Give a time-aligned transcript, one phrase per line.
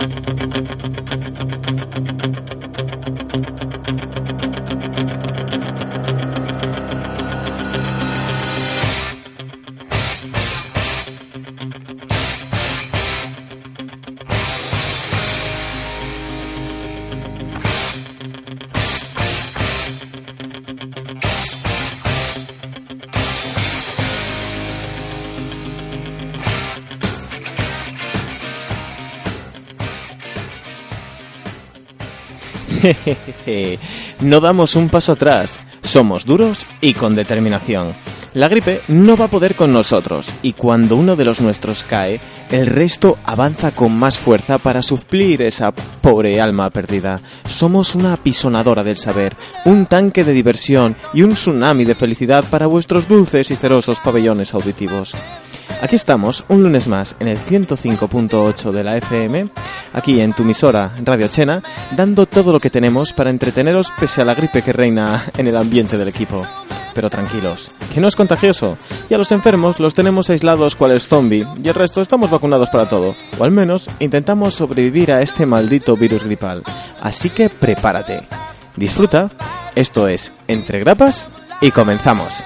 [0.00, 1.10] thank
[34.20, 37.94] no damos un paso atrás, somos duros y con determinación.
[38.32, 42.20] La gripe no va a poder con nosotros y cuando uno de los nuestros cae,
[42.50, 47.20] el resto avanza con más fuerza para suplir esa pobre alma perdida.
[47.48, 52.68] Somos una apisonadora del saber, un tanque de diversión y un tsunami de felicidad para
[52.68, 55.16] vuestros dulces y cerosos pabellones auditivos.
[55.82, 59.48] Aquí estamos, un lunes más, en el 105.8 de la FM,
[59.94, 61.62] aquí en tu emisora Radio Chena,
[61.96, 65.56] dando todo lo que tenemos para entreteneros pese a la gripe que reina en el
[65.56, 66.46] ambiente del equipo.
[66.94, 68.76] Pero tranquilos, que no es contagioso,
[69.08, 72.88] y a los enfermos los tenemos aislados cual zombie, y el resto estamos vacunados para
[72.88, 76.62] todo, o al menos intentamos sobrevivir a este maldito virus gripal.
[77.00, 78.28] Así que prepárate,
[78.76, 79.30] disfruta,
[79.74, 81.26] esto es Entre Grapas,
[81.60, 82.44] y comenzamos.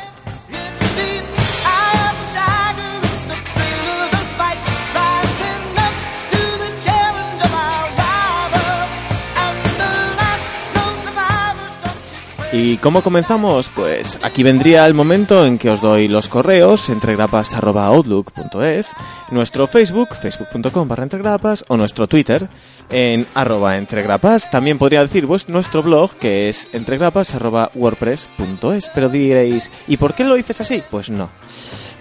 [12.57, 13.69] ¿Y cómo comenzamos?
[13.75, 18.91] Pues aquí vendría el momento en que os doy los correos entregrapas.outlook.es,
[19.33, 22.49] nuestro Facebook, facebook.com barra entregrapas, o nuestro Twitter
[22.91, 24.49] en arroba entregrapas.
[24.53, 28.91] También podría decir pues, nuestro blog que es entregrapas.wordpress.es.
[28.95, 30.81] Pero diréis, ¿y por qué lo dices así?
[30.89, 31.31] Pues no.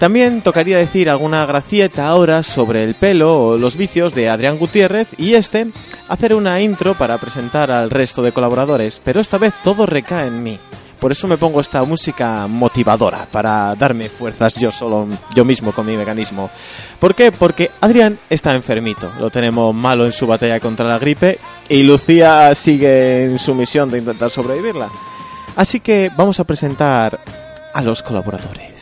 [0.03, 5.07] También tocaría decir alguna gracieta ahora sobre el pelo o los vicios de Adrián Gutiérrez
[5.17, 5.67] y este
[6.09, 10.43] hacer una intro para presentar al resto de colaboradores, pero esta vez todo recae en
[10.43, 10.59] mí.
[10.99, 15.85] Por eso me pongo esta música motivadora, para darme fuerzas yo solo, yo mismo con
[15.85, 16.49] mi mecanismo.
[16.99, 17.31] ¿Por qué?
[17.31, 21.39] Porque Adrián está enfermito, lo tenemos malo en su batalla contra la gripe
[21.69, 24.89] y Lucía sigue en su misión de intentar sobrevivirla.
[25.55, 27.21] Así que vamos a presentar
[27.73, 28.72] a los colaboradores.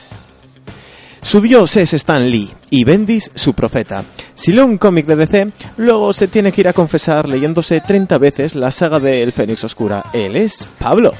[1.21, 4.03] Su dios es Stan Lee y Bendis su profeta.
[4.33, 8.17] Si lee un cómic de DC, luego se tiene que ir a confesar leyéndose 30
[8.17, 10.05] veces la saga de El Fénix Oscura.
[10.13, 11.13] Él es Pablo.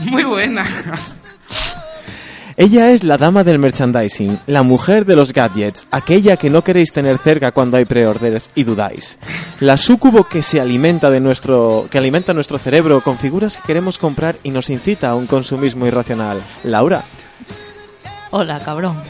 [0.00, 0.64] Muy buena.
[2.56, 6.92] Ella es la dama del merchandising, la mujer de los gadgets, aquella que no queréis
[6.92, 9.16] tener cerca cuando hay preorders y dudáis.
[9.60, 13.96] La súcubo que se alimenta de nuestro que alimenta nuestro cerebro con figuras que queremos
[13.96, 16.42] comprar y nos incita a un consumismo irracional.
[16.64, 17.04] Laura,
[18.30, 19.02] Hola, cabrón.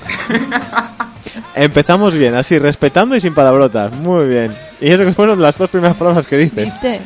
[1.55, 3.93] Empezamos bien, así, respetando y sin palabrotas.
[3.95, 4.57] Muy bien.
[4.81, 6.73] Y eso que fueron las dos primeras palabras que dices.
[6.73, 7.01] ¿Viste?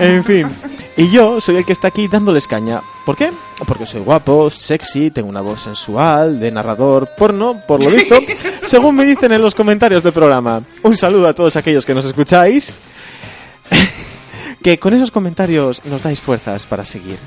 [0.00, 0.48] En fin.
[0.96, 2.80] Y yo soy el que está aquí dándoles caña.
[3.06, 3.30] ¿Por qué?
[3.66, 8.18] Porque soy guapo, sexy, tengo una voz sensual, de narrador porno, por lo visto,
[8.66, 10.60] según me dicen en los comentarios del programa.
[10.82, 12.74] Un saludo a todos aquellos que nos escucháis.
[14.62, 17.18] que con esos comentarios nos dais fuerzas para seguir.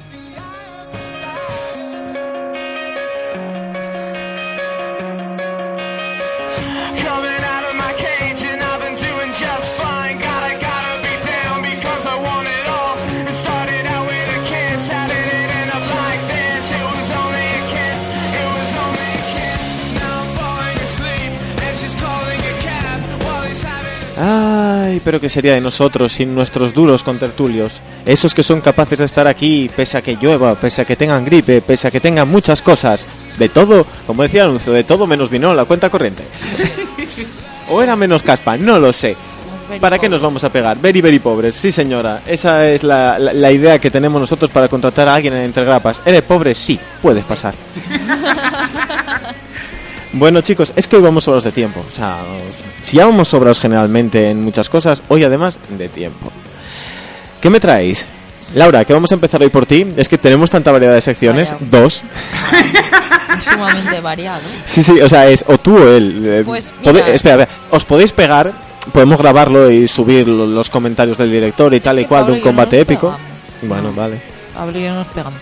[24.24, 27.82] Ay, pero ¿qué sería de nosotros sin nuestros duros contertulios?
[28.06, 31.26] Esos que son capaces de estar aquí pese a que llueva, pese a que tengan
[31.26, 33.04] gripe, pese a que tengan muchas cosas.
[33.40, 36.22] De todo, como decía el anuncio, de todo menos dinero la cuenta corriente.
[37.72, 39.16] o era menos caspa, no lo sé.
[39.80, 40.78] ¿Para qué nos vamos a pegar?
[40.80, 42.22] Very, very pobres, sí señora.
[42.28, 46.02] Esa es la, la, idea que tenemos nosotros para contratar a alguien en Entregrapas.
[46.06, 46.54] ¿Eres pobre?
[46.54, 47.56] Sí, puedes pasar.
[50.14, 51.84] Bueno chicos, es que hoy vamos sobrados de tiempo.
[51.88, 52.18] O sea,
[52.82, 56.32] si ya vamos sobrados generalmente en muchas cosas, hoy además de tiempo.
[57.40, 58.06] ¿Qué me traéis?
[58.56, 59.86] Laura, que vamos a empezar hoy por ti.
[59.96, 61.54] Es que tenemos tanta variedad de secciones.
[61.60, 62.04] Dos.
[63.38, 64.42] Es sumamente variado.
[64.68, 66.44] Sí, sí, o sea, es o tú o él.
[66.46, 66.72] Pues,
[67.14, 68.54] espera, os podéis pegar
[68.92, 72.40] podemos grabarlo y subir lo- los comentarios del director y tal y cual de un
[72.42, 73.08] combate épico.
[73.12, 73.22] pegamos.
[73.64, 74.22] Bueno, vale.
[74.54, 75.40] Pablo y yo nos pegamos.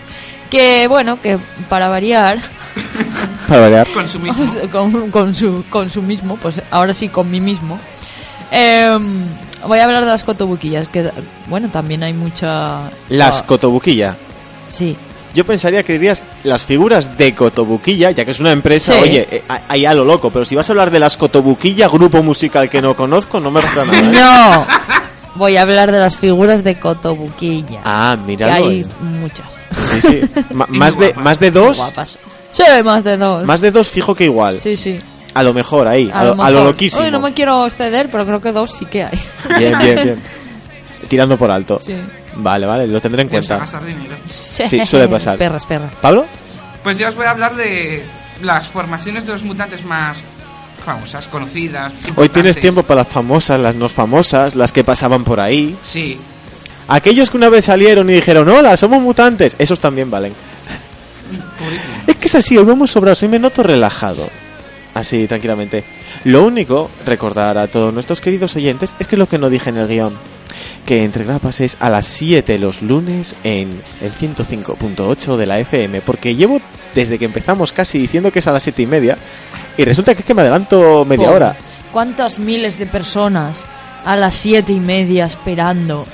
[0.48, 1.36] Que bueno, que
[1.68, 2.38] para variar,
[3.50, 3.86] Para variar.
[3.92, 4.44] Con su mismo.
[4.72, 7.78] con, con su, con su mismo, pues ahora sí con mí mismo.
[8.50, 9.24] Em,
[9.66, 11.10] voy a hablar de las cotobuquillas, que
[11.48, 12.80] bueno, también hay mucha...
[13.08, 14.16] Las Ah, Cotobuquilla.
[14.68, 14.96] Sí,
[15.34, 18.98] Yo pensaría que dirías las figuras de Cotobuquilla, ya que es una empresa, Sí.
[19.02, 22.22] oye, eh, ahí a lo loco, pero si vas a hablar de las Cotobuquilla, grupo
[22.22, 23.98] musical que no conozco, no me pasa nada.
[23.98, 24.02] ¿eh?
[24.12, 24.66] No,
[25.36, 27.80] voy a hablar de las figuras de cotobuquilla.
[27.84, 28.54] Ah, mira.
[28.54, 29.46] hay muchas.
[29.92, 30.20] Sí, sí.
[30.52, 32.18] Más, de, más de dos, Guapas.
[32.52, 33.46] Sí, más de dos.
[33.46, 34.60] más de dos fijo que igual.
[34.60, 34.98] Sí, sí.
[35.34, 36.70] A lo mejor ahí, a, A lo, lo, a lo mejor.
[36.72, 37.04] loquísimo.
[37.04, 39.18] Uy, no me quiero exceder, pero creo que dos sí que hay.
[39.58, 40.22] Bien, bien, bien.
[41.08, 41.78] Tirando por alto.
[41.82, 41.94] Sí.
[42.36, 43.72] Vale, vale, lo tendré en Piensa cuenta.
[43.72, 44.16] gastar dinero.
[44.28, 45.38] Sí, suele pasar.
[45.38, 45.92] Perras, perras.
[46.00, 46.26] ¿Pablo?
[46.82, 48.02] Pues yo os voy a hablar de
[48.42, 50.22] las formaciones de los mutantes más
[50.84, 51.92] famosas, conocidas.
[52.16, 55.76] Hoy tienes tiempo para las famosas, las no famosas, las que pasaban por ahí.
[55.82, 56.18] Sí.
[56.88, 60.32] Aquellos que una vez salieron y dijeron, hola, somos mutantes, esos también valen.
[62.06, 64.28] Es que es así, hoy vamos sobrados y me noto relajado.
[64.94, 65.84] Así, tranquilamente.
[66.24, 69.76] Lo único, recordar a todos nuestros queridos oyentes, es que lo que no dije en
[69.76, 70.18] el guion,
[70.84, 76.00] que entre grapas es a las 7 los lunes en el 105.8 de la FM,
[76.00, 76.60] porque llevo
[76.94, 79.16] desde que empezamos casi diciendo que es a las 7 y media,
[79.76, 81.56] y resulta que es que me adelanto media hora.
[81.92, 83.64] ¿Cuántas miles de personas
[84.04, 86.06] a las siete y media esperando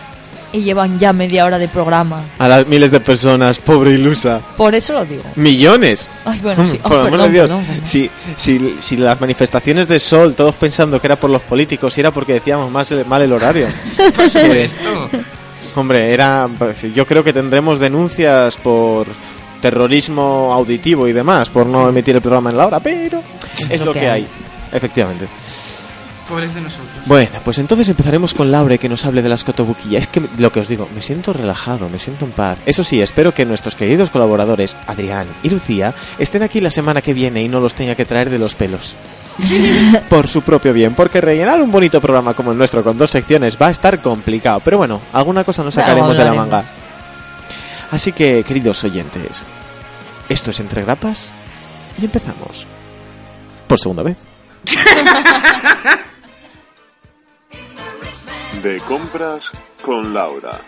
[0.52, 2.22] y llevan ya media hora de programa?
[2.38, 4.40] A las miles de personas, pobre ilusa.
[4.56, 5.22] Por eso lo digo.
[5.36, 6.08] Millones.
[6.24, 6.78] Ay, bueno, sí.
[6.82, 7.50] Oh, Por amor perdón, de Dios.
[7.50, 7.86] perdón, perdón.
[7.86, 12.00] Si, si, si las manifestaciones de sol, todos pensando que era por los políticos, y
[12.00, 13.66] era porque decíamos más el- mal el horario.
[14.16, 15.10] Por supuesto.
[15.74, 16.48] Hombre, era.
[16.56, 19.06] pues, Yo creo que tendremos denuncias por
[19.60, 23.22] terrorismo auditivo y demás, por no emitir el programa en la hora, pero
[23.68, 24.26] es lo que hay.
[24.72, 25.26] Efectivamente.
[26.28, 26.88] Pobres de nosotros.
[27.06, 30.02] Bueno, pues entonces empezaremos con Laure que nos hable de las cotobuquillas.
[30.02, 32.58] Es que lo que os digo, me siento relajado, me siento en paz.
[32.66, 37.14] Eso sí, espero que nuestros queridos colaboradores, Adrián y Lucía, estén aquí la semana que
[37.14, 38.94] viene y no los tenga que traer de los pelos.
[40.08, 43.56] Por su propio bien, porque rellenar un bonito programa como el nuestro con dos secciones
[43.60, 44.60] va a estar complicado.
[44.64, 46.64] Pero bueno, alguna cosa nos sacaremos de la manga.
[47.90, 49.42] Así que, queridos oyentes,
[50.28, 51.26] esto es Entre Grapas
[52.00, 52.66] y empezamos.
[53.68, 54.16] Por segunda vez.
[58.66, 60.60] De compras con Laura.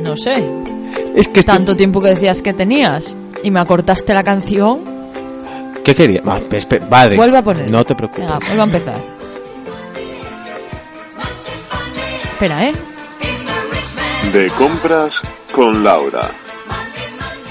[0.00, 0.34] No sé.
[1.14, 4.80] Es que estoy- Tanto tiempo que decías que tenías y me acortaste la canción.
[5.84, 6.22] ¿Qué quería?
[6.22, 7.16] Va, espe- espe- vale.
[7.16, 7.70] Vuelve a poner.
[7.70, 8.24] No te preocupes.
[8.24, 9.02] Venga, vuelve a empezar.
[12.32, 12.72] Espera, ¿eh?
[14.32, 15.20] De compras
[15.52, 16.30] con Laura.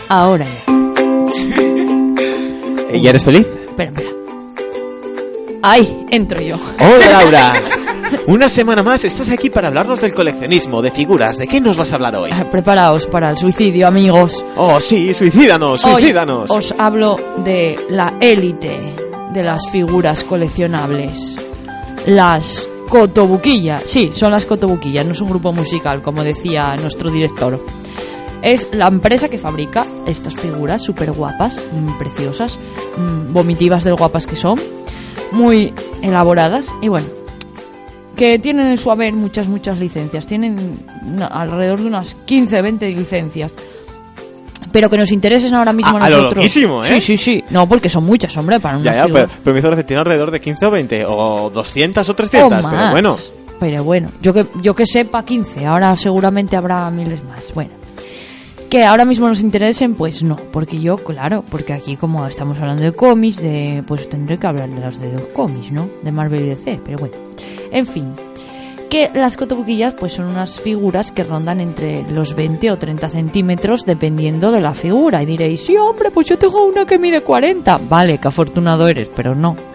[0.07, 0.73] Ahora ya.
[2.95, 3.45] ¿Y ya eres feliz?
[3.67, 4.08] Espera, espera.
[5.61, 6.05] ¡Ay!
[6.09, 6.55] Entro yo.
[6.79, 7.53] Hola Laura.
[8.27, 11.37] Una semana más estás aquí para hablarnos del coleccionismo, de figuras.
[11.37, 12.29] ¿De qué nos vas a hablar hoy?
[12.33, 14.43] Ah, Preparaos para el suicidio, amigos.
[14.55, 16.49] Oh, sí, suicídanos, Hoy suicídanos.
[16.49, 18.95] os hablo de la élite
[19.33, 21.35] de las figuras coleccionables.
[22.05, 23.83] Las cotobuquillas.
[23.83, 27.63] Sí, son las cotobuquillas, no es un grupo musical, como decía nuestro director.
[28.41, 32.57] Es la empresa que fabrica estas figuras súper guapas, mm, preciosas,
[32.97, 34.59] mm, vomitivas del guapas que son,
[35.31, 37.07] muy elaboradas y bueno,
[38.15, 40.25] que tienen en su haber muchas, muchas licencias.
[40.27, 40.79] Tienen
[41.31, 43.53] alrededor de unas 15, 20 licencias.
[44.71, 46.35] Pero que nos interesen ahora mismo A- a lo nosotros.
[46.43, 46.95] loquísimo, ¿eh?
[46.95, 47.43] Sí, sí, sí.
[47.49, 50.29] No, porque son muchas, hombre, para una ya, ya, pero, pero me hizo tiene alrededor
[50.31, 53.17] de 15 o 20, o 200 o 300, O pero bueno.
[53.59, 57.51] Pero bueno, yo que, yo que sepa 15, ahora seguramente habrá miles más.
[57.53, 57.71] Bueno,
[58.69, 62.83] que ahora mismo nos interesen, pues no, porque yo, claro, porque aquí como estamos hablando
[62.83, 65.89] de cómics, de, pues tendré que hablar de los de los cómics, ¿no?
[66.03, 67.15] De Marvel y DC, pero bueno.
[67.71, 68.13] En fin,
[68.89, 73.85] que las cotobuquillas pues son unas figuras que rondan entre los 20 o 30 centímetros
[73.85, 75.21] dependiendo de la figura.
[75.23, 77.79] Y diréis, sí, hombre, pues yo tengo una que mide 40.
[77.89, 79.55] Vale, qué afortunado eres, pero no.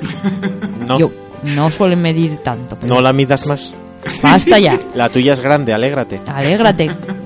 [0.85, 1.11] No, Yo
[1.45, 2.77] no suelen medir tanto.
[2.77, 3.75] pero no la midas más.
[4.23, 4.79] Basta ya.
[4.95, 6.21] La tuya es grande, alégrate.
[6.27, 6.91] Alégrate.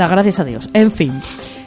[0.00, 0.66] Da gracias a Dios.
[0.72, 1.20] En fin.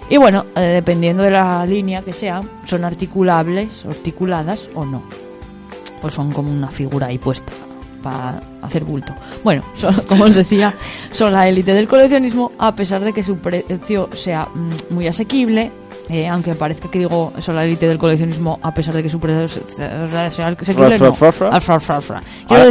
[0.10, 5.04] Y bueno, eh, dependiendo de la línea que sea, son articulables, articuladas o no.
[6.02, 7.54] Pues son como una figura ahí puesta
[8.02, 9.14] para hacer bulto.
[9.44, 10.74] Bueno, son- como os decía,
[11.12, 15.72] son la élite del coleccionismo, a pesar de que su precio sea mm, muy asequible.
[16.10, 19.20] eh, aunque parezca que digo son la élite del coleccionismo a pesar de que su
[19.20, 21.06] precio sea asequible, no.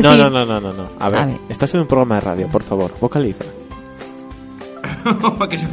[0.02, 0.88] decir- no, no, no, no, no.
[0.99, 1.37] A ver, A ver.
[1.49, 3.45] estás en un programa de radio, por favor, vocaliza.
[5.51, 5.69] ¿Qué se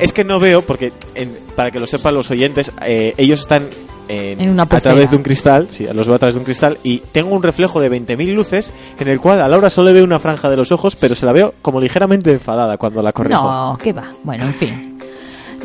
[0.00, 3.68] es que no veo, porque en- para que lo sepan los oyentes, eh, ellos están
[4.08, 6.44] en, En una a través de un cristal, sí, los veo a través de un
[6.44, 9.94] cristal, y tengo un reflejo de 20.000 luces en el cual a Laura solo le
[9.94, 13.12] veo una franja de los ojos, pero se la veo como ligeramente enfadada cuando la
[13.12, 13.40] corrijo.
[13.42, 14.10] No, ¿qué va?
[14.24, 14.98] Bueno, en fin.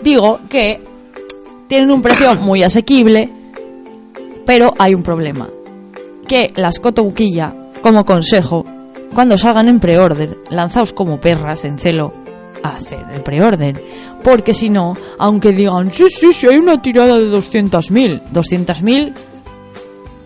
[0.03, 0.79] Digo que
[1.67, 3.29] tienen un precio muy asequible,
[4.45, 5.49] pero hay un problema.
[6.27, 8.65] Que las cotobuquilla, como consejo,
[9.15, 12.13] cuando salgan en pre-order, lanzaos como perras en celo
[12.61, 13.81] a hacer el pre-order.
[14.21, 19.13] Porque si no, aunque digan, sí, sí, sí, hay una tirada de 200.000, 200.000,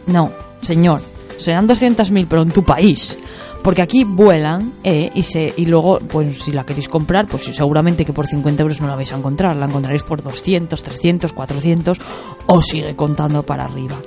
[0.08, 0.32] no,
[0.62, 1.02] señor,
[1.38, 3.18] serán 200.000, pero en tu país.
[3.62, 8.06] Porque aquí vuelan eh, y, se, y luego, pues si la queréis comprar, pues seguramente
[8.06, 9.56] que por 50 euros no la vais a encontrar.
[9.56, 12.00] La encontraréis por 200, 300, 400
[12.48, 13.98] o sigue contando para arriba.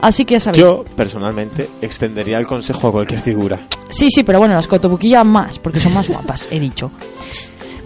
[0.00, 0.62] Así que ya sabéis.
[0.64, 3.58] Yo, personalmente, extendería el consejo a cualquier figura.
[3.90, 6.90] Sí, sí, pero bueno, las cotobuquillas más, porque son más guapas, he dicho.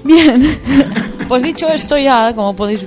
[0.04, 0.58] Bien,
[1.28, 2.86] pues dicho esto ya, como podéis...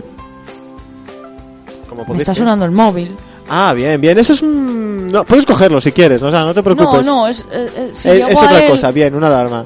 [1.89, 2.37] Como Me podéis está ver.
[2.39, 3.15] sonando el móvil.
[3.49, 4.17] Ah, bien, bien.
[4.19, 5.07] Eso es un...
[5.07, 7.05] No, puedes cogerlo si quieres, o sea, no te No, preocupes.
[7.05, 7.45] no, es...
[7.51, 9.65] eh, eh, si es, otra él- cosa, bien, una alarma.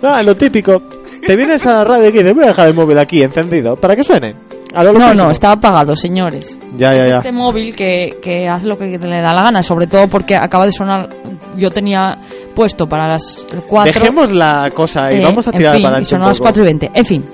[0.00, 0.80] No, lo típico.
[1.26, 3.94] Te vienes a la radio y dices, voy a dejar el móvil aquí encendido para
[3.94, 4.34] que suene.
[4.74, 6.58] A lo No, no, está apagado, señores.
[6.76, 7.16] Ya, ya, es ya.
[7.16, 10.64] este móvil que, que hace lo que le da la gana, sobre todo porque acaba
[10.66, 11.08] de sonar.
[11.56, 12.16] Yo tenía
[12.54, 13.92] puesto para las 4.
[13.92, 16.44] Dejemos la cosa y vamos a tirar en fin, para adelante a las poco.
[16.44, 16.90] 4 y 20.
[16.94, 17.24] En fin.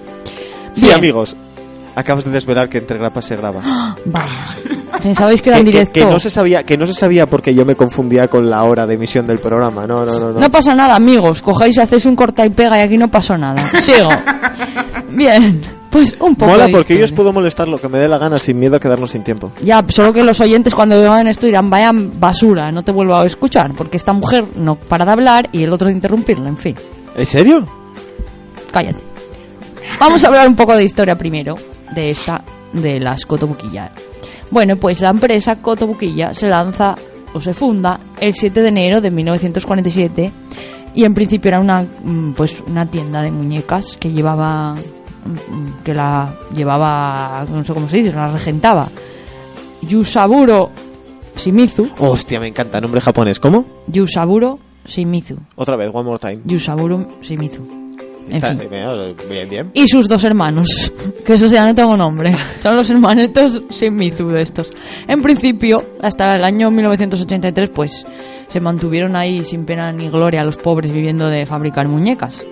[0.74, 0.94] Sí, Bien.
[0.94, 1.36] amigos.
[1.94, 3.62] Acabas de desvelar que entre grapas se graba.
[5.02, 5.92] Pensabais que era que, en que- directo.
[6.00, 8.86] que no se sabía, que no se sabía porque yo me confundía con la hora
[8.86, 9.86] de emisión del programa.
[9.86, 10.40] No, no, no, no.
[10.40, 11.42] No pasa nada, amigos.
[11.42, 13.70] Cogéis y hacéis un corta y pega y aquí no pasó nada.
[13.80, 14.08] Sigo.
[15.10, 15.60] Bien.
[15.90, 18.38] Pues un poco Mola porque yo os puedo molestar lo que me dé la gana
[18.38, 19.52] sin miedo a quedarnos sin tiempo.
[19.62, 23.24] Ya, solo que los oyentes cuando vean esto dirán, vaya basura, no te vuelvo a
[23.24, 26.74] escuchar, porque esta mujer no para de hablar y el otro de interrumpirla, en fin.
[27.16, 27.66] ¿En serio?
[28.70, 29.02] Cállate.
[29.98, 31.54] Vamos a hablar un poco de historia primero,
[31.94, 33.90] de esta, de las Cotobuquilla.
[34.50, 36.94] Bueno, pues la empresa Cotobuquilla se lanza
[37.32, 40.32] o se funda el 7 de enero de 1947
[40.94, 44.74] y en principio era una, mm, pues, una tienda de muñecas que llevaba,
[45.84, 48.88] que la llevaba, no sé cómo se dice, la regentaba
[49.82, 50.70] Yusaburo
[51.36, 51.88] Shimizu.
[51.98, 52.80] Hostia, me encanta.
[52.80, 53.38] Nombre japonés.
[53.38, 53.64] ¿Cómo?
[53.86, 55.36] Yusaburo Shimizu.
[55.56, 56.40] Otra vez, one more time.
[56.44, 57.62] Yusaburo Shimizu.
[58.28, 58.68] En Está- fin.
[58.72, 59.70] eh, Bien, bien.
[59.74, 60.92] Y sus dos hermanos,
[61.26, 62.34] que eso ya no tengo nombre.
[62.60, 64.70] Son los hermanetos Shimizu de estos.
[65.06, 68.04] En principio, hasta el año 1983, pues
[68.48, 72.42] se mantuvieron ahí sin pena ni gloria los pobres viviendo de fabricar muñecas.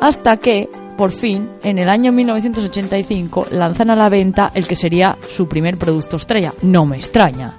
[0.00, 0.68] Hasta que,
[1.00, 5.78] por fin, en el año 1985, lanzan a la venta el que sería su primer
[5.78, 6.52] producto estrella.
[6.60, 7.54] No me extraña.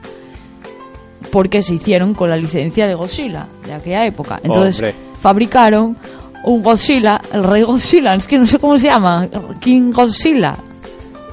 [1.31, 4.39] Porque se hicieron con la licencia de Godzilla de aquella época.
[4.43, 4.95] Entonces, Hombre.
[5.19, 5.98] fabricaron
[6.43, 9.27] un Godzilla, el rey Godzilla, es que no sé cómo se llama,
[9.60, 10.55] King Godzilla.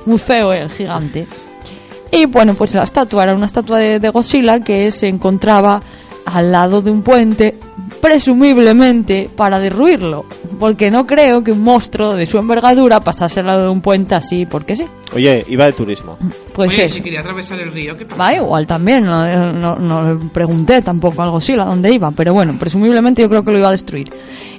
[0.06, 1.26] Muy feo el gigante.
[2.10, 5.82] Y bueno, pues la estatua era una estatua de, de Godzilla que se encontraba
[6.24, 7.58] al lado de un puente,
[8.00, 10.24] presumiblemente para derruirlo.
[10.58, 14.14] Porque no creo que un monstruo de su envergadura pasase al lado de un puente
[14.14, 14.84] así, porque sí.
[15.14, 16.18] Oye, iba de turismo.
[16.52, 18.20] Pues Oye, si quería atravesar el río, ¿qué pasa?
[18.20, 22.56] Va igual también, no, no, no le pregunté tampoco al Godzilla dónde iba, pero bueno,
[22.58, 24.10] presumiblemente yo creo que lo iba a destruir.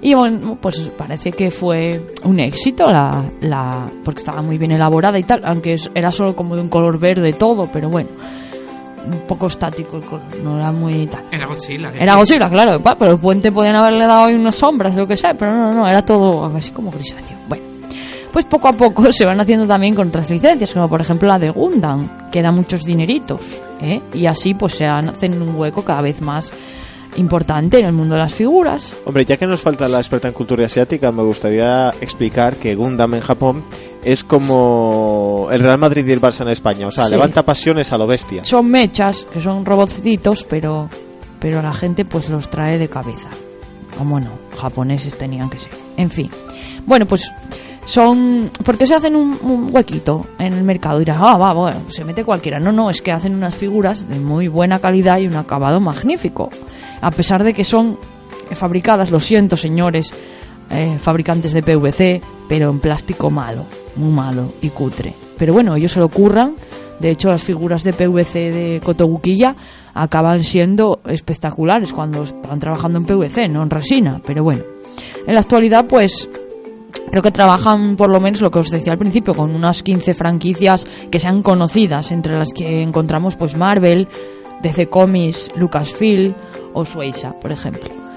[0.02, 5.20] Y bueno, pues parece que fue un éxito, la, la, porque estaba muy bien elaborada
[5.20, 8.10] y tal, aunque era solo como de un color verde todo, pero bueno,
[9.06, 11.24] un poco estático el color, no era muy tal.
[11.32, 11.92] Era Godzilla.
[11.92, 12.16] ¿qué Era?
[12.16, 15.34] Godzilla, claro, pero el puente podían haberle dado ahí unas sombras o lo que sea,
[15.34, 17.38] pero no, no, no, era todo así como grisáceo.
[17.48, 17.64] Bueno,
[18.32, 21.40] pues poco a poco se van haciendo también con otras licencias, como por ejemplo la
[21.40, 24.02] de Gundam, que da muchos dineritos, ¿eh?
[24.14, 26.52] y así pues se hacen un hueco cada vez más
[27.18, 28.94] importante en el mundo de las figuras.
[29.06, 33.16] Hombre, ya que nos falta la experta en cultura asiática, me gustaría explicar que Gundam
[33.16, 33.64] en Japón
[34.04, 36.88] es como el Real Madrid y el Barça en España.
[36.88, 37.12] O sea, Sí.
[37.12, 38.44] levanta pasiones a lo bestia.
[38.44, 40.90] Son mechas, que son robotcitos, pero,
[41.40, 43.30] pero la gente pues los trae de cabeza.
[43.98, 44.32] ¿Cómo no?
[44.58, 45.72] Japoneses tenían que ser.
[45.98, 46.30] En fin.
[46.86, 47.30] Bueno, pues
[47.86, 48.50] son...
[48.64, 51.00] ¿Por qué se hacen un, un huequito en el mercado?
[51.00, 52.60] Dirás, ah, va, bueno, se mete cualquiera.
[52.60, 56.50] No, no, es que hacen unas figuras de muy buena calidad y un acabado magnífico.
[57.02, 57.98] A pesar de que son
[58.54, 60.14] fabricadas, lo siento señores,
[60.70, 65.14] eh, fabricantes de PVC, pero en plástico malo, muy malo y cutre.
[65.38, 66.56] Pero bueno, ellos se lo curran.
[67.00, 69.56] De hecho, las figuras de PVC de Kotobukiya
[69.94, 74.22] acaban siendo espectaculares cuando están trabajando en PVC, no en resina.
[74.26, 74.64] Pero bueno,
[75.26, 76.30] en la actualidad, pues
[77.10, 80.14] creo que trabajan por lo menos lo que os decía al principio con unas 15
[80.14, 84.08] franquicias que sean conocidas entre las que encontramos pues Marvel,
[84.62, 86.34] DC Comics, Lucasfilm
[86.74, 88.09] o Shueisha, por ejemplo.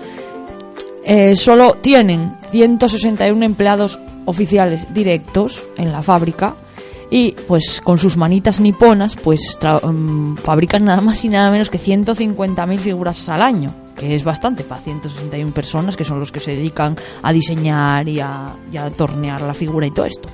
[1.04, 6.54] Eh, solo tienen 161 empleados oficiales directos en la fábrica
[7.10, 11.78] y pues con sus manitas niponas pues mm, fabrican nada más y nada menos que
[11.78, 16.56] 150.000 figuras al año que es bastante para 161 personas que son los que se
[16.56, 20.28] dedican a diseñar y a, y a tornear la figura y todo esto.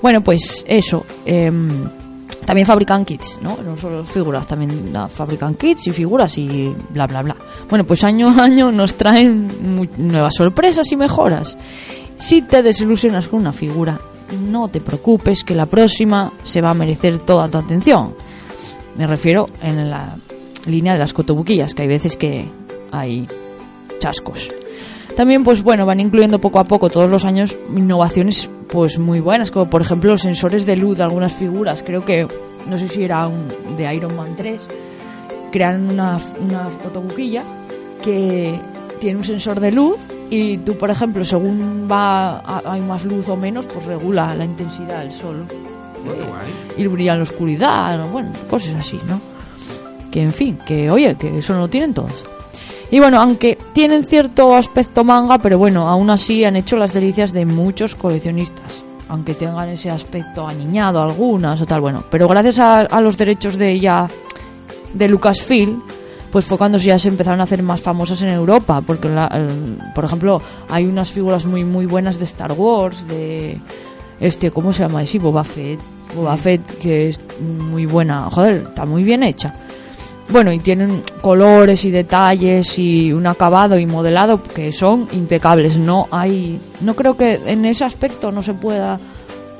[0.00, 1.88] Bueno pues eso em,
[2.46, 3.56] también fabrican kits, ¿no?
[3.64, 7.36] No solo figuras, también da- fabrican kits y figuras y bla, bla, bla.
[7.68, 9.48] Bueno, pues año a año nos traen
[9.98, 11.56] nuevas sorpresas y mejoras.
[12.16, 13.98] Si te desilusionas con una figura,
[14.50, 18.14] no te preocupes que la próxima se va a merecer toda tu atención.
[18.96, 20.16] Me refiero en la
[20.66, 22.48] línea de las cotobuquillas, que hay veces que
[22.92, 23.26] hay
[23.98, 24.50] chascos.
[25.16, 29.52] También, pues bueno, van incluyendo poco a poco todos los años innovaciones pues muy buenas,
[29.52, 31.84] como por ejemplo los sensores de luz de algunas figuras.
[31.86, 32.26] Creo que,
[32.68, 34.60] no sé si era un, de Iron Man 3,
[35.52, 37.44] crearon una, una fotobuquilla
[38.02, 38.58] que
[39.00, 43.28] tiene un sensor de luz y tú, por ejemplo, según va a- hay más luz
[43.28, 45.46] o menos, pues regula la intensidad del sol.
[46.04, 46.84] Muy Eh, guay.
[46.84, 48.08] y brilla en la oscuridad, ¿no?
[48.08, 49.20] bueno, cosas así, ¿no?
[50.10, 52.24] Que en fin, que oye, que eso no lo tienen todos.
[52.90, 57.32] Y bueno, aunque tienen cierto aspecto manga, pero bueno, aún así han hecho las delicias
[57.32, 58.82] de muchos coleccionistas.
[59.08, 62.04] Aunque tengan ese aspecto aniñado algunas o tal, bueno.
[62.10, 64.08] Pero gracias a, a los derechos de ya
[64.94, 65.82] de Lucasfilm,
[66.30, 68.80] pues fue cuando ya se empezaron a hacer más famosas en Europa.
[68.80, 73.58] Porque, la- el- por ejemplo, hay unas figuras muy muy buenas de Star Wars, de
[74.20, 75.04] este, ¿cómo se llama?
[75.04, 75.80] Sí, Boba Fett.
[76.14, 78.30] Boba Fett, que es muy buena.
[78.30, 79.54] Joder, está muy bien hecha.
[80.28, 85.76] Bueno, y tienen colores y detalles y un acabado y modelado que son impecables.
[85.76, 88.98] No hay, no creo que en ese aspecto no se pueda,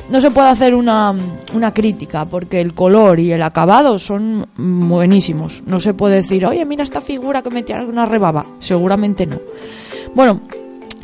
[0.08, 1.14] no se puede hacer una,
[1.54, 5.62] una crítica porque el color y el acabado son buenísimos.
[5.66, 8.46] No se puede decir, oye, mira esta figura que me una rebaba.
[8.58, 9.38] Seguramente no.
[10.14, 10.40] Bueno,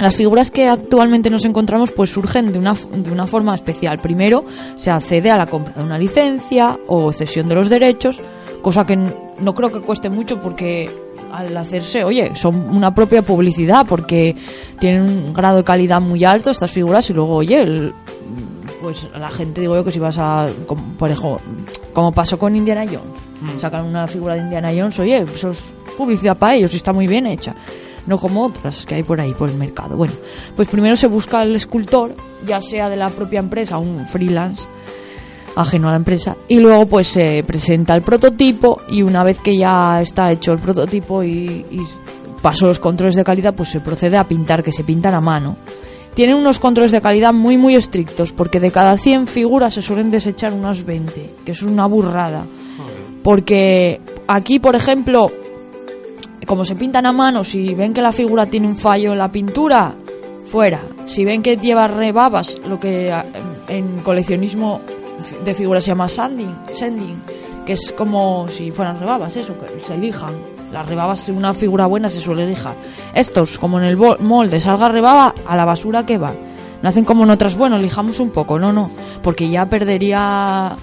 [0.00, 3.98] las figuras que actualmente nos encontramos pues surgen de una, de una forma especial.
[3.98, 8.18] Primero se accede a la compra de una licencia o cesión de los derechos,
[8.62, 10.90] cosa que no creo que cueste mucho porque
[11.32, 14.34] al hacerse, oye, son una propia publicidad porque
[14.78, 17.92] tienen un grado de calidad muy alto estas figuras y luego, oye, el-
[18.80, 21.38] pues la gente digo yo que si vas a, como, por ejemplo,
[21.92, 25.62] como pasó con Indiana Jones, sacan una figura de Indiana Jones, oye, eso es
[25.98, 27.54] publicidad para ellos y está muy bien hecha
[28.06, 29.94] no como otras que hay por ahí, por el mercado.
[29.94, 30.14] Bueno,
[30.56, 32.14] pues primero se busca el escultor,
[32.46, 34.66] ya sea de la propia empresa, un freelance
[35.56, 39.56] ajeno a la empresa, y luego pues se presenta el prototipo y una vez que
[39.56, 41.80] ya está hecho el prototipo y, y
[42.40, 45.56] pasó los controles de calidad, pues se procede a pintar, que se pintan a mano.
[46.14, 50.10] Tienen unos controles de calidad muy muy estrictos, porque de cada 100 figuras se suelen
[50.10, 52.44] desechar unas 20, que es una burrada.
[53.22, 55.30] Porque aquí, por ejemplo,
[56.46, 59.30] como se pintan a mano, si ven que la figura tiene un fallo en la
[59.30, 59.94] pintura,
[60.46, 60.80] fuera.
[61.04, 63.26] Si ven que lleva rebabas, lo que a-
[63.68, 64.80] en coleccionismo
[65.44, 67.22] de figuras se llama sanding, sanding,
[67.64, 70.34] que es como si fueran rebabas, eso, que se lijan.
[70.72, 72.76] Las rebabas una figura buena se suele lijar.
[73.14, 76.32] Estos, como en el molde salga rebaba, a la basura que va.
[76.82, 78.90] No hacen como en otras, bueno, lijamos un poco, no, no,
[79.22, 80.76] porque ya perdería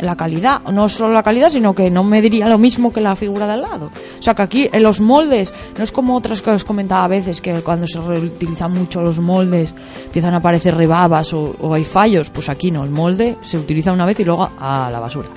[0.00, 3.16] la calidad, no solo la calidad, sino que no me diría lo mismo que la
[3.16, 3.90] figura de al lado.
[4.18, 7.08] O sea que aquí en los moldes, no es como otras que os comentaba a
[7.08, 12.30] veces, que cuando se reutilizan mucho los moldes empiezan a aparecer rebabas o, hay fallos,
[12.30, 15.28] pues aquí no, el molde se utiliza una vez y luego a la basura.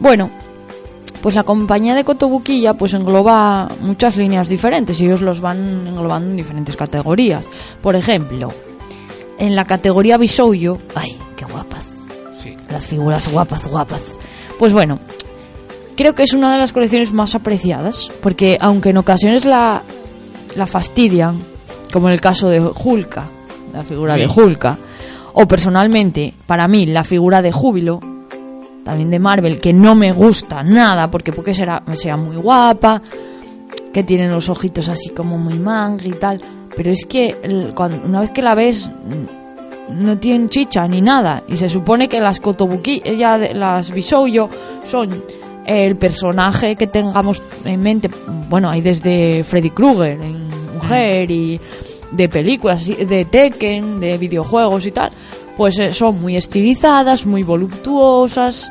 [0.00, 0.30] Bueno,
[1.20, 6.30] pues la compañía de Cotobuquilla pues engloba muchas líneas diferentes y ellos los van englobando
[6.30, 7.46] en diferentes categorías.
[7.80, 8.48] Por ejemplo,
[9.38, 11.91] en la categoría Bisouyo, ay, qué guapas.
[12.72, 14.18] Las figuras guapas, guapas.
[14.58, 14.98] Pues bueno,
[15.96, 19.82] creo que es una de las colecciones más apreciadas, porque aunque en ocasiones la,
[20.56, 21.38] la fastidian,
[21.92, 23.28] como en el caso de Hulka,
[23.72, 24.32] la figura de Sí.
[24.40, 24.78] Hulka,
[25.34, 28.00] o personalmente, para mí, la figura de Júbilo,
[28.84, 33.00] también de Marvel, que no me gusta nada, porque porque será, sea muy guapa,
[33.92, 36.40] que tienen los ojitos así como muy manga y tal,
[36.76, 38.90] pero es que el- cuando, una vez que la ves
[39.92, 44.48] no tienen chicha ni nada y se supone que las Kotobuki, ella las Bisouyo
[44.84, 45.22] son
[45.66, 48.10] el personaje que tengamos en mente,
[48.48, 51.60] bueno, hay desde Freddy Krueger en mujer y
[52.10, 55.12] de películas, de Tekken, de videojuegos y tal,
[55.56, 58.70] pues eh, son muy estilizadas, muy voluptuosas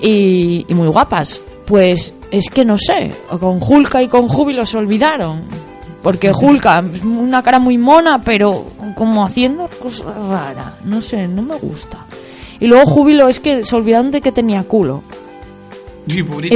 [0.00, 1.40] y, y muy guapas.
[1.66, 5.42] Pues es que no sé, con Hulka y con Júbilo se olvidaron.
[6.02, 10.72] Porque Hulka, es una cara muy mona, pero como haciendo cosas raras.
[10.84, 11.98] No sé, no me gusta.
[12.58, 15.02] Y luego Júbilo es que se olvidaron de que tenía culo.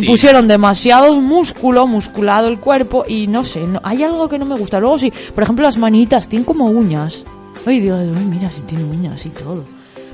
[0.03, 4.45] Y pusieron demasiado músculo, musculado el cuerpo y no sé, no- hay algo que no
[4.45, 4.81] me gusta.
[4.81, 7.23] Luego sí, por ejemplo las manitas tienen como uñas.
[7.65, 9.63] Ay, digo, ay, mira, si tiene uñas y todo.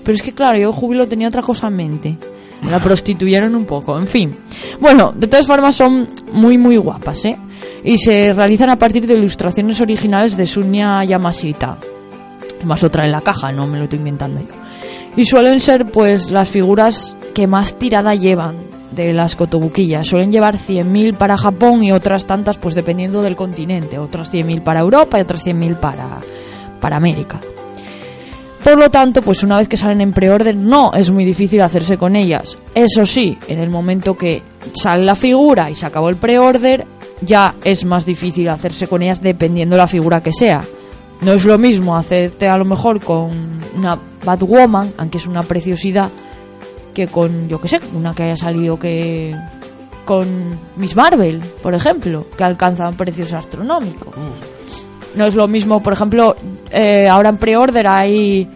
[0.04, 2.18] Pero es que, claro, yo Júbilo tenía otra cosa en mente.
[2.62, 4.36] Me la prostituyeron un poco, en fin.
[4.80, 7.38] Bueno, de todas formas son muy, muy guapas, ¿eh?
[7.84, 11.78] Y se realizan a partir de ilustraciones originales de Sunya Yamashita.
[12.64, 14.54] Más otra en la caja, no me lo estoy inventando yo.
[15.16, 18.56] Y suelen ser, pues, las figuras que más tirada llevan
[18.92, 20.06] de las cotobuquillas.
[20.06, 23.98] Suelen llevar 100.000 para Japón y otras tantas, pues, dependiendo del continente.
[23.98, 26.20] Otras 100.000 para Europa y otras 100.000 para,
[26.80, 27.40] para América.
[28.62, 31.98] Por lo tanto, pues una vez que salen en preorden no es muy difícil hacerse
[31.98, 32.56] con ellas.
[32.76, 34.42] Eso sí, en el momento que
[34.80, 36.86] sale la figura y se acabó el preorder,
[37.24, 40.62] ya es más difícil hacerse con ellas dependiendo la figura que sea.
[41.20, 46.10] No es lo mismo hacerte a lo mejor con una Batwoman, aunque es una preciosidad,
[46.92, 49.34] que con, yo que sé, una que haya salido que
[50.04, 54.14] con Miss Marvel, por ejemplo, que alcanzan precios astronómicos.
[55.14, 56.36] No es lo mismo, por ejemplo,
[56.70, 58.48] eh, ahora en pre-order hay.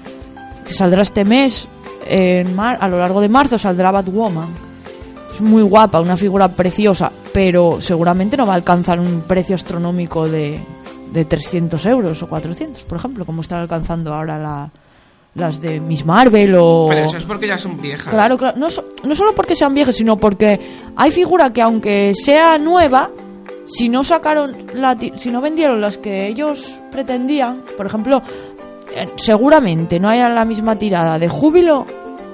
[0.66, 1.68] que saldrá este mes,
[2.06, 4.48] en mar, a lo largo de marzo saldrá Batwoman.
[5.32, 10.26] Es muy guapa, una figura preciosa, pero seguramente no va a alcanzar un precio astronómico
[10.26, 10.58] de,
[11.12, 14.70] de 300 euros o 400, por ejemplo, como están alcanzando ahora la-
[15.34, 16.86] las de Miss Marvel o.
[16.88, 18.08] Pero eso es porque ya son viejas.
[18.08, 18.56] Claro, claro.
[18.56, 18.68] No,
[19.04, 20.58] no solo porque sean viejas, sino porque
[20.96, 23.10] hay figura que aunque sea nueva,
[23.66, 28.22] si no sacaron la si no vendieron las que ellos pretendían, por ejemplo,
[28.94, 31.84] eh, seguramente no haya la misma tirada de Júbilo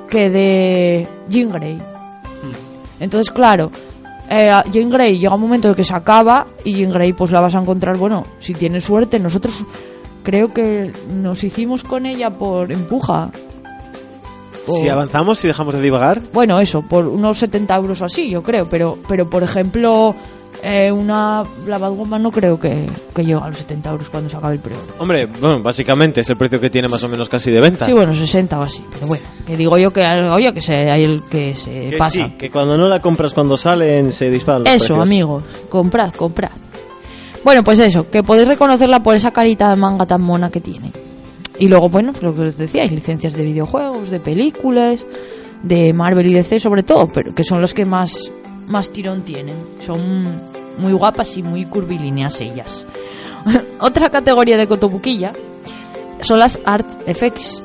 [0.08, 1.82] que de Jean Grey.
[3.00, 3.72] Entonces, claro,
[4.34, 7.40] eh, Jean Grey llega un momento en que se acaba y Jean Grey pues la
[7.40, 9.64] vas a encontrar, bueno, si tienes suerte, nosotros
[10.22, 13.30] creo que nos hicimos con ella por empuja.
[14.64, 18.42] Si avanzamos y dejamos de divagar, bueno, eso, por unos 70 euros o así, yo
[18.42, 18.68] creo.
[18.68, 20.14] Pero, pero por ejemplo,
[20.62, 24.36] eh, una la Batwoman no creo que, que llegue a los 70 euros cuando se
[24.36, 27.50] acabe el pre hombre, bueno, básicamente es el precio que tiene más o menos casi
[27.50, 27.86] de venta.
[27.86, 28.82] Sí, bueno, 60 o así.
[28.94, 32.26] Pero bueno, que digo yo que, oye, que se, hay el que se que pasa.
[32.26, 34.98] sí, que cuando no la compras cuando salen se disparan los Eso, precios.
[35.00, 36.50] amigos, comprad, comprad.
[37.44, 40.92] Bueno, pues eso, que podéis reconocerla por esa carita de manga tan mona que tiene.
[41.58, 45.04] Y luego, bueno, lo que os decía, hay licencias de videojuegos, de películas,
[45.62, 48.30] de Marvel y DC sobre todo, pero que son los que más,
[48.66, 49.56] más tirón tienen.
[49.80, 50.40] Son
[50.78, 52.84] muy guapas y muy curvilíneas ellas.
[53.80, 55.32] Otra categoría de cotobuquilla
[56.20, 57.62] son las Art Effects.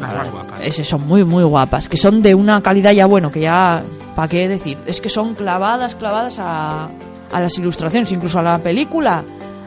[0.00, 0.64] Las más guapas.
[0.64, 1.88] Ese son muy, muy guapas.
[1.88, 3.84] Que son de una calidad ya, bueno, que ya.
[4.14, 4.78] ¿Para qué decir?
[4.86, 6.88] Es que son clavadas, clavadas a,
[7.32, 9.24] a las ilustraciones, incluso a la película,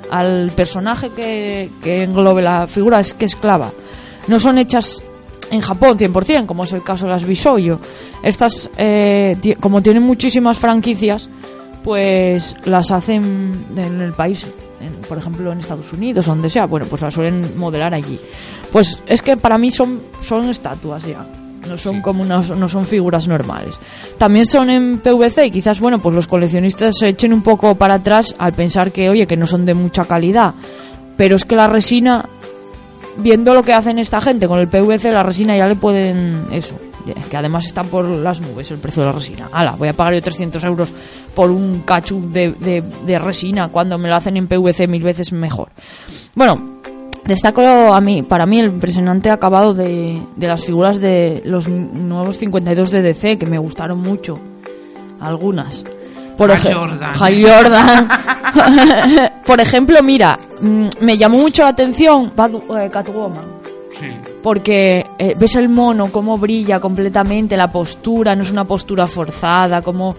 [0.10, 3.72] al personaje que, que englobe la figura, es que es clava.
[4.28, 5.02] No son hechas
[5.52, 7.80] en Japón 100%, como es el caso de las Bisoyo.
[8.24, 11.30] Estas, eh, como tienen muchísimas franquicias,
[11.84, 14.46] pues las hacen en el país,
[14.80, 18.20] en- por ejemplo en Estados Unidos, donde sea, bueno, pues las suelen modelar allí.
[18.72, 21.26] Pues es que para mí son, son estatuas ya.
[21.68, 23.80] No son como unas, no son figuras normales.
[24.18, 27.96] También son en PVC y quizás, bueno, pues los coleccionistas se echen un poco para
[27.96, 30.56] atrás al pensar que, oye, que no son de mucha calidad.
[31.18, 32.28] Pero es que la resina,
[33.18, 36.76] viendo lo que hacen esta gente con el PVC, la resina ya le pueden, eso,
[37.30, 39.50] que además está por las nubes el precio de la resina.
[39.52, 40.94] Ala, voy a pagar yo 300 euros
[41.36, 45.32] por un cachu de, de, de resina cuando me lo hacen en PVC mil veces
[45.32, 45.70] mejor.
[46.36, 46.80] Bueno,
[47.26, 52.38] destaco a mí, para mí el impresionante acabado de, de las figuras de los nuevos
[52.38, 54.40] 52 de DC que me gustaron mucho.
[55.20, 55.84] Algunas.
[56.42, 57.14] Por Hal ej- Jordan.
[57.44, 58.10] Jordan.
[59.46, 62.32] Por ejemplo, mira, mm, me llamó mucho la atención
[62.78, 63.46] eh, Catwoman.
[64.00, 64.08] Sí.
[64.42, 69.82] Porque eh, ves el mono, cómo brilla completamente, la postura, no es una postura forzada,
[69.82, 70.16] como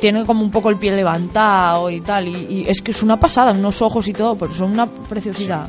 [0.00, 2.28] tiene como un poco el pie levantado y tal.
[2.28, 5.66] Y, y es que es una pasada, unos ojos y todo, pero son una preciosidad.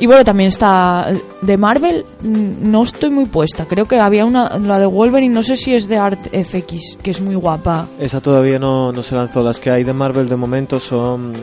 [0.00, 3.66] Y bueno, también está de Marvel, mm, no estoy muy puesta.
[3.66, 7.10] Creo que había una, la de Wolverine, no sé si es de Art FX, que
[7.10, 7.86] es muy guapa.
[8.00, 9.42] Esa todavía no, no se lanzó.
[9.42, 11.34] Las que hay de Marvel de momento son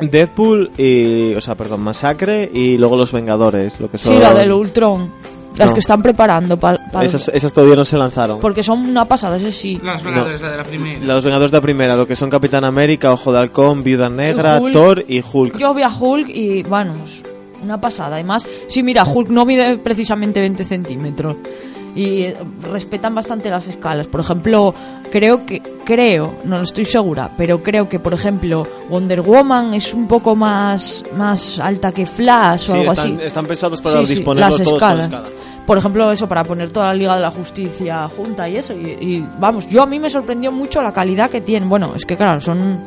[0.00, 4.32] Deadpool y, o sea, perdón, Masacre y luego Los Vengadores, lo que son Sí, la
[4.34, 5.10] del Ultron,
[5.56, 5.74] las No.
[5.74, 6.78] que están preparando para...
[7.02, 8.38] esas, esas todavía no se lanzaron.
[8.40, 9.80] Porque son una pasada, ese sí.
[9.82, 11.04] Los Vengadores, la de la primera.
[11.04, 14.60] Los Vengadores de la primera, lo que son Capitán América, Ojo de Halcón, Viuda Negra,
[14.60, 14.72] Hulk.
[14.72, 15.58] Thor y Hulk.
[15.58, 17.22] Yo vi a Hulk y, vamos,
[17.62, 18.14] una pasada.
[18.16, 21.36] Además, sí, mira, Hulk no mide precisamente 20 centímetros.
[21.94, 24.06] Y eh, respetan bastante las escalas.
[24.06, 24.72] Por ejemplo,
[25.10, 30.06] creo que, creo, no estoy segura, pero creo que, por ejemplo, Wonder Woman es un
[30.06, 33.24] poco más, más alta que Flash o Sí, algo están, así.
[33.24, 35.06] están pensados para Sí, las todos con escalas.
[35.08, 35.28] escala.
[35.66, 38.72] Por ejemplo, eso, para poner toda la Liga de la Justicia junta y eso.
[38.72, 41.68] Y, y, vamos, yo a mí me sorprendió mucho la calidad que tienen.
[41.68, 42.80] Bueno, es que claro, son,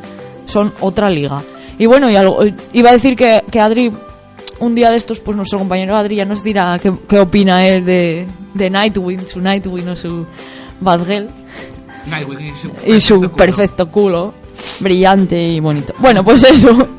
[0.46, 1.42] son otra liga.
[1.78, 2.40] Y bueno, y algo-
[2.72, 3.92] iba a decir que, que Adri
[4.60, 7.84] un día de estos, pues nuestro compañero Adri ya nos dirá qué, qué opina él
[7.84, 10.26] de, de Nightwing, su Nightwing o su
[10.80, 11.28] Batgirl
[12.06, 13.32] Nightwing y su, y su culo.
[13.32, 14.34] perfecto culo
[14.80, 15.94] brillante y bonito.
[15.98, 16.70] Bueno, pues eso.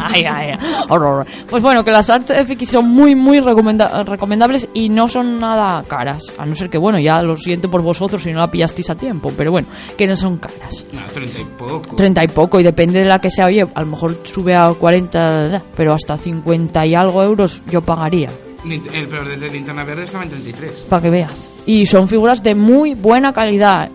[0.00, 0.58] Ay, ay, ay.
[0.88, 1.26] Horror.
[1.48, 5.82] Pues bueno, que las artes FX son muy, muy recomenda- recomendables y no son nada
[5.86, 6.22] caras.
[6.38, 8.94] A no ser que, bueno, ya lo siento por vosotros si no la pillasteis a
[8.94, 10.84] tiempo, pero bueno, que no son caras.
[10.92, 11.96] No, 30 y poco.
[11.96, 14.68] 30 y poco, y depende de la que sea, oye, a lo mejor sube a
[14.72, 18.30] 40, pero hasta 50 y algo euros yo pagaría,
[18.64, 20.70] El peor desde Linterna Verde estaba en 33.
[20.88, 21.32] para que veas.
[21.66, 23.90] Y son figuras de muy buena calidad.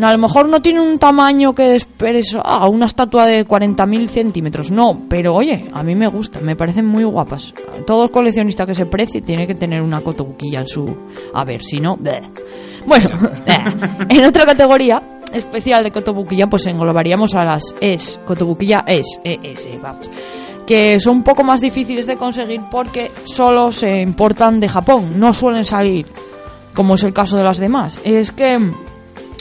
[0.00, 4.70] A lo mejor no tiene un tamaño que esperes, ah, una estatua de 40.000 centímetros,
[4.70, 7.52] no, pero oye, a mí me gusta, me parecen muy guapas.
[7.86, 10.96] Todo coleccionista que se precie tiene que tener una cotobuquilla en su...
[11.34, 11.96] A ver, si no...
[11.96, 12.22] bleh.
[12.86, 13.10] Bueno,
[13.46, 13.64] eh,
[14.08, 15.02] en otra categoría
[15.32, 20.10] especial de cotobuquilla, pues englobaríamos a las ES, cotobuquilla ES, ES, vamos
[20.66, 25.32] que son un poco más difíciles de conseguir porque solo se importan de Japón, no
[25.32, 26.06] suelen salir
[26.74, 28.00] como es el caso de las demás.
[28.04, 28.58] Es que,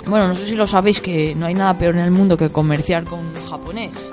[0.05, 2.49] bueno, no sé si lo sabéis que no hay nada peor en el mundo que
[2.49, 4.12] comerciar con japonés,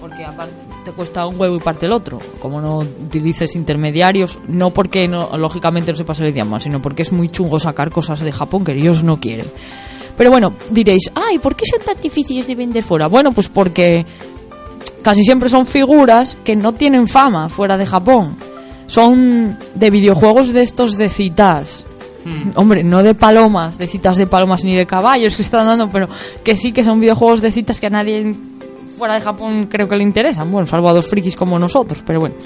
[0.00, 4.70] porque aparte te cuesta un huevo y parte el otro, como no utilices intermediarios, no
[4.70, 8.30] porque no, lógicamente no sepas el idioma, sino porque es muy chungo sacar cosas de
[8.30, 9.46] Japón que ellos no quieren.
[10.16, 13.08] Pero bueno, diréis, ay, ¿por qué son tan difíciles de vender fuera?
[13.08, 14.06] Bueno, pues porque
[15.02, 18.36] casi siempre son figuras que no tienen fama fuera de Japón.
[18.86, 21.84] Son de videojuegos de estos de citas.
[22.24, 22.52] Hmm.
[22.54, 26.08] Hombre, no de palomas, de citas de palomas ni de caballos que están dando, pero
[26.42, 28.34] que sí que son videojuegos de citas que a nadie
[28.96, 30.50] fuera de Japón creo que le interesan.
[30.50, 32.36] Bueno, salvo a dos frikis como nosotros, pero bueno.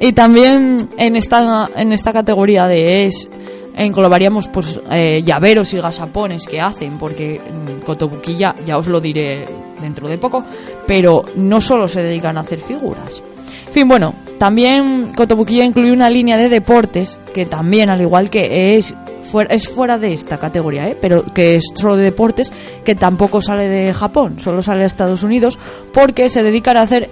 [0.00, 3.28] Y también en esta, en esta categoría de es
[3.76, 9.46] englobaríamos pues eh, llaveros y gasapones que hacen porque mm, Kotobuki ya, os lo diré
[9.80, 10.44] dentro de poco
[10.86, 13.22] pero no solo se dedican a hacer figuras
[13.68, 18.76] en fin bueno también Kotobukiya incluye una línea de deportes que también al igual que
[18.76, 18.94] es
[19.30, 20.96] fuera, es fuera de esta categoría ¿eh?
[21.00, 22.52] pero que es solo de deportes
[22.84, 25.58] que tampoco sale de Japón solo sale de Estados Unidos
[25.92, 27.08] porque se dedican a hacer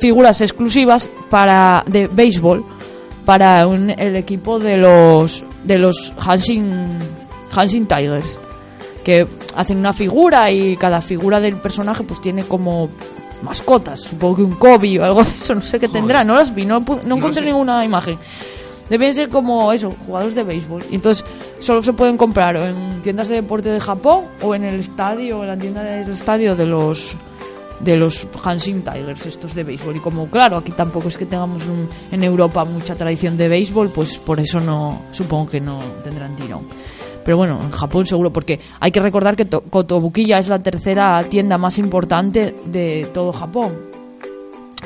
[0.00, 2.64] figuras exclusivas para de béisbol
[3.24, 6.98] para un- el equipo de los de los Hanshin
[7.54, 8.38] Hanshin Tigers
[9.02, 12.88] que hacen una figura y cada figura del personaje pues tiene como
[13.42, 16.54] mascotas supongo que un Kobe o algo de eso no sé qué tendrá no las
[16.54, 17.46] vi no, no No encontré sé.
[17.50, 18.18] ninguna imagen
[18.90, 21.24] deben ser como eso jugadores de béisbol y entonces
[21.60, 25.48] solo se pueden comprar en tiendas de deporte de Japón o en el estadio en
[25.48, 27.16] la tienda del estadio de los
[27.80, 29.96] de los Hanshin Tigers, estos de béisbol.
[29.96, 33.90] Y como, claro, aquí tampoco es que tengamos un- en Europa mucha tradición de béisbol,
[33.90, 36.62] pues por eso no, supongo que no tendrán tirón.
[37.24, 41.22] Pero bueno, en Japón seguro, porque hay que recordar que To- Kotobukiya es la tercera
[41.28, 43.76] tienda más importante de todo Japón.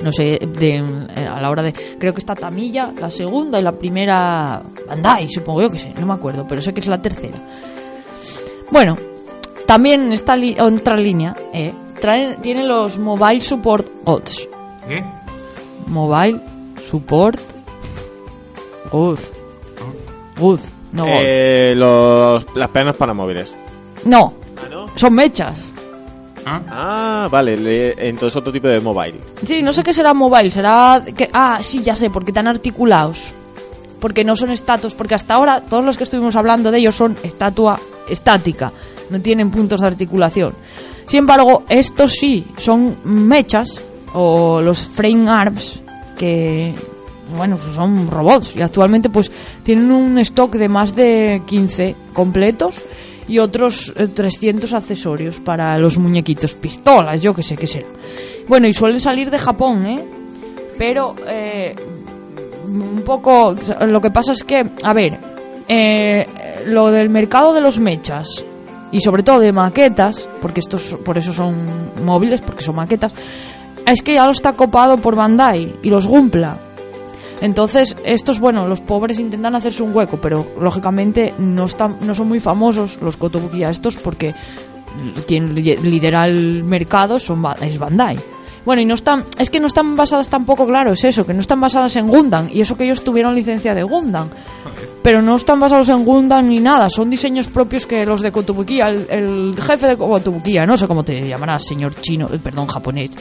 [0.03, 1.73] No sé, de, eh, a la hora de.
[1.73, 6.07] Creo que está Tamiya, la segunda, y la primera Bandai, supongo yo que sé, no
[6.07, 7.37] me acuerdo, pero sé que es la tercera.
[8.71, 8.97] Bueno,
[9.67, 14.49] también en esta li- otra línea, eh, traen, tiene los Mobile Support Goods.
[14.87, 15.03] ¿Qué?
[15.89, 16.41] Mobile
[16.91, 17.41] Support
[18.93, 19.31] Goods.
[20.39, 21.07] Goods, no.
[21.09, 23.53] Eh, los, las penas para móviles.
[24.05, 24.87] No, ¿Ah, no?
[24.97, 25.73] son mechas.
[26.47, 26.63] ¿Ah?
[26.69, 29.19] Ah, vale, le- entonces otro tipo de mobile.
[29.47, 33.35] Sí, no sé qué será mobile, será que ah, sí, ya sé, porque están articulados.
[34.01, 37.17] Porque no son estatus, porque hasta ahora todos los que estuvimos hablando de ellos son
[37.23, 38.73] estatua estática,
[39.11, 40.55] no tienen puntos de articulación.
[41.07, 43.81] Sin embargo, estos sí son mechas
[44.15, 45.81] o los frame arms
[46.17, 46.75] que
[47.37, 49.31] bueno, son robots y actualmente pues
[49.63, 52.81] tienen un stock de más de 15 completos
[53.29, 57.87] y otros eh, 300 accesorios para los muñequitos, pistolas, yo que sé qué será.
[58.49, 60.05] Bueno, y suelen salir de Japón, ¿eh?
[60.79, 61.77] Pero eh,
[62.67, 63.55] un poco
[63.87, 65.19] lo que pasa es que, a ver,
[65.69, 66.27] eh,
[66.67, 68.45] lo del mercado de los mechas
[68.91, 73.13] y sobre todo de maquetas, porque estos por eso son móviles, porque son maquetas,
[73.87, 76.59] es que ya lo está copado por Bandai y los Gumpla.
[77.41, 82.29] Entonces, estos, bueno, los pobres intentan hacerse un hueco, pero lógicamente no están, no son
[82.29, 84.35] muy famosos los Kotobukiya estos porque
[85.27, 88.17] quien li- lidera el mercado son, es Bandai.
[88.69, 91.41] Bueno, y no están, es que no están basadas tampoco, claro, es eso, que no
[91.41, 94.29] están basadas en Gundam, y eso que ellos tuvieron licencia de Gundam.
[95.03, 98.89] Pero no están basados en Gundam ni nada, son diseños propios que los de Kotobukiya,
[98.89, 103.13] el, el jefe de Kotobukiya, no sé cómo te llamarás, señor chino, eh, perdón, japonés,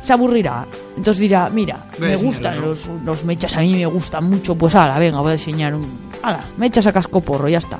[0.00, 0.66] se aburrirá.
[0.96, 4.98] Entonces dirá, mira, me gustan los, los mechas, a mí me gustan mucho, pues ala,
[4.98, 5.86] venga, voy a diseñar un...
[6.22, 7.78] Ala, mechas a cascoporro, ya está.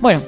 [0.00, 0.20] Bueno,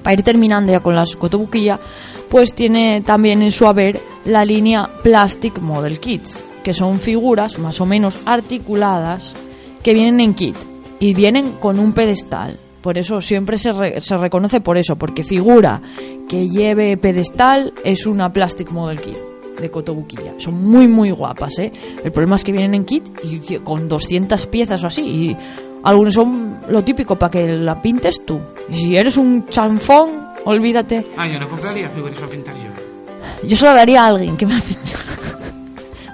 [0.00, 1.80] para ir terminando ya con las Kotobukiya,
[2.30, 7.80] pues tiene también en su haber la línea Plastic Model Kits, que son figuras más
[7.80, 9.34] o menos articuladas
[9.82, 10.56] que vienen en kit
[10.98, 12.58] y vienen con un pedestal.
[12.82, 15.80] Por eso siempre se, se reconoce por eso, porque figura
[16.28, 19.16] que lleve pedestal es una Plastic Model Kit
[19.60, 20.34] de Cotobuquilla.
[20.38, 21.72] Son muy, muy guapas, ¿eh?
[22.04, 25.02] El problema es que vienen en kit y con 200 piezas o así.
[25.02, 25.36] Y
[25.82, 28.40] algunos son lo típico para que la pintes tú.
[28.70, 31.06] Si eres un chanfón, olvídate.
[31.16, 33.46] Ah, yo no compraría figuras para pintar yo.
[33.46, 35.04] Yo se lo daría a alguien que me la pintara.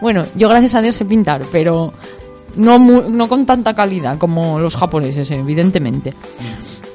[0.01, 1.93] bueno, yo gracias a Dios sé pintar, pero
[2.57, 6.13] no, mu- no con tanta calidad como los japoneses, evidentemente.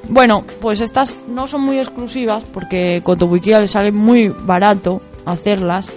[0.10, 5.88] Bueno, pues estas no son muy exclusivas porque Kotobukiya le sale muy barato hacerlas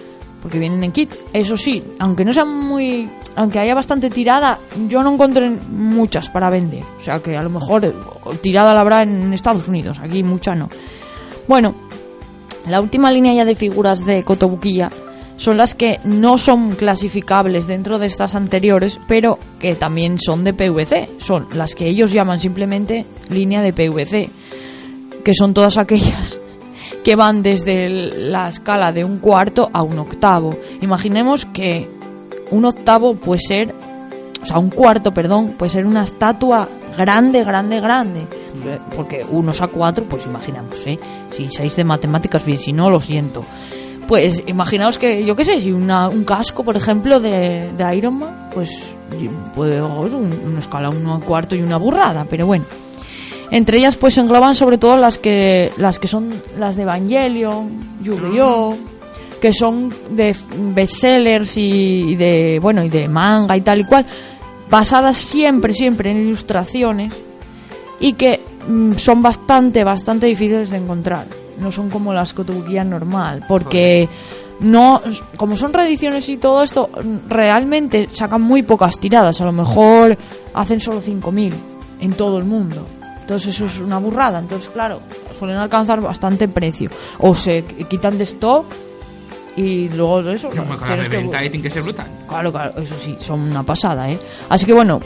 [0.43, 1.13] porque vienen en kit.
[1.33, 6.51] Eso sí, aunque no sean muy, aunque haya bastante tirada, yo no encontré muchas para
[6.51, 6.83] vender.
[6.97, 7.93] O sea que a lo mejor eh,
[8.41, 10.69] tirada la habrá en Estados Unidos, aquí mucha no.
[11.49, 11.75] Bueno,
[12.67, 14.91] la última línea ya de figuras de Kotobukiya
[15.41, 20.53] son las que no son clasificables dentro de estas anteriores, pero que también son de
[20.53, 21.13] PVC.
[21.19, 24.29] Son las que ellos llaman simplemente línea de PVC,
[25.25, 26.39] que son todas aquellas
[27.05, 30.55] que van desde la escala de un cuarto a un octavo.
[30.83, 31.89] Imaginemos que
[32.51, 33.75] un octavo puede ser,
[34.43, 36.69] o sea, un cuarto, perdón, puede ser una estatua
[37.01, 38.27] grande, grande, grande.
[38.95, 40.99] Porque unos a cuatro, pues imaginamos, ¿eh?
[41.31, 43.45] Si sabéis de matemáticas, bien, si no, lo siento.
[44.07, 48.49] Pues imaginaos que, yo qué sé, si una, un casco, por ejemplo, de, Iron Man,
[48.53, 48.71] pues
[49.55, 49.83] puede es
[50.13, 52.65] un- una escala uno a cuarto y una burrada, pero bueno.
[53.53, 57.97] Entre ellas pues se engloban sobre todo las que las que son las de Evangelion,
[58.03, 58.77] Yu-Gi-Oh,
[59.41, 60.37] que son de
[60.73, 64.07] bestsellers y, y de bueno, y de manga y tal y cual,
[64.71, 67.13] basadas siempre siempre en ilustraciones
[67.99, 71.27] y que mm, son bastante bastante difíciles de encontrar.
[71.59, 74.09] No son como las Kotobukiya normal, porque
[74.61, 75.03] no
[75.37, 80.17] como son reediciones y todo esto mm, realmente sacan muy pocas tiradas, a lo mejor
[80.55, 81.55] hacen solo 5000
[82.01, 82.87] en todo el mundo.
[83.31, 84.41] Entonces eso es una burrada.
[84.41, 85.01] Entonces, claro,
[85.39, 86.91] suelen alcanzar bastante precio.
[87.19, 88.67] O se quitan de stock
[89.61, 90.51] y luego de eso...
[90.51, 92.07] Como con la que- reventa, eh, tiene que ser brutal.
[92.29, 94.19] Claro, claro, eso sí, son una pasada, ¿eh?
[94.49, 95.01] Así que bueno,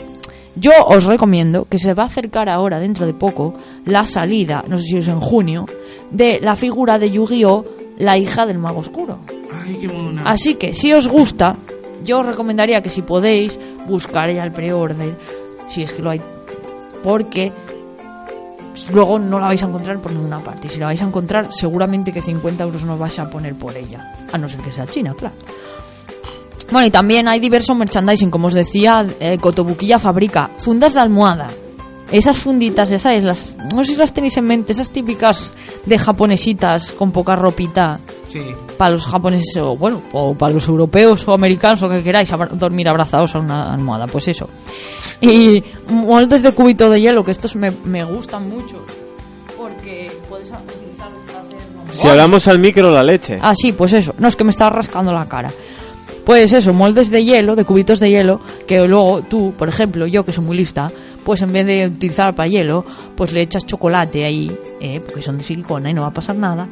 [0.55, 3.53] yo os recomiendo que se va a acercar ahora, dentro de poco,
[3.85, 5.65] la salida, no sé si es en junio,
[6.11, 7.65] de la figura de Yu-Gi-Oh!
[7.97, 9.19] La hija del mago oscuro.
[9.63, 10.23] Ay, qué mona.
[10.23, 11.55] Así que, si os gusta,
[12.03, 15.15] yo os recomendaría que si podéis, buscar ya el pre-order,
[15.69, 16.21] si es que lo hay,
[17.01, 17.53] porque
[18.91, 20.67] luego no la vais a encontrar por ninguna parte.
[20.67, 23.75] Y si la vais a encontrar, seguramente que 50 euros no vais a poner por
[23.75, 25.35] ella, a no ser que sea China, claro.
[26.71, 31.47] Bueno, y también hay diverso merchandising, como os decía, eh, Cotobuquilla fabrica fundas de almohada.
[32.11, 35.53] Esas funditas, sabéis, las, no sé si las tenéis en mente, esas típicas
[35.85, 38.41] de japonesitas con poca ropita Sí.
[38.77, 42.49] para los japoneses o bueno o para los europeos o americanos o que queráis abra-
[42.53, 44.49] dormir abrazados a una almohada pues eso
[45.21, 48.75] y moldes de cubito de hielo que estos me, me gustan mucho
[49.57, 51.57] porque puedes utilizarlos para hacer
[51.95, 53.39] Si hablamos al micro, la leche.
[53.41, 54.13] Ah, sí, pues eso.
[54.19, 55.51] No, es que me estaba rascando la cara.
[56.25, 60.25] Pues eso, moldes de hielo, de cubitos de hielo, que luego tú, por ejemplo, yo
[60.25, 60.91] que soy muy lista,
[61.25, 62.85] pues en vez de utilizar para hielo,
[63.17, 66.35] pues le echas chocolate ahí, eh, porque son de silicona y no va a pasar
[66.37, 66.69] nada,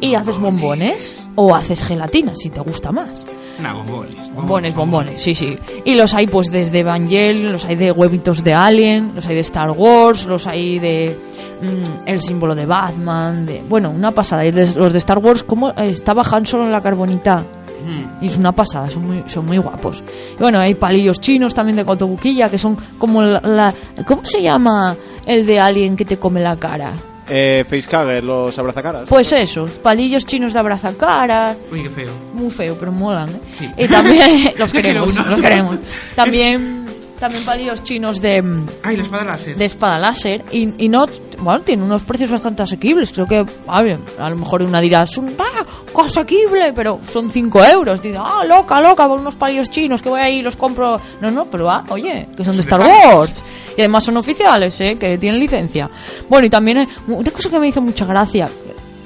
[0.00, 3.26] y haces bombones o haces gelatina, si te gusta más.
[3.60, 4.34] Nah, bombones.
[4.34, 5.56] Bombones, bombones, sí, sí.
[5.84, 9.40] Y los hay pues desde Evangelion, los hay de huevitos de Alien, los hay de
[9.42, 11.16] Star Wars, los hay de
[11.62, 14.44] mm, el símbolo de Batman, de bueno, una pasada.
[14.44, 17.46] Y de- los de Star Wars, como eh, estaba Han Solo en la carbonita.
[17.84, 18.24] Mm.
[18.24, 20.02] Y es una pasada, son muy, son muy guapos.
[20.36, 24.40] Y bueno, hay palillos chinos también de Cotobuquilla, que son como la, la- ¿Cómo se
[24.42, 26.92] llama el de Alien que te come la cara?
[27.28, 29.08] Eh, Facehugger, los abrazacaras.
[29.08, 32.10] Pues esos, palillos chinos de abrazacaras, Uy, qué feo.
[32.34, 33.30] muy feo, pero molan.
[33.30, 33.40] ¿eh?
[33.58, 33.70] Sí.
[33.78, 35.76] Y también los queremos, los queremos.
[36.14, 36.83] También,
[37.18, 39.56] también palillos chinos de, mm, Ay, la espada láser.
[39.56, 41.06] de espada láser y, y no,
[41.38, 43.12] bueno, tiene unos precios bastante asequibles.
[43.12, 45.64] Creo que, a ver, a lo mejor una dirá, es un ah,
[46.04, 48.00] asequible, pero son 5 euros.
[48.02, 51.00] Dice, ah, loca, loca, con unos palillos chinos que voy ahí y los compro.
[51.20, 53.42] No, no, pero ah, oye, que son de Star Wars.
[53.76, 54.96] Y además son oficiales, ¿eh?
[54.98, 55.88] que tienen licencia.
[56.28, 58.48] Bueno, y también eh, una cosa que me hizo mucha gracia.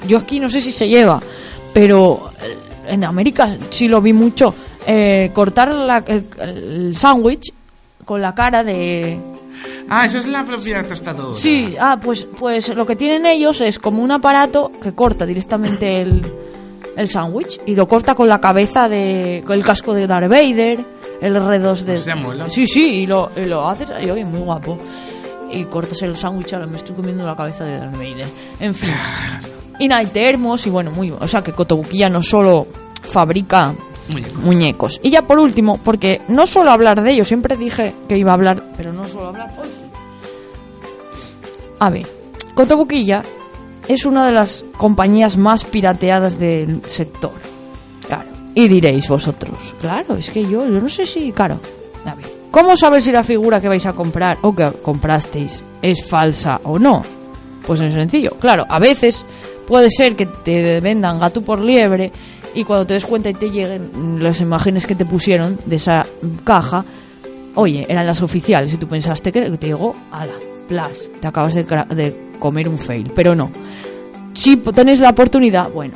[0.06, 1.20] Yo aquí no sé si se lleva,
[1.72, 2.56] pero eh,
[2.88, 4.54] en América sí lo vi mucho.
[4.86, 7.52] eh, cortar la- el, el sándwich
[8.08, 9.20] con la cara de,
[9.90, 11.36] Ah, eso es la propia tostadora.
[11.36, 16.00] Sí, ah, pues, pues lo que tienen ellos es como un aparato que corta directamente
[16.00, 16.22] el,
[16.96, 19.42] el sándwich y lo corta con la cabeza de.
[19.46, 20.82] con el casco de Darth Vader,
[21.20, 21.98] el R2 de.
[21.98, 22.48] Sea, mola.
[22.48, 24.78] Sí, sí, y lo, y lo haces y oye, muy guapo.
[25.50, 28.26] Y cortas el sándwich, ahora me estoy comiendo la cabeza de Darth Vader.
[28.60, 28.90] En fin.
[29.80, 31.12] Y hay termos y bueno, muy.
[31.12, 32.66] O sea que Cotobuquilla no solo
[33.00, 33.72] fabrica
[34.42, 35.00] Muñecos.
[35.02, 38.34] Y ya por último, porque no suelo hablar de ellos, siempre dije que iba a
[38.34, 39.68] hablar, pero no suelo hablar hoy.
[41.80, 42.06] A ver,
[42.54, 43.22] Cotobuquilla
[43.86, 47.32] es una de las compañías más pirateadas del sector.
[48.06, 48.28] Claro.
[48.54, 51.60] Y diréis vosotros, claro, es que yo, yo no sé si, claro.
[52.04, 56.04] A ver, ¿cómo sabes si la figura que vais a comprar o que comprasteis es
[56.04, 57.02] falsa o no?
[57.66, 58.32] Pues es sencillo.
[58.40, 59.24] Claro, a veces
[59.68, 62.10] puede ser que te vendan gato por liebre
[62.54, 66.06] y cuando te des cuenta y te lleguen las imágenes que te pusieron de esa
[66.42, 66.84] caja,
[67.54, 70.32] oye, eran las oficiales y tú pensaste que te llegó, ala,
[70.66, 73.12] plas, te acabas de comer un fail.
[73.14, 73.52] Pero no.
[74.32, 75.94] Si tenéis la oportunidad, bueno,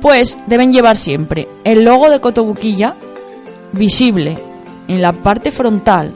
[0.00, 2.94] pues deben llevar siempre el logo de Cotobuquilla
[3.72, 4.38] visible
[4.88, 6.14] en la parte frontal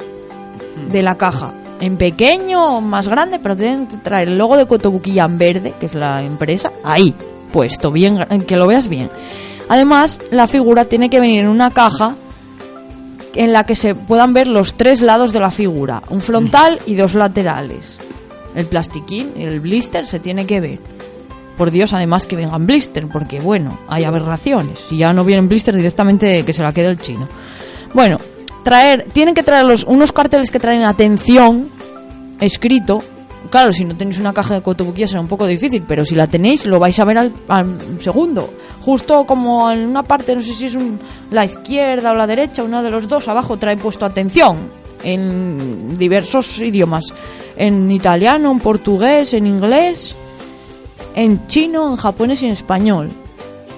[0.90, 1.52] de la caja.
[1.84, 5.84] En pequeño o más grande, pero deben traer el logo de Cotobuquilla en verde, que
[5.84, 7.14] es la empresa, ahí,
[7.52, 9.10] puesto, bien, gra- que lo veas bien.
[9.68, 12.16] Además, la figura tiene que venir en una caja
[13.34, 16.94] en la que se puedan ver los tres lados de la figura, un frontal y
[16.94, 17.98] dos laterales.
[18.54, 20.78] El plastiquín, el blister se tiene que ver.
[21.58, 24.78] Por Dios, además que vengan blister, porque bueno, hay aberraciones.
[24.88, 27.28] Si ya no vienen blister directamente que se la quede el chino.
[27.92, 28.16] Bueno,
[28.62, 31.68] traer, tienen que traer los, unos carteles que traen atención
[32.40, 33.02] escrito.
[33.50, 36.26] Claro, si no tenéis una caja de cotobuquilla será un poco difícil, pero si la
[36.26, 38.48] tenéis lo vais a ver al, al segundo.
[38.80, 40.98] Justo como en una parte, no sé si es un-
[41.30, 44.58] la izquierda o la derecha, una de los dos, abajo trae puesto atención
[45.02, 47.04] en diversos idiomas.
[47.56, 50.14] En italiano, en portugués, en inglés,
[51.14, 53.10] en chino, en japonés y en español.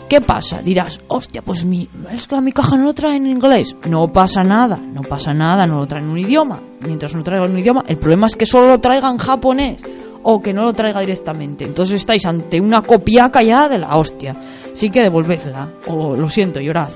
[0.08, 0.62] ¿Qué pasa?
[0.62, 3.74] Dirás, hostia, pues mi, es que mi caja no lo trae en inglés.
[3.88, 6.60] No pasa nada, no pasa nada, no lo trae en un idioma.
[6.86, 9.82] Mientras no traiga en un idioma, el problema es que solo lo traiga en japonés
[10.22, 11.64] o que no lo traiga directamente.
[11.64, 14.36] Entonces estáis ante una copiaca ya de la hostia.
[14.74, 16.90] Sí que devolvedla, o lo siento, llorad.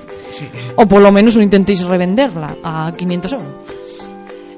[0.77, 3.53] O por lo menos no intentéis revenderla a 500 euros.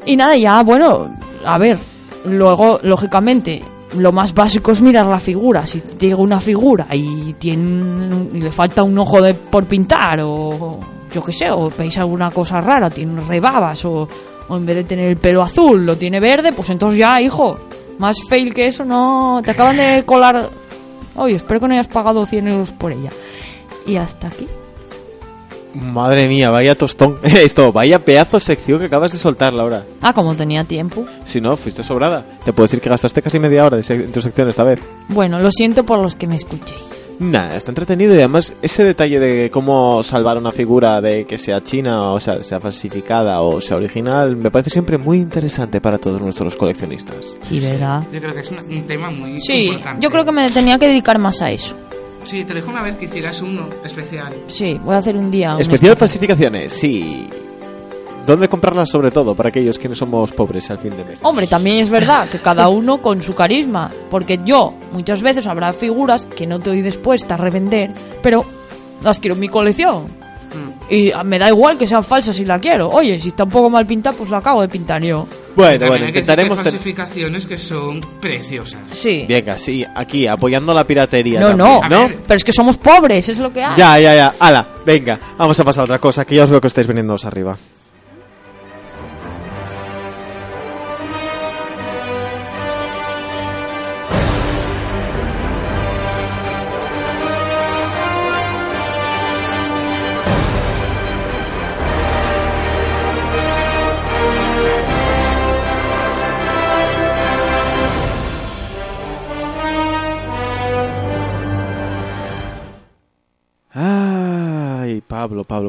[0.06, 1.12] Y nada, ya, bueno,
[1.46, 1.80] a ver,
[2.26, 3.64] luego, lógicamente,
[3.98, 5.66] lo más básico es mirar la figura.
[5.66, 10.80] Si llega una figura y, tiene, y le falta un ojo de, por pintar, o
[11.14, 14.08] yo qué sé, o veis alguna cosa rara, tiene rebabas, o,
[14.48, 17.58] o en vez de tener el pelo azul lo tiene verde, pues entonces ya, hijo,
[18.00, 19.42] más fail que eso, no.
[19.44, 20.50] Te acaban de colar.
[21.16, 23.12] Oye, espero que no hayas pagado 100 euros por ella.
[23.86, 24.48] Y hasta aquí.
[25.74, 27.18] Madre mía, vaya tostón.
[27.24, 29.84] Esto, vaya pedazo de sección que acabas de soltar, Laura.
[30.02, 31.06] Ah, como tenía tiempo.
[31.26, 32.24] Si no, fuiste sobrada.
[32.46, 34.80] Te puedo decir que gastaste casi media hora de sec- en tu sección esta vez.
[35.10, 37.04] Bueno, lo siento por los que me escuchéis.
[37.20, 41.64] Nada, está entretenido y además ese detalle de cómo salvar una figura de que sea
[41.64, 46.20] china, o sea, sea falsificada o sea original, me parece siempre muy interesante para todos
[46.20, 47.36] nuestros coleccionistas.
[47.42, 48.04] Sí, ¿verdad?
[48.12, 50.02] Yo creo que es un, un tema muy Sí, importante.
[50.02, 51.76] yo creo que me tenía que dedicar más a eso.
[52.26, 54.34] Sí, te dejo una vez que hicieras uno especial.
[54.48, 55.56] Sí, voy a hacer un día.
[55.56, 57.28] un Especial falsificaciones, sí.
[58.26, 61.20] ¿Dónde comprarlas sobre todo para aquellos quienes somos pobres al fin de mes?
[61.24, 63.92] Hombre, también es verdad que cada uno con su carisma.
[64.10, 68.46] Porque yo, muchas veces habrá figuras que no estoy dispuesta a revender, pero
[69.02, 70.23] las quiero en mi colección.
[70.90, 72.90] Y ah, me da igual que sean falsas si la quiero.
[72.90, 75.28] Oye, si está un poco mal pintada, pues la acabo de pintar yo.
[75.56, 76.58] Bueno, También bueno, intentaremos...
[76.58, 78.82] hay falsificaciones que son preciosas.
[78.92, 79.26] Sí.
[79.28, 81.40] Venga, sí, aquí, apoyando la piratería.
[81.40, 82.10] No, no, ¿no?
[82.28, 83.78] Pero es que somos pobres, es lo que hay.
[83.78, 84.34] Ya, ya, ya.
[84.40, 87.26] Ala, venga, vamos a pasar a otra cosa, que ya os veo que estáis viniéndoos
[87.26, 87.58] arriba.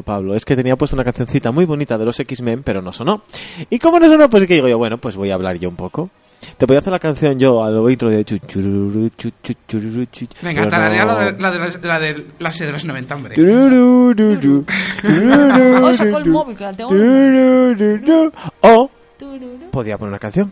[0.03, 0.35] Pablo.
[0.35, 3.23] Es que tenía puesto una cancioncita muy bonita de los X-Men, pero no sonó.
[3.69, 5.75] Y como no sonó, pues que digo yo, bueno, pues voy a hablar yo un
[5.75, 6.09] poco.
[6.57, 10.05] Te voy a hacer la canción yo al oído de chu, chururu, chu, chu, chururu,
[10.11, 11.13] chu, Venga, pero tararea no.
[11.13, 13.35] la de, la de, las- la de la serie de los 90, hombre.
[15.95, 18.31] Sacó el móvil, que la tengo.
[18.61, 18.89] O
[19.71, 20.51] podía poner una canción.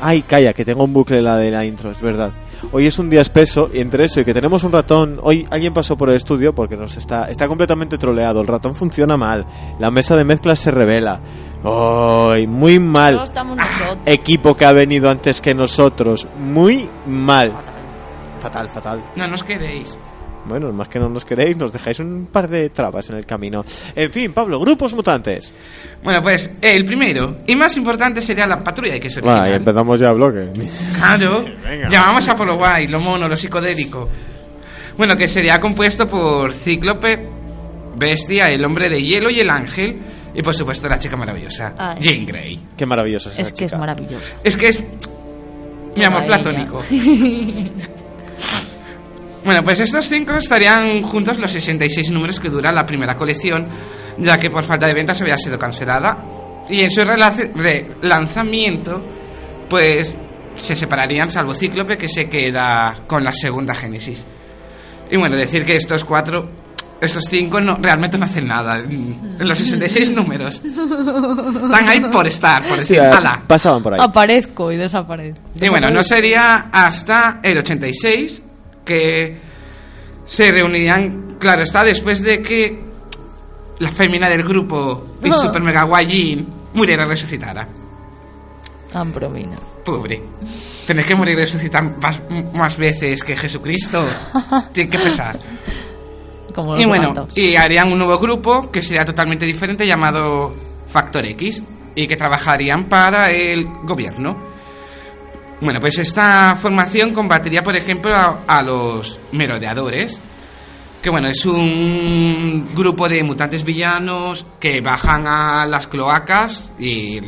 [0.00, 2.32] Ay, calla, que tengo un bucle la de la intro, es verdad.
[2.72, 5.72] Hoy es un día espeso y entre eso y que tenemos un ratón, hoy alguien
[5.72, 9.46] pasó por el estudio porque nos está está completamente troleado, el ratón funciona mal,
[9.78, 11.20] la mesa de mezclas se revela.
[11.64, 13.20] Ay, muy mal.
[13.22, 13.98] estamos nosotros.
[14.06, 17.52] Equipo que ha venido antes que nosotros, muy mal.
[18.40, 19.04] Fatal, fatal.
[19.16, 19.98] No nos queréis.
[20.46, 23.64] Bueno, más que no nos queréis, nos dejáis un par de trabas en el camino.
[23.94, 25.52] En fin, Pablo, grupos mutantes.
[26.02, 29.56] Bueno, pues el primero y más importante sería la patrulla de que se Bueno, y
[29.56, 30.50] empezamos ya el bloque.
[30.96, 31.44] Claro,
[31.90, 34.08] llamamos a Polo Guay, lo mono, lo psicodélico.
[34.96, 37.28] Bueno, que sería compuesto por Cíclope,
[37.96, 39.98] Bestia, el hombre de hielo y el ángel.
[40.34, 41.98] Y por supuesto la chica maravillosa, Ay.
[42.00, 42.60] Jane Grey.
[42.76, 44.24] Qué maravilloso es esa Es que es maravilloso.
[44.44, 44.84] Es que es
[45.96, 46.82] mi amor platónico.
[49.44, 53.68] Bueno, pues estos cinco estarían juntos los 66 números que dura la primera colección,
[54.18, 56.18] ya que por falta de ventas había sido cancelada.
[56.68, 59.02] Y en su relanzamiento,
[59.68, 60.16] pues
[60.56, 64.26] se separarían, salvo Cíclope, que se queda con la segunda Génesis.
[65.10, 66.48] Y bueno, decir que estos cuatro,
[67.00, 68.74] estos cinco, no, realmente no hacen nada.
[68.78, 70.62] En los 66 números.
[70.64, 73.42] Están ahí por estar, por Sí, decir, ala.
[73.46, 74.00] pasaban por ahí.
[74.02, 75.40] Aparezco y desaparezco.
[75.60, 78.42] Y bueno, no sería hasta el 86
[78.84, 79.40] que
[80.26, 82.80] se reunirían, claro está, después de que
[83.78, 85.34] la fémina del grupo y Ah.
[85.34, 87.66] Super Mega Guayin muriera y resucitara.
[88.92, 89.56] Ambromina.
[89.84, 90.22] Pobre.
[90.86, 92.20] Tener que morir y resucitar más,
[92.52, 94.04] más veces que Jesucristo.
[94.72, 95.38] Tiene que pesar.
[96.54, 100.52] Como Y bueno, y harían un nuevo grupo que sería totalmente diferente llamado
[100.86, 101.62] Factor X
[101.94, 104.49] y que trabajarían para el gobierno.
[105.60, 110.20] Bueno, pues esta formación combatiría, por ejemplo, a, a los merodeadores,
[111.02, 117.20] que bueno, es un grupo de mutantes villanos que bajan a las cloacas y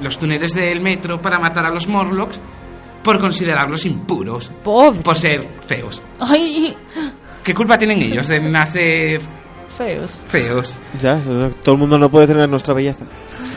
[0.00, 2.40] los túneles del metro para matar a los Morlocks
[3.02, 5.00] por considerarlos impuros, Pobre.
[5.00, 6.02] por ser feos.
[6.20, 6.76] Ay,
[7.42, 9.20] ¿Qué culpa tienen ellos de nacer
[9.76, 10.18] feos.
[10.26, 10.74] feos?
[11.00, 11.20] Ya,
[11.62, 13.06] todo el mundo no puede tener nuestra belleza.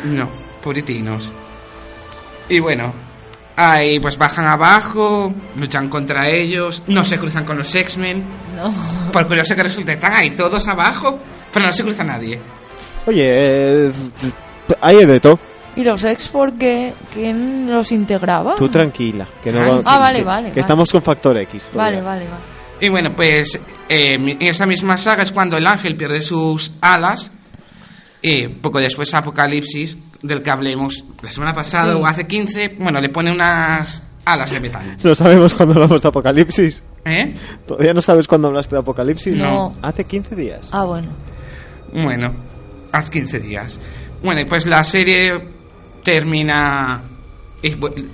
[0.05, 0.29] No,
[0.61, 1.31] puritinos.
[2.47, 2.93] Y bueno,
[3.59, 8.23] ahí pues bajan abajo, luchan contra ellos, no se cruzan con los X-Men.
[8.55, 8.73] No.
[9.11, 11.19] Por curioso que resulte, están ahí todos abajo,
[11.53, 12.39] pero no se cruza nadie.
[13.05, 13.91] Oye, eh,
[14.81, 15.39] hay de todo.
[15.75, 16.93] ¿Y los por qué?
[17.13, 18.55] ¿Quién los integraba?
[18.57, 19.27] Tú tranquila.
[19.43, 20.61] Que no, Ah, que- vale, vale, Que vale.
[20.61, 21.69] estamos con Factor X.
[21.73, 22.03] Vale, todavía.
[22.03, 22.43] vale, vale.
[22.81, 23.57] Y bueno, pues
[23.87, 27.31] eh, en esa misma saga es cuando el ángel pierde sus alas.
[28.21, 31.99] Y poco después Apocalipsis, del que hablemos la semana pasada Sí.
[32.01, 34.97] o hace 15, bueno, le pone unas alas de metal.
[35.03, 36.83] No sabemos cuándo hablamos de Apocalipsis.
[37.05, 37.33] ¿Eh?
[37.67, 39.37] ¿Todavía no sabes cuándo hablaste de Apocalipsis?
[39.39, 39.73] No.
[39.81, 40.69] Hace 15 días.
[40.71, 41.07] Ah, bueno.
[41.93, 42.33] Bueno,
[42.91, 43.79] hace 15 días.
[44.21, 45.41] Bueno, y pues la serie
[46.03, 47.01] termina.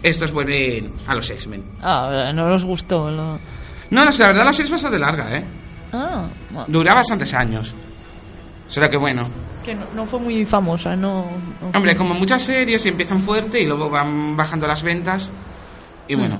[0.01, 1.63] estos vuelven a los X-Men.
[1.81, 3.11] Ah, no nos gustó.
[3.11, 3.37] lo-
[3.91, 5.45] No, no sé, la verdad la serie es bastante larga, ¿eh?
[5.93, 6.65] Ah, bueno.
[6.67, 7.73] Dura bastantes años.
[8.67, 9.29] Solo que bueno.
[9.63, 11.25] Que no, no fue muy famosa, no.
[11.61, 15.31] no fue- Hombre, como muchas series empiezan fuerte y luego van bajando las ventas.
[16.07, 16.39] Y bueno,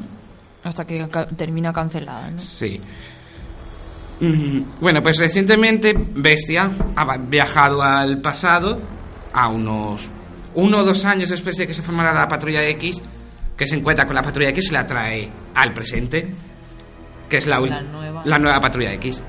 [0.63, 2.39] Hasta que ca- termina cancelada, ¿no?
[2.39, 2.79] sí.
[4.19, 8.81] Mm, Bueno, pues recientemente Bestia ha viajado al pasado,
[9.33, 10.09] a unos
[10.53, 13.01] uno o dos años después de que se formara la Patrulla X,
[13.57, 16.27] que se encuentra con la Patrulla X y la trae al presente,
[17.29, 18.21] que es la, La nueva.
[18.23, 19.21] la nueva Patrulla X,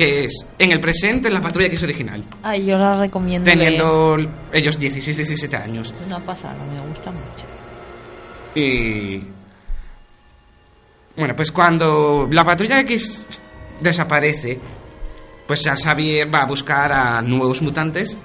[0.00, 3.44] que es en el presente la Patrulla X original, Ay, yo la recomiendo.
[3.44, 3.58] leer.
[3.58, 4.16] teniendo
[4.50, 5.92] ellos 16, 17 años.
[6.06, 7.44] Una pasada, me gusta mucho.
[8.54, 9.22] Y.
[11.16, 13.26] Bueno, pues cuando la patrulla X
[13.82, 14.58] desaparece,
[15.46, 18.16] pues ya Xavier va a buscar a nuevos mutantes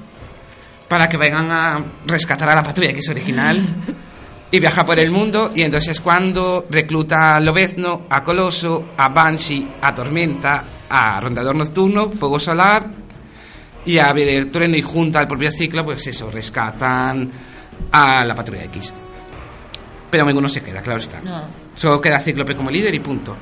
[0.87, 3.57] para que vengan a rescatar a la patrulla X original
[4.51, 5.51] y viaja por el mundo.
[5.55, 11.55] Y entonces es cuando recluta a Lobezno, a Coloso, a Banshee, a Tormenta, a Rondador
[11.55, 12.89] Nocturno, Fuego Solar
[13.85, 17.31] y a Ave del Trueno y junta al propio ciclo, pues eso, rescatan
[17.91, 18.93] a la patrulla X.
[20.09, 21.19] Pero ninguno se queda, claro está.
[21.21, 21.45] No.
[21.75, 23.35] Solo queda Cíclope como líder y punto.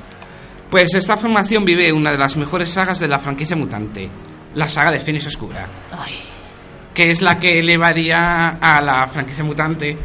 [0.70, 4.10] Pues esta formación vive una de las mejores sagas de la franquicia mutante,
[4.56, 6.14] la saga de Fénix Oscura, Ay,
[6.94, 9.96] que es la que elevaría a la franquicia mutante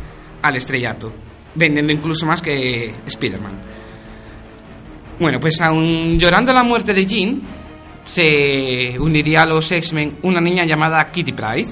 [0.49, 1.13] al estrellato,
[1.55, 3.59] vendiendo incluso más que Spider-Man.
[5.21, 7.41] Bueno, pues aún llorando la muerte de Jean,
[8.05, 11.69] se uniría a los X-Men una niña llamada Kitty Pryde,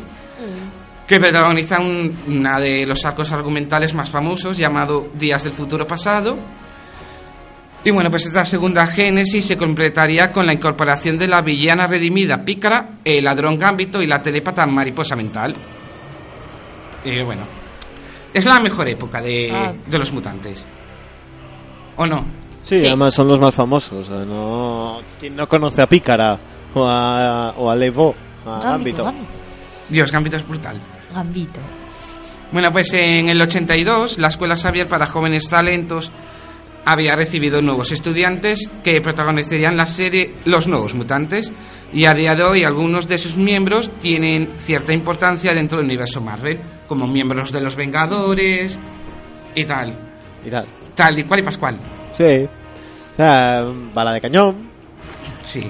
[1.06, 6.36] que protagoniza un- una de los arcos argumentales más famosos llamado Días del Futuro Pasado.
[7.84, 12.44] Y bueno, pues esta segunda génesis se completaría con la incorporación de la villana redimida
[12.44, 15.54] Pícara, el ladrón Gambito y la telépata Mariposa Mental.
[17.04, 17.42] Y bueno,
[18.39, 19.74] es la mejor época de, Ah.
[19.87, 20.66] de los mutantes.
[21.97, 22.24] ¿O no?
[22.62, 22.87] Sí, Sí.
[22.87, 24.09] además son los más famosos.
[24.11, 26.39] no, ¿Quién no conoce a Pícara
[26.74, 28.14] o a, o a Levo?
[28.45, 29.03] A Gambito.
[29.03, 29.39] Gambito, Gambito.
[29.89, 30.80] Dios, Gambito es brutal.
[31.14, 31.61] Gambito.
[32.53, 36.11] Bueno, pues en el 82 la Escuela Xavier para Jóvenes Talentos
[36.87, 41.53] había recibido nuevos estudiantes que protagonizarían la serie Los Nuevos Mutantes
[41.93, 46.20] y a día de hoy algunos de sus miembros tienen cierta importancia dentro del universo
[46.20, 46.59] Marvel,
[46.89, 48.78] como miembros de los Vengadores
[49.55, 49.95] y tal,
[50.45, 50.66] Y tal.
[50.95, 51.76] tal y cual y pascual.
[52.12, 52.49] Sí.
[53.12, 54.70] O sea, bala de cañón.
[55.45, 55.68] Sí.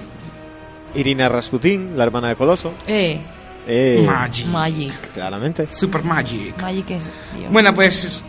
[0.95, 2.73] Irina Rasputin, la hermana de Coloso.
[2.87, 3.21] Eh,
[3.69, 4.47] Eh, Magic.
[4.47, 5.13] Magic.
[5.13, 5.67] claramente.
[5.73, 6.57] Super Magic.
[6.61, 7.11] Magic es...
[7.37, 7.51] Dios.
[7.53, 8.23] Bueno, pues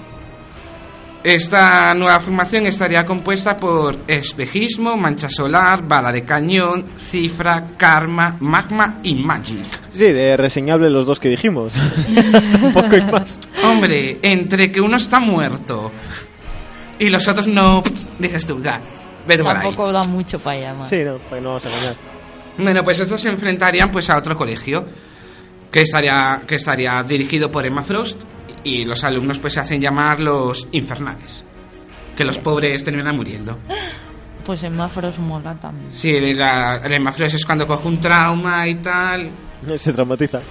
[1.36, 9.00] esta nueva formación estaría compuesta por espejismo, mancha solar, bala de cañón, cifra, karma, magma
[9.04, 9.66] y magic.
[9.92, 11.74] Sí, de reseñable los dos que dijimos.
[12.64, 13.38] Un poco y más.
[13.64, 15.92] Hombre, entre que uno está muerto
[16.98, 17.84] y los otros no,
[18.18, 18.80] dices tú, ya,
[19.28, 19.64] vete por ahí.
[19.64, 20.86] Tampoco da mucho para allá.
[20.86, 21.96] Sí, no, pues no vamos a engañar.
[22.58, 24.86] Bueno, pues estos se enfrentarían pues a otro colegio
[25.72, 28.24] que estaría que estaría dirigido por Emma Frost
[28.68, 31.46] y los alumnos pues se hacen llamar los infernales.
[32.16, 33.58] Que los pobres terminan muriendo.
[34.46, 35.92] Pues Mafros mola también.
[35.92, 39.30] Sí, la, el Frost es cuando coge un trauma y tal.
[39.78, 40.42] Se traumatiza.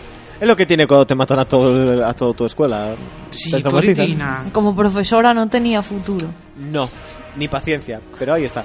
[0.40, 2.94] Es lo que tiene cuando te matan a todo a toda tu escuela.
[3.30, 3.50] Sí.
[4.52, 6.28] Como profesora no tenía futuro.
[6.56, 6.88] No,
[7.36, 8.64] ni paciencia, pero ahí está.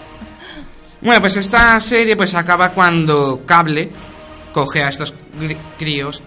[1.01, 3.89] Bueno, pues esta serie pues acaba cuando Cable
[4.53, 5.13] coge a estos
[5.77, 6.21] críos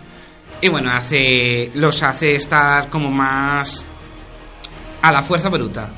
[0.61, 3.85] y bueno, hace los hace estar como más
[5.03, 5.91] a la fuerza bruta.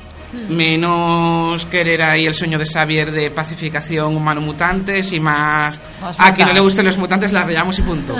[0.49, 5.79] Menos querer ahí el sueño de Xavier de pacificación humano-mutantes y más...
[6.01, 8.13] Más a quien no le gusten los mutantes la rayamos y punto.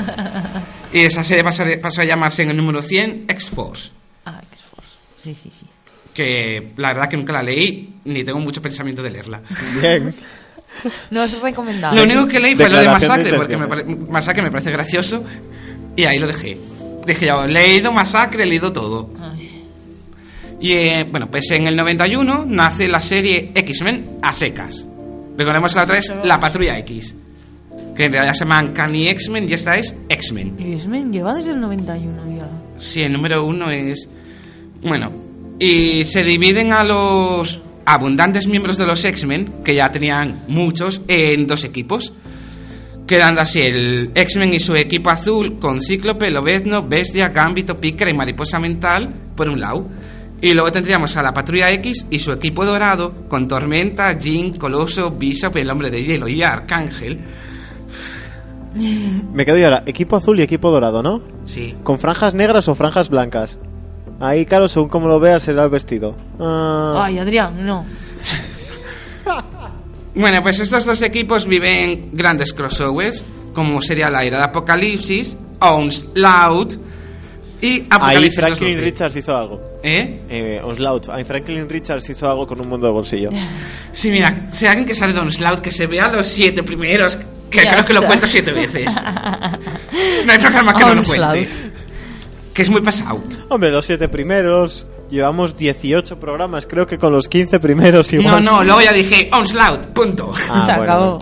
[0.94, 3.92] y esa serie pasó, pasó a llamarse en el número 100 X-Force.
[4.24, 4.92] Ah, X-Force.
[5.18, 5.66] Sí, sí, sí.
[6.14, 9.42] Que la verdad que nunca la leí ni tengo mucho pensamiento de leerla.
[9.82, 10.16] Bien.
[11.10, 12.00] No es recomendable.
[12.00, 13.68] Lo único que leí fue lo de Masacre, porque me.
[14.10, 15.24] Masacre me parece gracioso
[15.98, 16.58] y ahí lo dejé.
[17.06, 19.10] Dije ya, he leído Masacre, he leído todo.
[19.22, 19.64] Ay,
[20.62, 24.86] Y eh, bueno, pues en el 91 nace la serie X-Men a secas.
[25.38, 27.14] Recordemos que la otra es La Patrulla X,
[27.96, 30.56] que en realidad se llaman Canny X-Men y esta es X-Men.
[30.60, 32.50] X-Men lleva desde el 91 ya.
[32.78, 34.08] Sí, el número uno es...
[34.82, 35.12] Bueno,
[35.60, 41.48] y se dividen a los abundantes miembros de los X-Men, que ya tenían muchos, en
[41.48, 42.14] dos equipos.
[43.08, 48.14] Quedando así el X-Men y su equipo azul con Cíclope, Lobezno, Bestia, Gambito, Pícara y
[48.14, 49.88] Mariposa Mental, por un lado.
[50.42, 55.10] Y luego tendríamos a la Patrulla X y su equipo dorado con Tormenta, Jean, Coloso,
[55.12, 57.20] Bishop, el Hombre de Hielo y Arcángel.
[59.34, 59.84] Me quedo yo ahora.
[59.86, 61.22] Equipo azul y equipo dorado, ¿no?
[61.46, 61.76] Sí.
[61.84, 63.58] ¿Con franjas negras o franjas blancas?
[64.20, 66.16] Ahí, claro, según como lo veas, será el vestido.
[66.40, 67.86] Ah, Ay, Adrián, no.
[70.18, 76.74] Bueno, pues estos dos equipos viven grandes crossovers, como sería la era de Apocalipsis, Onslaught
[77.62, 78.82] y ahí Apocalipsis Franklin 212.
[78.82, 79.62] Richards hizo algo.
[79.84, 80.22] ¿Eh?
[80.30, 81.10] Eh, Onslaught.
[81.10, 83.30] Ahí Franklin Richards hizo algo con un mundo de bolsillo.
[83.92, 87.18] Sí, mira, si alguien que sale de Onslaught, que se vea los siete primeros,
[87.50, 88.94] que Ya creo que lo cuento siete veces.
[90.26, 91.34] No hay programa que no lo Onslaught.
[91.48, 91.72] cuente.
[92.54, 93.24] Que es muy pasado.
[93.50, 94.86] Hombre, los siete primeros.
[95.10, 98.44] Llevamos 18 programas, creo que con los 15 primeros No, igual.
[98.44, 100.34] no, luego ya dije Onslaught, punto.
[100.50, 101.20] Ah, Se bueno, acabó.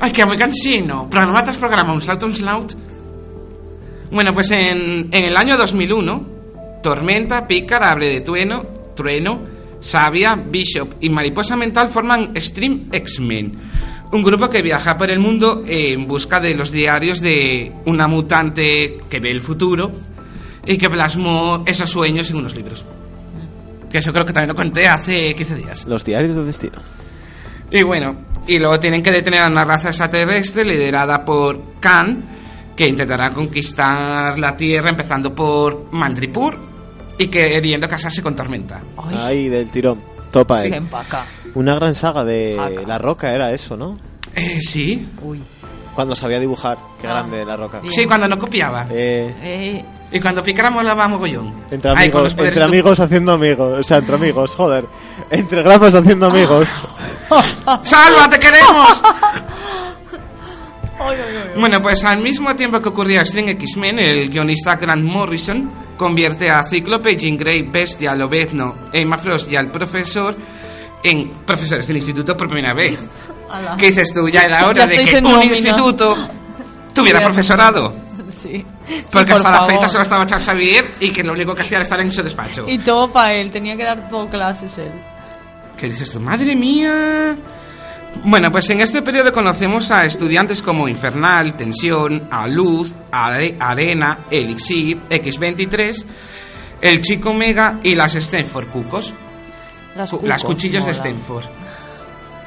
[0.00, 1.08] Ay, que muy cansino.
[1.08, 2.72] Programa tras programa, Onslaught, Onslaught.
[4.10, 6.26] Bueno, pues en, en el año 2001,
[6.82, 9.40] Tormenta, Pícara, Abre de Trueno, Trueno,
[9.80, 13.58] Sabia, Bishop y Mariposa Mental forman Stream X-Men.
[14.12, 18.98] Un grupo que viaja por el mundo en busca de los diarios de una mutante
[19.08, 19.90] que ve el futuro
[20.66, 22.84] y que plasmó esos sueños en unos libros.
[23.90, 25.86] Que eso creo que también lo conté hace 15 días.
[25.86, 26.78] Los diarios del destino.
[27.70, 32.24] Y bueno, y luego tienen que detener a una raza extraterrestre liderada por Khan,
[32.76, 36.58] que intentará conquistar la Tierra empezando por Mandripur
[37.18, 38.80] y queriendo casarse con Tormenta.
[38.96, 40.00] Ay, del tirón.
[40.30, 41.24] Topa pa' acá.
[41.54, 42.56] Una gran saga de.
[42.86, 43.98] La Roca era eso, ¿no?
[44.34, 45.08] Eh, sí.
[45.22, 45.42] Uy.
[46.00, 46.78] Cuando sabía dibujar.
[46.98, 47.10] Qué Ah.
[47.12, 47.78] grande La Roca.
[47.80, 47.92] Bien.
[47.92, 48.86] Sí, cuando no copiaba.
[48.90, 51.62] Eh, Eh, Y cuando Pícara molaba mogollón.
[51.70, 53.78] entre Ay, amigos, poderes entre amigos haciendo amigos.
[53.80, 54.86] O sea, entre amigos, joder.
[55.30, 56.66] Entre grapas haciendo amigos.
[57.82, 59.02] ¡Salva, te queremos!
[61.58, 66.62] Bueno, pues al mismo tiempo que ocurría String X-Men, el guionista Grant Morrison convierte a
[66.64, 70.34] Cíclope, Jean Grey, Bestia, Lobezno, Emma Frost y al profesor
[71.02, 72.98] en profesores del instituto por primera vez.
[73.50, 73.76] Ala.
[73.76, 74.28] ¿Qué dices tú?
[74.28, 75.44] Ya era hora Ya de que un nómina.
[75.44, 76.16] instituto
[76.94, 77.94] tuviera profesorado.
[78.28, 78.64] Sí.
[78.86, 79.72] Sí, Porque por hasta la favor.
[79.74, 82.22] fecha solo estaba Charles Xavier y que lo único que hacía era estar en su
[82.22, 82.64] despacho.
[82.68, 84.90] Y todo para él, tenía que dar todo clases él.
[85.76, 86.20] ¿Qué dices tú?
[86.20, 87.36] ¡Madre mía!
[88.24, 94.18] Bueno, pues en este periodo conocemos a estudiantes como Infernal, Tensión, A Luz, Are- Arena,
[94.30, 96.04] Elixir, X23,
[96.80, 99.14] el Chico Mega y las Stenford Cucos.
[99.94, 101.02] Las, Cu- las cucos, cuchillos de mola.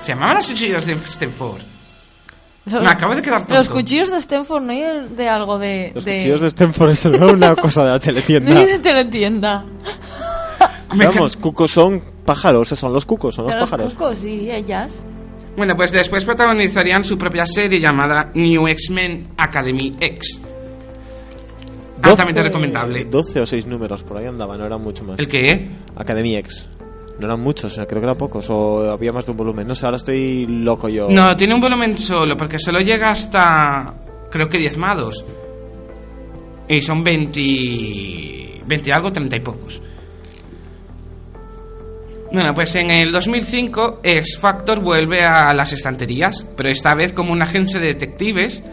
[0.03, 1.61] ¿Se llamaban las cuchillos de Stenford?
[2.65, 3.55] Los- Me acabo de quedar tonto.
[3.55, 5.91] Los cuchillos de Stenford, no hay de, de algo de.
[5.95, 6.17] Los de...
[6.17, 8.57] cuchillos de no es una cosa de la No teletienda.
[8.59, 9.65] hay de teletienda.
[10.95, 13.93] Vamos, cucos son pájaros, esos son los cucos, son los Son los pájaros.
[13.93, 14.93] cucos y ellas.
[15.57, 20.41] Bueno, pues después protagonizarían su propia serie llamada New X-Men Academy X.
[22.01, 23.05] Altamente 12 recomendable.
[23.05, 25.17] 12 o 6 números, por ahí andaba, no eran mucho más.
[25.19, 25.69] ¿El qué?
[25.95, 26.67] Academy X.
[27.19, 29.67] No eran muchos, creo que eran pocos, o había más de un volumen.
[29.67, 31.07] No sé, ahora estoy loco yo.
[31.09, 33.93] No, tiene un volumen solo, porque solo llega hasta.
[34.31, 35.23] Creo que diezmados.
[36.67, 38.63] Y son 20.
[38.65, 39.81] 20 algo, 30 y pocos.
[42.31, 47.31] Bueno, pues en el 2005 X Factor vuelve a las estanterías, pero esta vez como
[47.31, 48.63] una agencia de detectives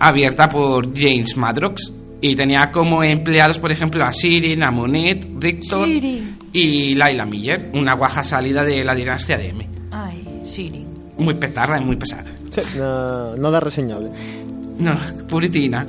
[0.00, 1.92] abierta por James Madrox.
[2.30, 6.34] Y tenía como empleados, por ejemplo, a Sirin, a Monet, Rictor Siri.
[6.52, 9.68] y Laila Miller, una guaja salida de la dinastía de M.
[9.92, 10.84] Ay, Siri.
[11.18, 12.24] Muy petarda y muy pesada.
[12.50, 14.10] Sí, na- nada reseñable.
[14.78, 14.94] No,
[15.28, 15.86] puritina.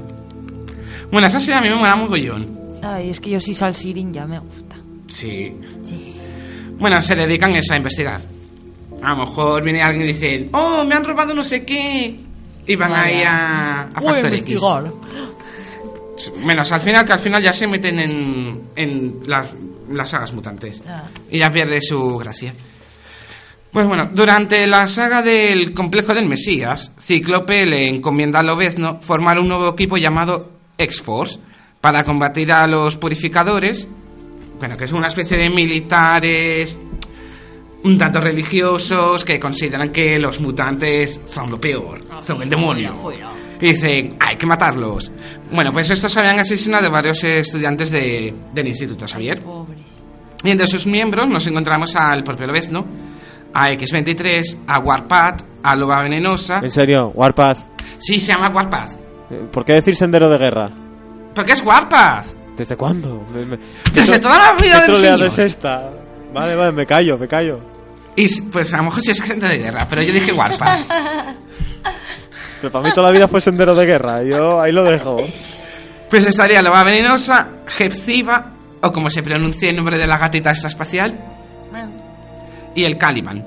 [1.11, 2.57] Bueno, esa serie a mí me mola mogollón.
[2.83, 4.75] Ay, es que yo sí sal Sirin ya me gusta.
[5.07, 5.53] Sí.
[6.79, 8.21] Bueno, se dedican eso a investigar.
[9.01, 12.15] A lo mejor viene alguien y dice, oh, me han robado no sé qué.
[12.69, 13.03] Y van Vaya.
[13.03, 14.61] ahí a, a Voy a Factor X.
[16.37, 19.47] Menos al final, que al final ya se meten en, en las,
[19.89, 20.81] las sagas mutantes.
[20.87, 21.03] Ah.
[21.29, 22.53] Y ya pierde su gracia.
[23.71, 29.39] Pues bueno, durante la saga del complejo del Mesías, Cíclope le encomienda a Lobezno formar
[29.39, 31.39] un nuevo equipo llamado X-Force
[31.81, 33.87] para combatir a los purificadores,
[34.57, 36.77] bueno, que es una especie de militares
[37.83, 42.95] un tanto religiosos que consideran que los mutantes son lo peor, son el demonio.
[43.59, 45.11] Y dicen, hay que matarlos.
[45.51, 49.41] Bueno, pues estos habían asesinado a varios estudiantes de- del Instituto Xavier.
[49.41, 49.77] Pobre.
[50.43, 52.85] Y entre sus miembros nos encontramos al propio Lobezno,
[53.53, 56.59] a X-23, a Warpath, a Loba Venenosa.
[56.61, 57.57] En serio, Warpath.
[57.97, 58.93] Sí, se llama Warpath.
[59.31, 60.69] Eh, ¿Por qué decir sendero de guerra?
[61.33, 62.27] ¿Por qué es Warpath?
[62.55, 63.25] ¿Desde cuándo?
[63.33, 63.57] Me- me-
[63.93, 65.31] Desde ¿Qué toda la vida ¿Qué del troleada señor.
[65.31, 65.91] es esta?
[66.33, 67.59] Vale, vale, me callo, me callo.
[68.15, 70.79] Y pues a lo mejor sí es gente de guerra, pero yo dije Warpath.
[72.61, 74.23] Pero para mí toda la vida fue sendero de guerra.
[74.23, 75.17] Yo ahí lo dejo.
[76.09, 77.47] Pues estaría Loba Venenosa,
[77.77, 81.17] Hepzibah, o como se pronuncia el nombre de la gatita esta espacial,
[82.73, 83.45] y el Caliban.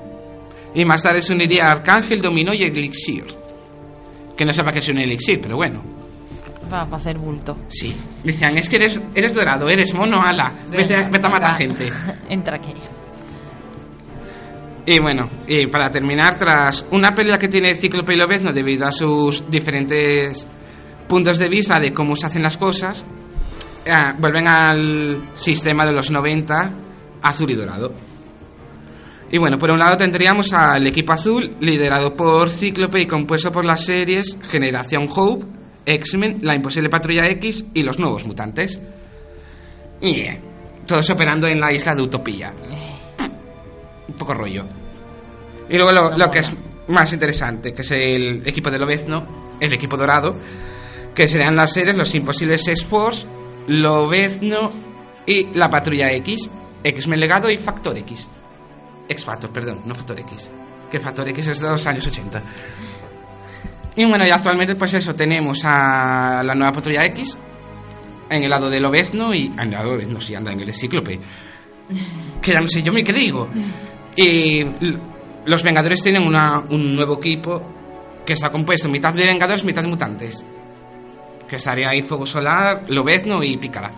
[0.73, 3.25] Y más tarde se uniría Arcángel, Dominó y Elixir.
[4.37, 5.83] Que no sepa que es un elixir, pero bueno.
[6.71, 7.57] Va para hacer bulto.
[7.67, 7.95] Sí.
[8.23, 10.53] Decían, es que eres, eres dorado, eres mono, ala.
[10.69, 11.91] Vete, vete a matar gente.
[12.29, 12.73] Entra aquí.
[14.91, 18.91] Y bueno, y para terminar, tras una pelea que tiene Cíclope y Lobezno debido a
[18.91, 20.45] sus diferentes
[21.07, 23.05] puntos de vista de cómo se hacen las cosas,
[23.85, 26.73] eh, vuelven al sistema de los 90
[27.21, 27.93] azul y dorado.
[29.31, 33.63] Y bueno, por un lado tendríamos al equipo azul, liderado por Cíclope y compuesto por
[33.63, 35.45] las series Generación Hope,
[35.85, 38.81] X-Men, La Imposible Patrulla X y Los Nuevos Mutantes.
[40.01, 40.41] Y eh,
[40.85, 42.53] todos operando en la isla de Utopía.
[44.11, 44.65] Un poco rollo.
[45.69, 46.53] Y luego lo, lo que es
[46.87, 50.35] más interesante, que es el equipo de Lobezno, el equipo dorado,
[51.15, 53.25] que serían las series Los Imposibles X-Force,
[53.67, 54.71] Lobezno
[55.25, 56.49] y La Patrulla X,
[56.83, 58.29] X-Men Legado y Factor X.
[59.07, 60.49] X-Factor, perdón, no Factor X.
[60.89, 62.43] Que Factor X es de los años 80.
[63.95, 67.37] Y bueno, y actualmente pues eso, tenemos a la nueva Patrulla X
[68.29, 69.47] en el lado de Lobezno y...
[69.47, 71.19] En el lado de Lobezno, sí, anda, en el de Cíclope.
[72.41, 73.49] Que ya no sé yo ni qué digo.
[74.15, 74.65] Y
[75.45, 77.61] los Vengadores tienen una- un nuevo equipo
[78.25, 80.43] que está compuesto mitad de Vengadores, mitad de mutantes.
[81.47, 83.91] Que estaría ahí Fuego Solar, Lobezno y Pícara.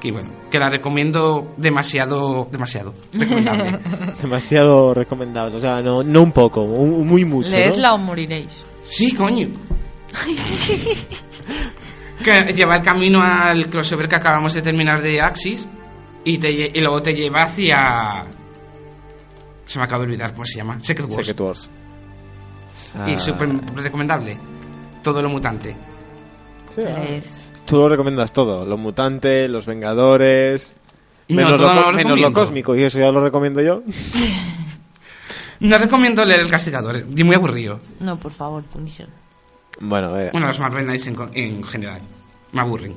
[0.00, 2.94] Que bueno, que la recomiendo demasiado, demasiado.
[3.12, 3.80] Recomendable.
[4.22, 5.56] Demasiado recomendable.
[5.56, 7.50] O sea, no, no un poco, un- muy mucho.
[7.50, 7.56] ¿no?
[7.56, 8.64] Leedla o moriréis.
[8.84, 9.48] Sí, coño.
[12.24, 15.68] que lleva el camino al crossover que acabamos de terminar de Axis
[16.24, 18.24] y, te, y luego te lleva hacia...
[19.68, 20.80] Se me acaba de olvidar cómo se llama.
[20.80, 21.26] Secret Wars.
[21.26, 21.70] Secret Wars.
[23.06, 24.38] Y Ah, súper recomendable.
[25.02, 25.76] Todo lo mutante.
[26.74, 27.04] sí, ah.
[27.66, 28.64] Tú lo recomiendas todo.
[28.64, 30.72] Los mutantes, los vengadores.
[31.28, 33.82] No, Menos, lo, no lo menos lo cósmico, y eso ya lo recomiendo yo.
[35.60, 37.80] No recomiendo leer El Castigador, es muy aburrido.
[37.98, 39.08] No, por favor, Punisher.
[39.80, 42.00] Bueno, eh, Bueno, los Marvel Knights en, general.
[42.52, 42.94] Me aburren.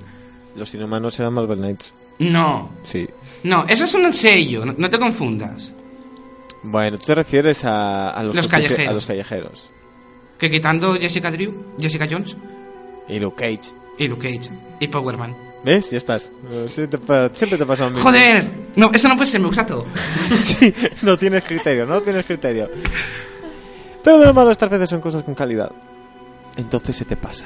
[0.55, 1.91] los inhumanos eran Marvel Knights.
[2.19, 3.07] No, Sí.
[3.43, 5.73] no, eso es un sello, no, no te confundas.
[6.63, 8.87] Bueno, tú te refieres a, a los, callejeros.
[8.87, 9.71] A los callejeros.
[10.37, 12.35] Que quitando Jessica Drew, Jessica Jones
[13.07, 13.73] Y Luke Cage.
[13.97, 15.35] y Luke Cage y Power Man.
[15.63, 15.91] ¿Ves?
[15.91, 16.31] Ya estás.
[16.67, 18.03] Siempre te, siempre te pasa lo mismo.
[18.03, 18.43] Joder,
[18.75, 19.85] no, eso no puede ser, me gusta todo.
[20.39, 22.69] sí, no tienes criterio, no tienes criterio.
[24.03, 25.71] Pero de lo malo estas veces son cosas con calidad.
[26.57, 27.45] Entonces se te pasa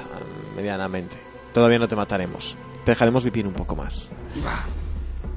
[0.56, 1.18] medianamente.
[1.54, 2.58] Todavía no te mataremos.
[2.86, 4.10] Te dejaremos vivir un poco más.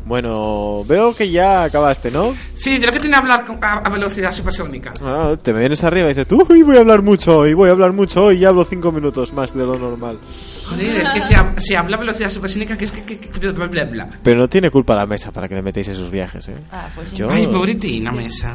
[0.09, 2.35] Bueno, veo que ya acabaste, ¿no?
[2.55, 4.95] Sí, de lo que tiene que hablar a, a velocidad supersónica.
[5.03, 7.73] Ah, te me vienes arriba y dices, uy, voy a hablar mucho hoy, voy a
[7.73, 10.19] hablar mucho hoy y hablo cinco minutos más de lo normal.
[10.67, 13.05] Joder, es que se, se habla a velocidad supersónica que es que...
[13.05, 14.09] que, que- bla, bla, bla.
[14.23, 16.55] Pero no tiene culpa la mesa para que le metéis esos viajes, ¿eh?
[16.73, 17.17] Ah, pues sí.
[17.17, 18.55] Yo- Ay, pobretina mesa.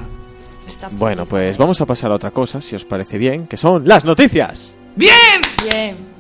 [0.68, 3.88] Está Bueno, pues vamos a pasar a otra cosa, si os parece bien, que son
[3.88, 4.74] las noticias.
[4.96, 5.12] ¡Bien!
[5.64, 6.13] bien.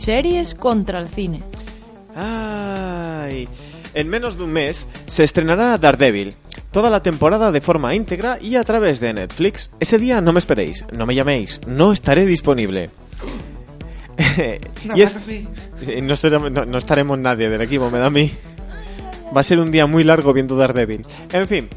[0.00, 1.42] Series contra el cine.
[2.16, 3.48] Ay,
[3.94, 6.34] en menos de un mes se estrenará Daredevil,
[6.72, 9.70] toda la temporada de forma íntegra y a través de Netflix.
[9.78, 12.90] Ese día no me esperéis, no me llaméis, no estaré disponible.
[14.84, 15.14] No, y es-.
[15.86, 18.32] Eh, no, será- no- no estaremos nadie del equipo, me da a mí.
[19.36, 21.02] Va a ser un día muy largo viendo Daredevil.
[21.32, 21.68] En fin.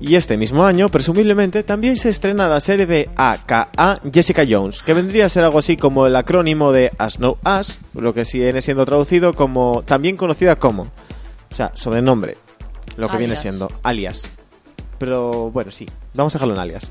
[0.00, 4.92] Y este mismo año, presumiblemente, también se estrena la serie de AKA Jessica Jones, que
[4.92, 8.60] vendría a ser algo así como el acrónimo de As No As, lo que viene
[8.60, 10.82] siendo traducido como, también conocida como,
[11.50, 12.36] o sea, sobrenombre,
[12.98, 14.30] lo que viene siendo alias.
[14.98, 16.90] Pero bueno, sí, vamos a dejarlo en alias.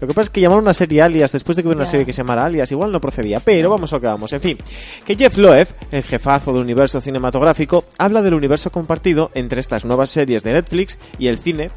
[0.00, 2.04] Lo que pasa es que llamar una serie alias después de que hubiera una serie
[2.04, 4.32] que se llamara alias igual no procedía, pero vamos a lo que vamos.
[4.32, 4.58] En fin,
[5.04, 10.10] que Jeff Loeb, el jefazo del universo cinematográfico, habla del universo compartido entre estas nuevas
[10.10, 11.70] series de Netflix y el cine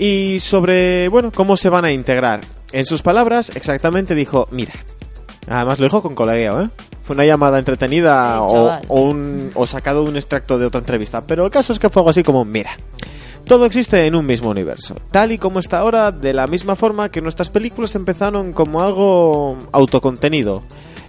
[0.00, 2.40] y sobre, bueno, cómo se van a integrar.
[2.72, 4.72] En sus palabras, exactamente dijo, mira,
[5.46, 6.70] además lo dijo con colegueo, ¿eh?
[7.04, 10.78] Fue una llamada entretenida Sí, o, o un, o sacado de un extracto de otra
[10.78, 12.70] entrevista, pero el caso es que fue algo así como, mira,
[13.44, 17.10] todo existe en un mismo universo, tal y como está ahora, de la misma forma
[17.10, 20.62] que nuestras películas empezaron como algo autocontenido.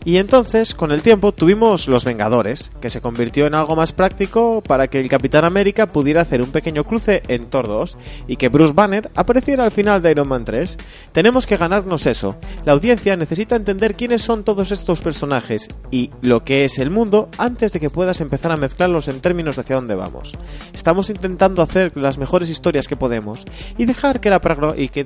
[0.03, 4.61] Y entonces, con el tiempo, tuvimos Los Vengadores, que se convirtió en algo más práctico
[4.61, 7.97] para que el Capitán América pudiera hacer un pequeño cruce en Thor 2
[8.27, 10.77] y que Bruce Banner apareciera al final de Iron Man 3.
[11.11, 12.35] Tenemos que ganarnos eso.
[12.65, 17.29] La audiencia necesita entender quiénes son todos estos personajes y lo que es el mundo
[17.37, 20.31] antes de que puedas empezar a mezclarlos en términos de hacia dónde vamos.
[20.73, 23.43] Estamos intentando hacer las mejores historias que podemos
[23.77, 24.41] y dejar que la
[24.77, 25.05] y que.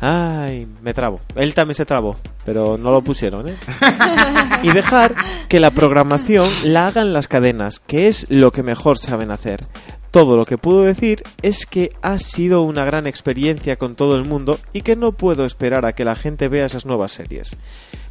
[0.00, 1.20] Ay, me trabo.
[1.34, 3.56] Él también se trabó, pero no lo pusieron, ¿eh?
[4.62, 5.14] y dejar
[5.48, 9.60] que la programación la hagan las cadenas, que es lo que mejor saben hacer.
[10.10, 14.24] Todo lo que puedo decir es que ha sido una gran experiencia con todo el
[14.24, 17.56] mundo y que no puedo esperar a que la gente vea esas nuevas series.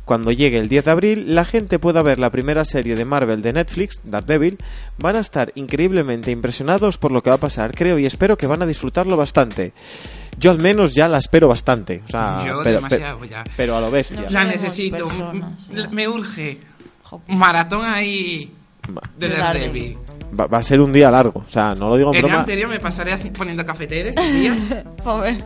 [0.10, 3.44] Cuando llegue el 10 de abril, la gente pueda ver la primera serie de Marvel
[3.44, 4.58] de Netflix, Daredevil,
[4.98, 8.48] van a estar increíblemente impresionados por lo que va a pasar, creo, y espero que
[8.48, 9.72] van a disfrutarlo bastante.
[10.40, 13.44] Yo al menos ya la espero bastante, o sea, Yo pero, demasiado ya.
[13.56, 14.22] pero a lo bestia.
[14.22, 15.06] No La necesito.
[15.06, 15.88] personas, ya.
[15.90, 16.58] Me urge.
[17.04, 18.52] Jo, Maratón ahí
[19.16, 19.96] de De Daredevil.
[20.40, 22.40] va- va a ser un día largo, o sea, no lo digo en El broma.
[22.40, 24.56] anterior me pasaré así poniendo cafeteras este día,
[25.04, 25.38] Pobre.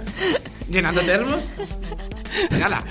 [0.69, 1.49] llenando termos.
[2.49, 2.81] Regala.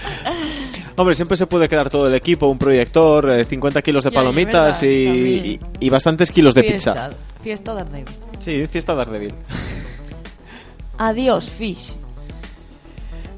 [0.97, 4.15] Hombre, siempre se puede quedar todo el equipo, un proyector, eh, 50 kilos de Ya,
[4.19, 5.47] es palomitas verdad, y, también.
[5.81, 6.93] y- y bastantes kilos de Fiesta.
[7.09, 7.19] pizza.
[7.43, 8.05] Fiesta Daredevil.
[8.41, 9.33] Sí, fiesta Daredevil.
[10.99, 11.95] Adiós, Fish.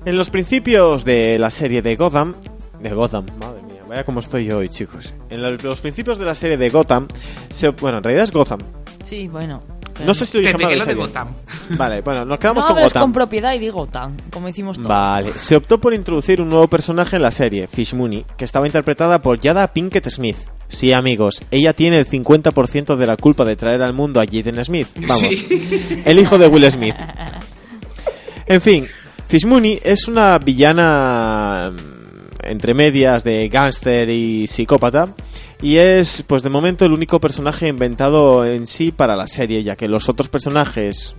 [0.04, 2.34] En los principios de la serie de Gotham,
[2.80, 5.14] de Gotham, madre mía, vaya como estoy yo hoy, chicos.
[5.30, 7.08] En lo- los principios de la serie de Gotham,
[7.50, 8.58] se- bueno, en realidad es Gotham.
[9.02, 9.60] Sí, bueno.
[10.04, 10.68] No sé si lo Te dije mal.
[10.68, 10.94] pegué o lo de.
[10.94, 11.28] Gotham.
[11.76, 13.02] Vale, bueno, nos quedamos no con Gotham.
[13.02, 14.88] con propiedad y digo tan, como hicimos todos.
[14.88, 18.66] Vale, se optó por introducir un nuevo personaje en la serie, Fish Mooney, que estaba
[18.66, 20.36] interpretada por Yada Pinkett Smith.
[20.68, 24.64] Sí, amigos, ella tiene el 50% de la culpa de traer al mundo a Jaden
[24.64, 24.88] Smith.
[25.06, 26.02] Vamos, Sí.
[26.04, 26.96] el hijo de Will Smith.
[28.46, 28.86] En fin,
[29.28, 35.14] Fish Mooney es una villana mm, entre medias de gángster y psicópata
[35.64, 39.76] y es, pues de momento, el único personaje inventado en sí para la serie, ya
[39.76, 41.16] que los otros personajes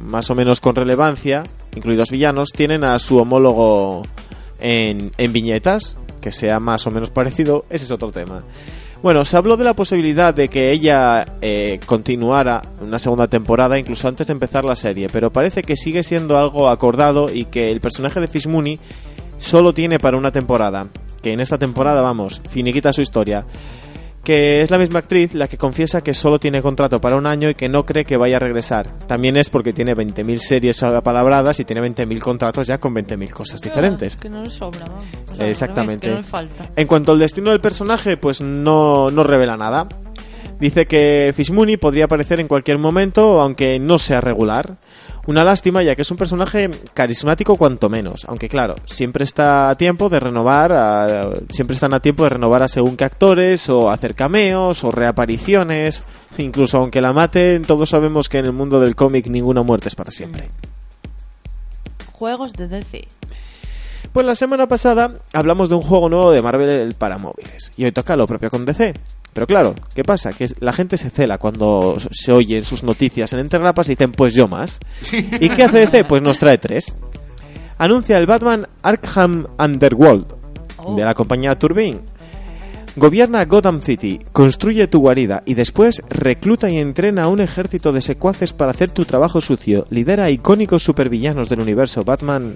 [0.00, 1.44] más o menos con relevancia,
[1.76, 4.02] incluidos villanos, tienen a su homólogo
[4.58, 8.42] en, en viñetas, que sea más o menos parecido, ese es otro tema.
[9.04, 14.08] Bueno, se habló de la posibilidad de que ella eh, continuara una segunda temporada, incluso
[14.08, 17.80] antes de empezar la serie, pero parece que sigue siendo algo acordado y que el
[17.80, 18.80] personaje de Fish Mooney
[19.38, 20.88] solo tiene para una temporada,
[21.26, 23.44] que en esta temporada, vamos, finiquita su historia
[24.22, 27.48] que es la misma actriz la que confiesa que solo tiene contrato para un año
[27.48, 28.98] y que no cree que vaya a regresar.
[29.06, 33.60] También es porque tiene 20.000 series apalabradas y tiene 20.000 contratos ya con 20.000 cosas
[33.60, 34.16] diferentes.
[34.16, 35.04] Que no nos sobra, vamos.
[35.30, 36.08] O sea, Exactamente.
[36.08, 36.70] que no falta.
[36.74, 39.86] En cuanto al destino del personaje, pues no, no revela nada.
[40.58, 44.76] Dice que Fish Mooney podría aparecer en cualquier momento, aunque no sea regular.
[45.26, 49.74] Una lástima ya que es un personaje carismático cuanto menos, aunque claro, siempre está a
[49.74, 53.90] tiempo de renovar, a- siempre están a tiempo de renovar a según qué actores o
[53.90, 56.04] hacer cameos o reapariciones,
[56.38, 59.96] incluso aunque la maten, todos sabemos que en el mundo del cómic ninguna muerte es
[59.96, 60.48] para siempre.
[62.12, 63.08] Juegos de DC.
[64.12, 67.92] Pues la semana pasada hablamos de un juego nuevo de Marvel para móviles y hoy
[67.92, 68.94] toca lo propio con DC.
[69.36, 70.32] Pero claro, ¿qué pasa?
[70.32, 74.32] Que la gente se cela cuando se oyen sus noticias en Entergrapas y dicen, pues
[74.32, 74.78] yo más.
[75.12, 76.04] ¿Y qué hace DC?
[76.04, 76.94] Pues nos trae tres.
[77.76, 80.24] Anuncia el Batman Arkham Underworld
[80.96, 82.00] de la compañía Turbine.
[82.96, 88.00] Gobierna Gotham City, construye tu guarida y después recluta y entrena a un ejército de
[88.00, 89.86] secuaces para hacer tu trabajo sucio.
[89.90, 92.54] Lidera a icónicos supervillanos del universo Batman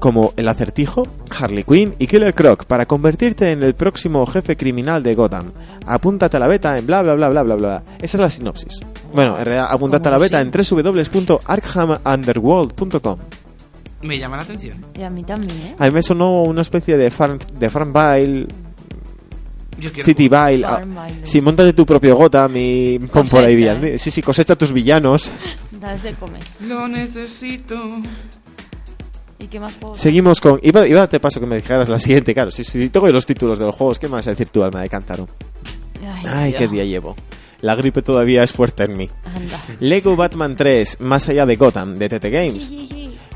[0.00, 1.04] como el Acertijo,
[1.38, 5.52] Harley Quinn y Killer Croc para convertirte en el próximo jefe criminal de Gotham.
[5.86, 7.82] Apúntate a la beta en bla bla bla bla bla bla.
[8.00, 8.80] Esa es la sinopsis.
[9.12, 13.18] Bueno, en realidad, apúntate a la beta en www.arkhamunderworld.com.
[14.02, 14.78] Me llama la atención.
[14.98, 15.74] Y a mí también, ¿eh?
[15.78, 18.46] A mí me sonó una especie de farm, de Farmville,
[19.78, 20.64] Yo quiero Cityville.
[20.64, 20.80] ah.
[21.24, 23.84] Sí, montate tu propio Gotham y pon por ahí bien.
[23.84, 23.98] ¿eh?
[23.98, 25.30] Sí, sí, cosecha tus villanos.
[25.80, 26.42] Das de comer.
[26.68, 27.74] Lo necesito.
[29.40, 29.98] ¿Y qué más juegos?
[29.98, 30.60] Seguimos con...
[30.62, 32.50] Iba, iba te paso que me dijeras la siguiente, claro.
[32.50, 34.82] Si, si tengo los títulos de los juegos, ¿qué me vas a decir tú, alma
[34.82, 35.28] de cántaro?
[36.02, 37.16] Ay, Ay, qué día llevo.
[37.62, 39.10] La gripe todavía es fuerte en mí.
[39.24, 39.58] Anda.
[39.80, 42.70] Lego Batman 3, más allá de Gotham, de TT Games.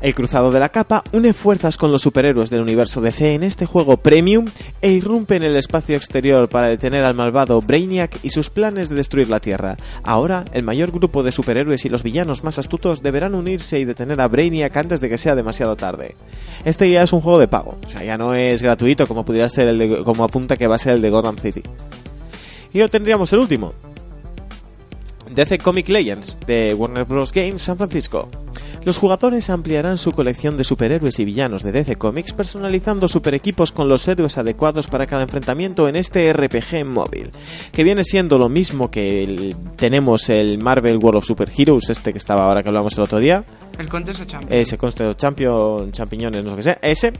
[0.05, 3.65] El cruzado de la capa une fuerzas con los superhéroes del universo DC en este
[3.65, 4.45] juego premium
[4.79, 8.93] e irrumpe en el espacio exterior para detener al malvado Brainiac y sus planes de
[8.93, 9.77] destruir la Tierra.
[10.03, 14.21] Ahora, el mayor grupo de superhéroes y los villanos más astutos deberán unirse y detener
[14.21, 16.15] a Brainiac antes de que sea demasiado tarde.
[16.65, 19.49] Este ya es un juego de pago, o sea, ya no es gratuito como pudiera
[19.49, 21.63] ser el de, como apunta que va a ser el de Gotham City.
[22.73, 23.73] Y lo tendríamos el último,
[25.29, 27.31] DC Comic Legends de Warner Bros.
[27.31, 28.29] Games San Francisco.
[28.83, 33.71] Los jugadores ampliarán su colección de superhéroes y villanos de DC Comics personalizando super equipos
[33.71, 37.31] con los héroes adecuados para cada enfrentamiento en este RPG móvil,
[37.71, 42.11] que viene siendo lo mismo que el- tenemos el Marvel World of Super Heroes, este
[42.11, 43.43] que estaba ahora que hablamos el otro día,
[43.79, 44.53] El Contest of Champions.
[44.67, 47.13] ese conste de Champion, champiñones, no sé qué sea, ese,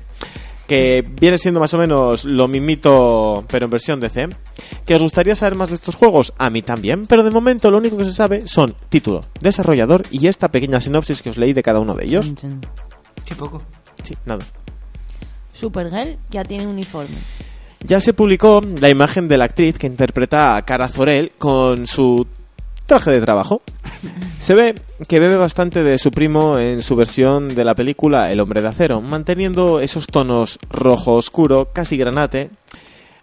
[0.68, 4.28] que viene siendo más o menos lo mismito, pero en versión DC.
[4.86, 6.34] ¿Que os gustaría saber más de estos juegos?
[6.38, 10.28] A mí también, pero de momento lo único que se sabe son título, desarrollador y
[10.28, 12.34] esta pequeña sinopsis que os leí de cada uno de ellos.
[13.26, 13.62] Qué poco.
[14.04, 14.44] Sí, nada.
[15.54, 17.18] Supergirl ya tiene uniforme.
[17.82, 22.26] Ya se publicó la imagen de la actriz que interpreta a Cara Zorel con su
[22.86, 23.62] traje de trabajo.
[24.40, 24.76] Se ve
[25.08, 28.68] que bebe bastante de su primo en su versión de la película El hombre de
[28.68, 32.50] acero, manteniendo esos tonos rojo oscuro, casi granate,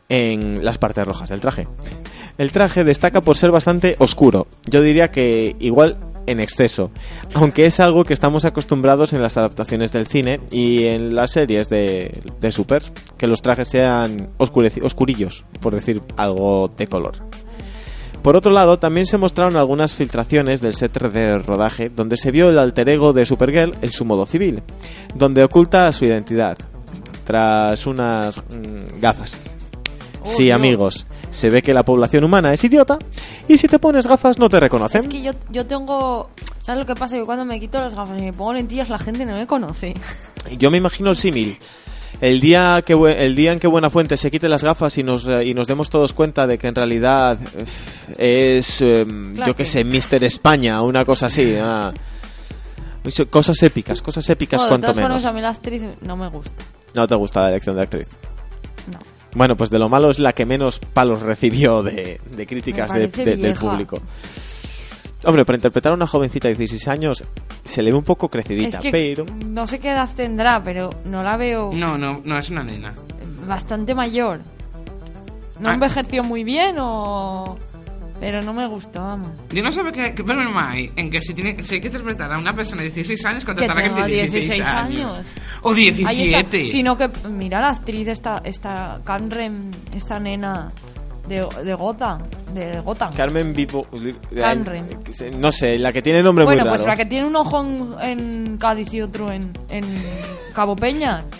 [0.08, 1.68] en las partes rojas del traje.
[2.38, 5.96] El traje destaca por ser bastante oscuro, yo diría que igual
[6.26, 6.90] en exceso,
[7.34, 11.68] aunque es algo que estamos acostumbrados en las adaptaciones del cine y en las series
[11.68, 17.14] de, de supers, que los trajes sean oscurillos, por decir algo de color.
[18.22, 22.48] Por otro lado, también se mostraron algunas filtraciones del set de rodaje donde se vio
[22.48, 24.62] el alter ego de Supergirl en su modo civil,
[25.14, 26.56] donde oculta su identidad
[27.24, 29.36] tras unas mm, gafas.
[30.22, 30.54] Oh, sí, Dios.
[30.54, 32.98] amigos, se ve que la población humana es idiota
[33.48, 35.00] y si te pones gafas no te reconocen.
[35.00, 36.30] Es que yo, yo tengo...
[36.60, 37.16] ¿Sabes lo que pasa?
[37.16, 39.94] Que cuando me quito las gafas y me pongo lentillas la gente no me conoce.
[40.58, 41.58] Yo me imagino el símil.
[42.20, 45.44] El día, que, el día en que Buenafuente se quite las gafas y nos, eh,
[45.44, 47.36] y nos demos todos cuenta de que en realidad
[48.18, 49.06] es, eh,
[49.46, 51.56] yo que- sé, Mister España, una cosa así.
[51.60, 51.92] ah.
[53.30, 55.10] Cosas épicas, cosas épicas No, cuanto todas menos.
[55.22, 56.62] formas, a mí la actriz no me gusta.
[56.94, 58.06] No te gusta la elección de actriz.
[58.90, 58.98] No.
[59.34, 63.08] Bueno, pues de lo malo es la que menos palos recibió de, de críticas de-
[63.08, 63.96] de- del público.
[65.24, 67.24] Hombre, para interpretar a una jovencita de 16 años
[67.64, 69.24] se le ve un poco crecidita, Es que pero...
[69.48, 72.94] no sé qué edad tendrá, pero no la veo No, no, no es una nena.
[73.48, 74.40] bastante mayor.
[75.60, 75.74] No Ah.
[75.74, 77.56] envejeció muy bien o...
[78.22, 79.30] Pero no me gustó, vamos.
[79.50, 82.32] Yo no sé qué, qué problema hay en que si, tiene, si hay que interpretar
[82.32, 85.18] a una persona de 16 años, Que contratar a tenga de 16, 16 años.
[85.18, 85.22] años.
[85.62, 86.12] O Ahí está.
[86.12, 86.66] 17.
[86.68, 90.70] Sino que, mira la actriz, esta, esta Canren, esta nena
[91.26, 92.22] de, de Gotham.
[92.54, 93.12] De Gotham.
[93.12, 93.88] Carmen Vivo...
[94.32, 94.88] Canren.
[95.40, 96.76] No sé, la que tiene nombre bueno, muy raro.
[96.76, 97.60] pues la que tiene un ojo
[98.00, 99.82] en, en Cádiz y otro en, en
[100.54, 101.26] Cabo Peñas.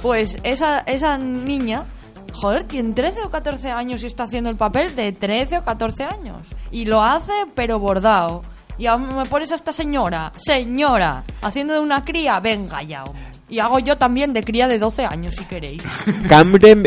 [0.00, 1.84] Pues esa, esa niña,
[2.32, 6.04] joder, tiene 13 o 14 años y está haciendo el papel de 13 o 14
[6.04, 6.48] años.
[6.70, 8.42] Y lo hace, pero bordado.
[8.78, 13.04] Y aún me pones a esta señora, señora, haciendo de una cría, venga ya.
[13.04, 13.22] hombre.
[13.48, 15.82] Y hago yo también de cría de 12 años, si queréis.
[16.28, 16.86] Camden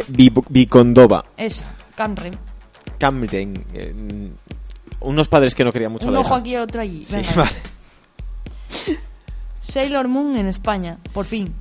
[0.50, 1.24] Vicondova.
[1.38, 1.66] Esa,
[1.96, 2.36] Canren.
[2.98, 3.66] Camden.
[3.74, 4.32] eh,
[5.02, 6.38] unos padres que no querían mucho Un la ojo hija.
[6.38, 7.06] aquí y el otro allí.
[7.06, 7.52] Sí, vale.
[9.60, 11.54] Sailor Moon en España, por fin.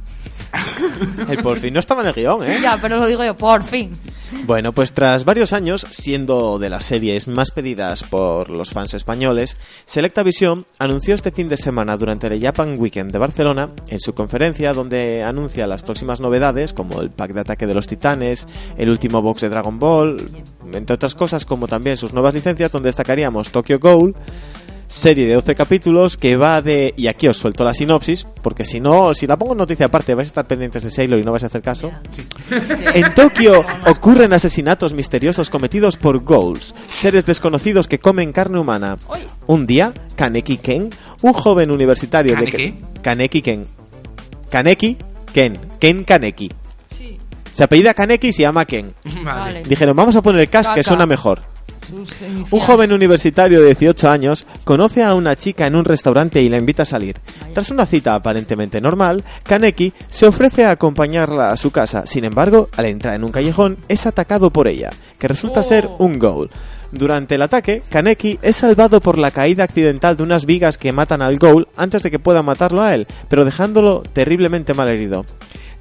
[1.28, 2.59] El por fin no estaba en el guion, ¿eh?
[2.61, 3.93] Ya, pero lo digo yo, por fin.
[4.47, 9.57] Bueno, pues tras varios años siendo de las series más pedidas por los fans españoles,
[9.87, 14.14] Selecta Visión anunció este fin de semana durante el Japan Weekend de Barcelona, en su
[14.14, 18.91] conferencia donde anuncia las próximas novedades como el pack de ataque de los titanes, el
[18.91, 20.16] último box de Dragon Ball,
[20.72, 24.14] entre otras cosas como también sus nuevas licencias donde destacaríamos Tokyo Ghoul,
[24.89, 26.95] serie de 12 capítulos que va de...
[26.97, 30.14] Y aquí os suelto la sinopsis, porque si no, si la pongo en noticia aparte
[30.14, 31.91] vais a estar pendientes de Sailor y no vais a hacer caso.
[32.51, 38.97] En Tokio ocurren asesinatos misteriosos cometidos por ghouls, seres desconocidos que comen carne humana.
[39.47, 40.91] Un día, Kaneki Ken,
[41.22, 42.53] un joven universitario ¿Kane de...
[42.53, 42.74] qué?
[43.03, 43.66] Kaneki Ken.
[44.51, 44.97] Kaneki
[45.32, 45.59] Ken.
[45.80, 46.51] Ken Kaneki.
[46.91, 47.18] Sí,
[47.53, 48.95] Se apellida Kaneki y se llama Ken.
[49.24, 49.62] Vale.
[49.64, 51.53] Dijeron, vamos a poner el cast que suena mejor.
[51.93, 56.59] Un joven universitario de 18 años conoce a una chica en un restaurante y la
[56.59, 57.16] invita a salir.
[57.53, 62.07] Tras una cita aparentemente normal, Kaneki se ofrece a acompañarla a su casa.
[62.07, 66.18] Sin embargo, al entrar en un callejón, es atacado por ella, que resulta ser un
[66.18, 66.51] ghoul.
[66.93, 71.22] Durante el ataque, Kaneki es salvado por la caída accidental de unas vigas que matan
[71.22, 75.24] al ghoul antes de que pueda matarlo a él, pero dejándolo terriblemente mal herido.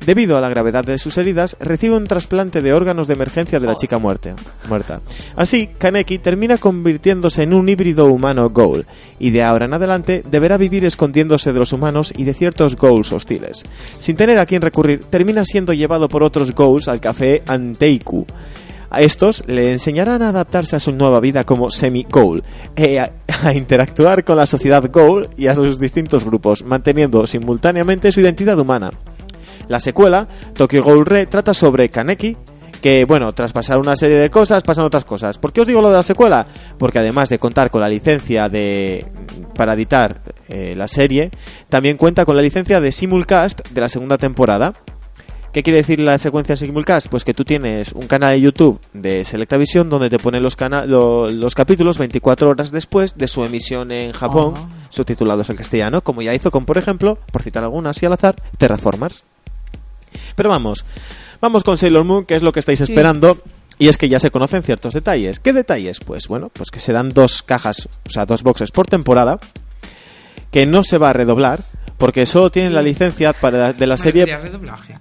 [0.06, 3.68] Debido a la gravedad de sus heridas, recibe un trasplante de órganos de emergencia de
[3.68, 4.34] la chica muerte,
[4.68, 5.00] muerta.
[5.38, 8.86] Así, Kaneki termina convirtiéndose en un híbrido humano ghoul,
[9.18, 13.14] y de ahora en adelante deberá vivir escondiéndose de los humanos y de ciertos ghouls
[13.14, 13.64] hostiles.
[14.00, 18.26] Sin tener a quien recurrir, termina siendo llevado por otros ghouls al café Anteiku.
[18.90, 22.44] A estos le enseñarán a adaptarse a su nueva vida como semi-ghoul,
[22.76, 28.12] e a, a interactuar con la sociedad ghoul y a sus distintos grupos, manteniendo simultáneamente
[28.12, 28.92] su identidad humana.
[29.74, 32.38] La secuela, Tokyo Ghoul Re, trata sobre Kaneki,
[32.80, 35.40] que, bueno, tras pasar una serie de cosas, pasan otras cosas.
[35.40, 36.46] ¿Por qué os digo lo de la secuela?
[36.78, 39.04] Porque además de contar con la licencia de
[39.56, 41.32] para editar eh, la serie,
[41.70, 44.74] también cuenta con la licencia de simulcast de la segunda temporada.
[45.52, 47.08] ¿Qué quiere decir la secuencia simulcast?
[47.08, 50.86] Pues que tú tienes un canal de YouTube de Selectavision donde te ponen los, cana-
[50.86, 54.68] lo- los capítulos 24 horas después de su emisión en Japón, Ah.
[54.90, 58.36] subtitulados al castellano, como ya hizo con, por ejemplo, por citar algunas y al azar,
[58.60, 59.24] Terraformers.
[60.36, 60.86] Pero vamos,
[61.42, 63.38] vamos con Sailor Moon, que es lo que estáis esperando.
[63.80, 65.40] Y es que ya se conocen ciertos detalles.
[65.40, 66.00] ¿Qué detalles?
[66.00, 69.40] Pues bueno, pues que serán dos cajas, o sea, dos boxes por temporada,
[70.52, 71.62] que no se va a redoblar,
[71.98, 74.26] porque solo tienen la licencia para, de la serie.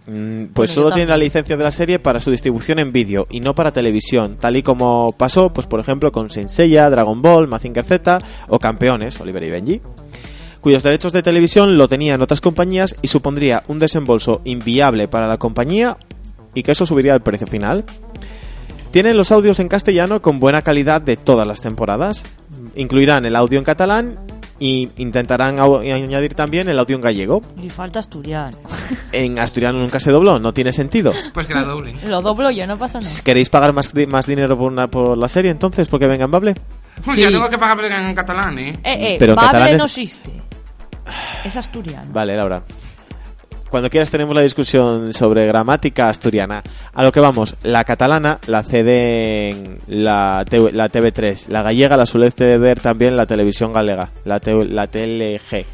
[0.07, 3.41] Mm, Pues solo tiene la licencia de la serie para su distribución en vídeo y
[3.41, 7.49] no para televisión, tal y como pasó, pues por ejemplo, con Saint Seiya, Dragon Ball,
[7.49, 9.81] Mazinger Z o Campeones, Oliver y Benji,
[10.63, 15.37] cuyos derechos de televisión lo tenían otras compañías y supondría un desembolso inviable para la
[15.37, 15.99] compañía
[16.55, 17.85] y que eso subiría el precio final.
[18.91, 22.23] Tienen los audios en castellano con buena calidad de todas las temporadas.
[22.77, 24.17] Incluirán el audio en catalán
[24.59, 27.43] y intentarán añadir también el audio en gallego.
[27.61, 28.57] Y falta asturiano.
[29.13, 31.13] En asturiano nunca se dobló, no tiene sentido.
[31.35, 31.99] Pues que la doblen.
[32.09, 33.13] Lo doblo yo, no pasa nada.
[33.25, 35.87] ¿Queréis pagar más, más dinero por, una, por la serie entonces?
[35.89, 36.55] Porque venga en Bable.
[37.05, 37.23] Pues Sí.
[37.23, 38.71] ya tengo que pagar en catalán, ¿eh?
[38.71, 40.33] Eh, eh, Pero en Bable catalán es- no existe.
[41.45, 42.11] Es asturiano.
[42.13, 42.63] Vale, Laura.
[43.71, 46.63] Cuando quieras tenemos la discusión sobre gramática asturiana.
[46.93, 52.05] A lo que vamos, la catalana la cede la, T- la TV3, la gallega la
[52.05, 54.39] suele ceder también la televisión galega, la,
[54.69, 55.65] la TLG.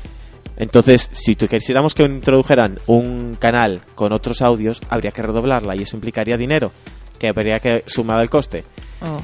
[0.59, 5.83] Entonces, si tú quisiéramos que introdujeran un canal con otros audios, habría que redoblarla y
[5.83, 6.71] eso implicaría dinero,
[7.19, 8.63] que habría que sumar el coste.
[9.03, 9.19] Oh.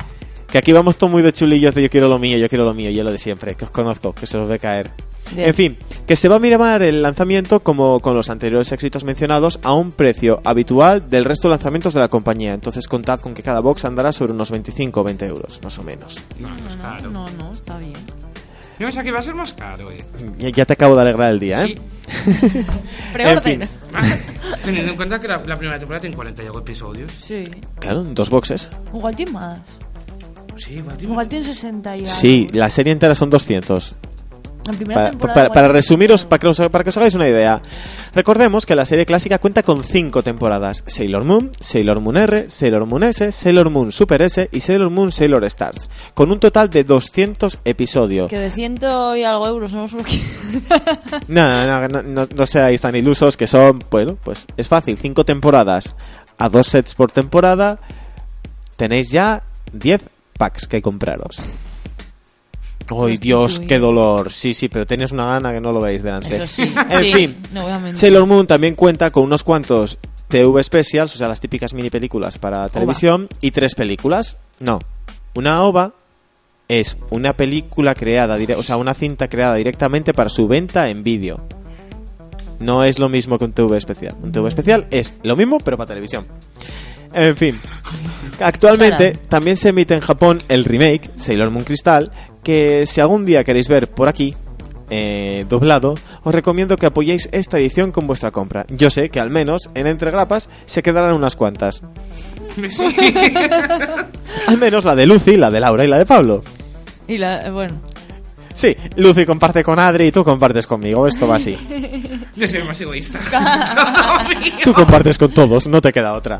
[0.50, 2.74] Que aquí vamos todos muy de chulillos de yo quiero lo mío, yo quiero lo
[2.74, 4.90] mío, y es lo de siempre, que os conozco, que se os ve caer.
[5.32, 5.48] Bien.
[5.48, 9.58] En fin, que se va a mirar el lanzamiento como con los anteriores éxitos mencionados
[9.62, 12.52] a un precio habitual del resto de lanzamientos de la compañía.
[12.54, 15.82] Entonces contad con que cada box andará sobre unos 25 o 20 euros, más o
[15.82, 16.16] menos.
[16.38, 17.10] No, no es No, caro.
[17.10, 17.92] no, no, está bien.
[18.76, 20.04] Yo pensaba que iba a ser más caro, ¿eh?
[20.36, 21.76] Ya, ya te acabo de alegrar el día, ¿eh?
[21.76, 22.64] Sí.
[23.12, 23.62] Preorden.
[23.62, 24.18] En Ah,
[24.64, 27.12] Teniendo en cuenta que la, la primera temporada tiene 40 y algo episodios.
[27.12, 27.44] Sí.
[27.78, 28.68] Claro, dos boxes.
[28.92, 29.60] Igual tiene más.
[30.56, 32.14] Sí, igual tiene- Igual tiene 60 y algo.
[32.14, 33.94] Sí, la serie entera son 200.
[34.64, 36.28] Para, resumiros, 60.
[36.28, 37.60] para que, os, para que os hagáis una idea,
[38.14, 42.86] recordemos que la serie clásica cuenta con cinco temporadas: Sailor Moon, Sailor Moon R, Sailor
[42.86, 46.84] Moon S, Sailor Moon Super S y Sailor Moon Sailor Stars, con un total de
[46.84, 48.30] 200 episodios.
[48.30, 49.86] Que de ciento y algo euros, no.
[51.28, 55.24] No, no, no, no, no seáis tan ilusos que son, bueno, pues es fácil, cinco
[55.24, 55.94] temporadas
[56.38, 57.78] a dos sets por temporada,
[58.76, 59.42] tenéis ya
[59.72, 60.02] 10
[60.38, 61.38] packs que compraros.
[62.90, 64.32] ¡Ay, Dios, qué dolor!
[64.32, 66.46] Sí, sí, pero tenéis una gana que no lo veis delante.
[66.48, 66.72] Sí.
[66.90, 67.66] En sí, fin, No.
[67.96, 69.98] Sailor Moon también cuenta con unos cuantos
[70.28, 74.36] TV specials, o sea, las típicas mini películas para televisión, y tres películas.
[74.60, 74.78] No,
[75.34, 75.92] una OVA
[76.68, 81.40] es una película creada, o sea, una cinta creada directamente para su venta en vídeo.
[82.60, 84.16] No es lo mismo que un TV especial.
[84.22, 86.26] Un TV especial es lo mismo, pero para televisión.
[87.12, 87.60] En fin.
[88.40, 92.10] Actualmente también se emite en Japón el remake, Sailor Moon Crystal,
[92.44, 94.34] que si algún día queréis ver por aquí,
[94.90, 98.66] eh, doblado, os recomiendo que apoyéis esta edición con vuestra compra.
[98.68, 101.82] Yo sé que al menos en Entre Grapas se quedarán unas cuantas.
[102.68, 102.94] Sí.
[104.46, 106.42] Al menos la de Lucy, la de Laura y la de Pablo.
[107.08, 107.80] Y la, eh, bueno,
[108.54, 111.06] Sí, Lucy comparte con Adri y tú compartes conmigo.
[111.06, 111.56] Esto va así.
[112.36, 113.20] Yo soy más egoísta.
[114.64, 116.38] Tú compartes con todos, no te queda otra.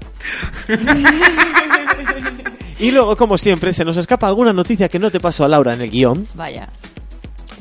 [2.85, 5.73] Y luego, como siempre, se nos escapa alguna noticia que no te pasó a Laura
[5.73, 6.69] en el guion, vaya.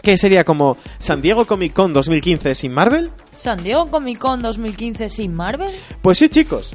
[0.02, 3.10] que sería como San Diego Comic Con 2015 sin Marvel.
[3.34, 5.72] San Diego Comic Con 2015 sin Marvel.
[6.02, 6.74] Pues sí, chicos.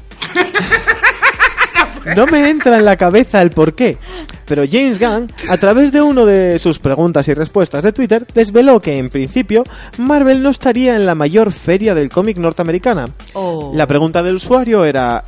[2.16, 3.98] No me entra en la cabeza el por qué,
[4.46, 8.80] pero James Gunn, a través de uno de sus preguntas y respuestas de Twitter, desveló
[8.80, 9.62] que en principio
[9.98, 13.10] Marvel no estaría en la mayor feria del cómic norteamericana.
[13.34, 13.72] Oh.
[13.74, 15.22] La pregunta del usuario era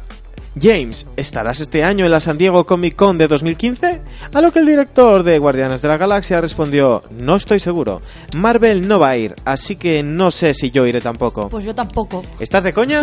[0.59, 4.02] James, ¿estarás este año en la San Diego Comic Con de 2015?
[4.35, 8.02] A lo que el director de Guardianes de la Galaxia respondió, no estoy seguro.
[8.36, 11.48] Marvel no va a ir, así que no sé si yo iré tampoco.
[11.48, 12.22] Pues yo tampoco.
[12.40, 13.02] ¿Estás de coña?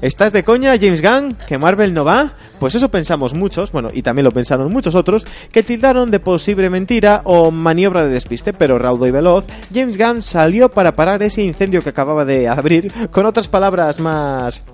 [0.00, 1.36] ¿Estás de coña, James Gunn?
[1.46, 2.32] ¿Que Marvel no va?
[2.58, 6.68] Pues eso pensamos muchos, bueno, y también lo pensaron muchos otros, que tildaron de posible
[6.68, 11.42] mentira o maniobra de despiste, pero raudo y veloz, James Gunn salió para parar ese
[11.42, 14.64] incendio que acababa de abrir con otras palabras más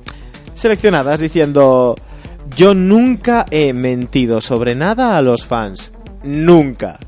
[0.59, 1.94] seleccionadas diciendo
[2.56, 5.93] yo nunca he mentido sobre nada a los fans.
[6.22, 6.98] Nunca.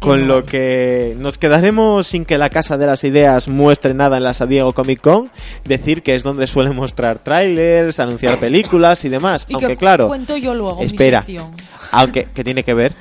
[0.00, 4.22] Con lo que nos quedaremos sin que la Casa de las Ideas muestre nada en
[4.22, 5.28] la San Diego Comic Con,
[5.64, 9.44] decir que es donde suele mostrar trailers, anunciar películas y demás.
[9.48, 11.24] Y Aunque que claro, cuento yo luego espera.
[11.26, 11.36] mi
[11.90, 12.94] aunque que tiene que ver,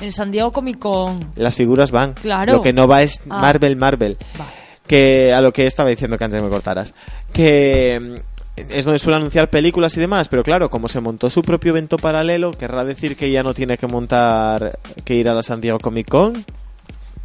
[0.00, 1.20] En San Diego Comic Con.
[1.36, 2.14] las figuras van.
[2.14, 2.54] Claro.
[2.54, 3.38] Lo que no va es Ah.
[3.40, 4.16] Marvel, Marvel.
[4.38, 4.50] Vale.
[4.86, 6.94] que a lo que estaba diciendo que antes me cortaras
[7.34, 8.22] que
[8.68, 11.96] es donde suele anunciar películas y demás pero claro como se montó su propio evento
[11.96, 15.78] paralelo querrá decir que ya no tiene que montar que ir a la San Diego
[15.78, 16.44] Comic Con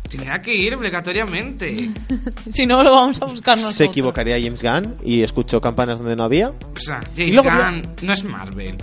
[0.09, 1.89] Tenía que ir obligatoriamente.
[2.51, 3.75] Si no, lo vamos a buscar nosotros.
[3.75, 7.81] se equivocaría James Gunn y escuchó campanas donde no había O sea, James luego- Gunn
[8.03, 8.75] no es Marvel.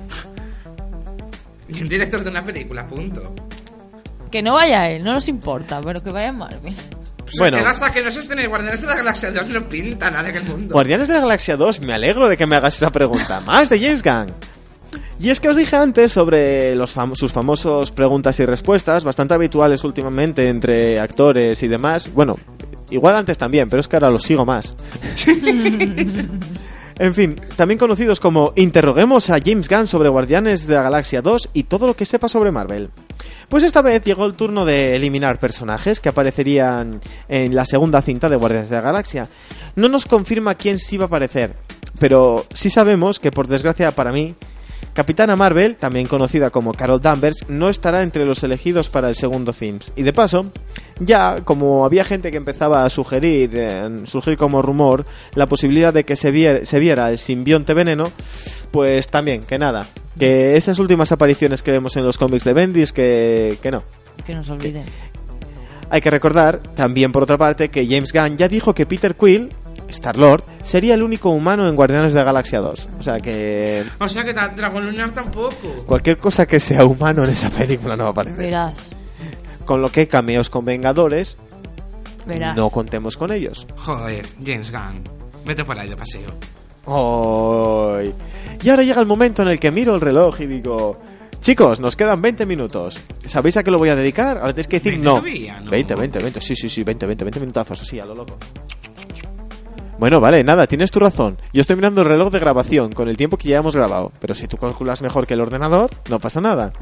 [1.69, 3.35] Y un director de una película, punto.
[4.33, 6.75] Que no vaya él, no nos importa, pero que vaya Marvel.
[7.33, 7.57] Pues Bueno.
[7.59, 10.29] es que hasta que no se estrene Guardianes de la Galaxia 2 no pinta nada
[10.29, 10.75] en el mundo.
[10.75, 13.81] Guardianes de la Galaxia 2 me alegro de que me hagas esa pregunta más de
[13.81, 14.27] James Gunn
[15.19, 19.35] y es que os dije antes sobre los fam- sus famosos preguntas y respuestas, bastante
[19.35, 22.13] habituales últimamente entre actores y demás.
[22.13, 22.37] Bueno,
[22.91, 24.75] igual antes también, pero es que ahora los sigo más.
[26.99, 31.51] En fin, también conocidos como Interroguemos a James Gunn sobre Guardianes de la Galaxia 2
[31.55, 32.91] y todo lo que sepa sobre Marvel.
[33.49, 38.29] Pues esta vez llegó el turno de eliminar personajes que aparecerían en la segunda cinta
[38.29, 39.29] de Guardianes de la Galaxia.
[39.77, 41.55] No nos confirma quién sí va a aparecer,
[41.99, 44.35] pero sí sabemos que por desgracia para mí,
[44.93, 49.55] Capitana Marvel, también conocida como Carol Danvers, no estará entre los elegidos para el segundo
[49.55, 49.93] Films.
[49.97, 50.53] Y de paso,
[51.05, 55.05] ya como había gente que empezaba a sugerir, eh, surgir como rumor,
[55.35, 58.11] la posibilidad de que se, vier- se viera el simbionte veneno,
[58.71, 59.87] pues también, que nada.
[60.19, 63.83] Que esas últimas apariciones que vemos en los cómics de Bendis, que, que no.
[64.25, 64.85] Que nos olviden.
[65.91, 69.51] Hay que recordar, también por otra parte, que James Gunn ya dijo que Peter Quill,
[69.91, 72.89] Star-Lord, sería el único humano en Guardianes de la Galaxia 2.
[72.99, 75.69] O sea que O sea que Dragon Lunar tampoco.
[75.85, 78.39] cualquier cosa que sea humano en esa película no va a aparecer.
[78.39, 78.73] Verás,
[79.65, 81.37] Con lo que cameos con Vengadores,
[82.27, 82.57] verás.
[82.57, 83.67] no contemos con ellos.
[83.77, 85.03] Joder, James Gunn.
[85.45, 86.29] Vete por ahí de paseo.
[86.87, 88.15] ¡Ay!
[88.63, 90.99] Y ahora llega el momento en el que miro el reloj y digo...
[91.41, 93.01] Chicos, nos quedan 20 minutos.
[93.27, 94.39] ¿Sabéis a qué lo voy a dedicar?
[94.39, 95.15] Ahora tenéis que decir 20 no.
[95.17, 95.71] todavía, ¿no?
[95.71, 96.41] 20, 20, 20.
[96.41, 98.39] Sí, sí, sí, 20, 20, 20 minutazos, así, a lo loco.
[100.03, 101.39] Bueno, vale, nada, tienes tu razón.
[101.53, 104.11] Yo estoy mirando el reloj de grabación con el tiempo que ya hemos grabado.
[104.19, 106.73] Pero si tú calculas mejor que el ordenador, no pasa nada.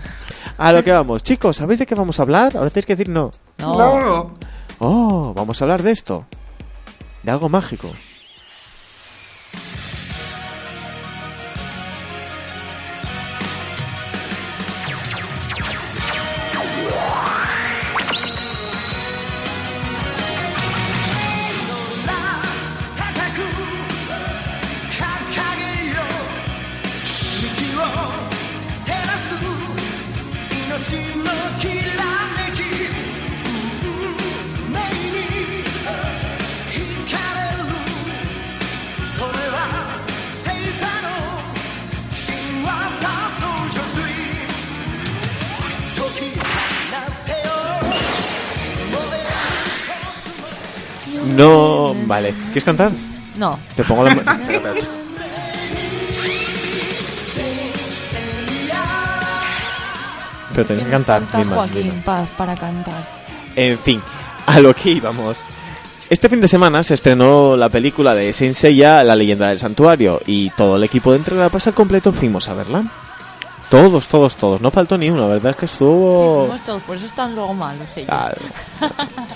[0.56, 1.22] A lo que vamos.
[1.22, 2.56] Chicos, ¿sabéis de qué vamos a hablar?
[2.56, 3.30] Ahora tenéis que decir no.
[3.58, 4.00] No.
[4.00, 4.34] No.
[4.78, 6.24] Oh, vamos a hablar de esto.
[7.22, 7.90] De algo mágico.
[51.40, 52.34] No, vale.
[52.46, 52.92] ¿Quieres cantar?
[53.36, 53.58] No.
[53.74, 54.14] Te pongo la...
[60.52, 61.22] Pero tenéis que cantar.
[61.22, 62.02] Falta mi madre, mi Joaquín.
[62.02, 63.02] Paz para cantar.
[63.56, 64.02] En fin,
[64.46, 65.38] a lo que íbamos.
[66.10, 70.20] Este fin de semana se estrenó la película de Saint Seiya, La leyenda del santuario,
[70.26, 72.82] y todo el equipo de Entrega Pasa completo fuimos a verla.
[73.70, 74.60] Todos, todos, todos.
[74.60, 76.40] No faltó ni uno, la verdad es que Sí, estuvo...
[76.46, 78.08] fuimos todos, por eso están luego malos ellos.
[78.08, 78.36] Claro.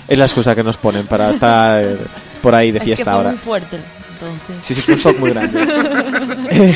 [0.07, 1.97] Es la excusa que nos ponen para estar eh,
[2.41, 3.29] por ahí de es que fiesta fue ahora.
[3.29, 3.79] muy fuerte,
[4.13, 4.55] entonces.
[4.63, 5.59] Sí, sí, fue un shock muy grande.
[6.51, 6.75] Eh,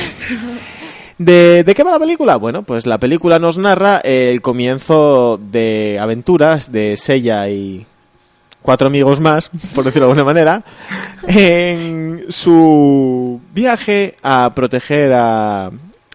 [1.17, 2.37] ¿De, ¿De qué va la película?
[2.37, 7.85] Bueno, pues la película nos narra el comienzo de aventuras de Seiya y
[8.61, 10.63] cuatro amigos más, por decirlo de alguna manera,
[11.27, 15.69] en su viaje a proteger a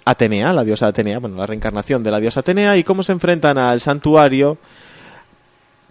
[0.05, 3.59] Atenea, la diosa Atenea, bueno, la reencarnación de la diosa Atenea, y cómo se enfrentan
[3.59, 4.59] al santuario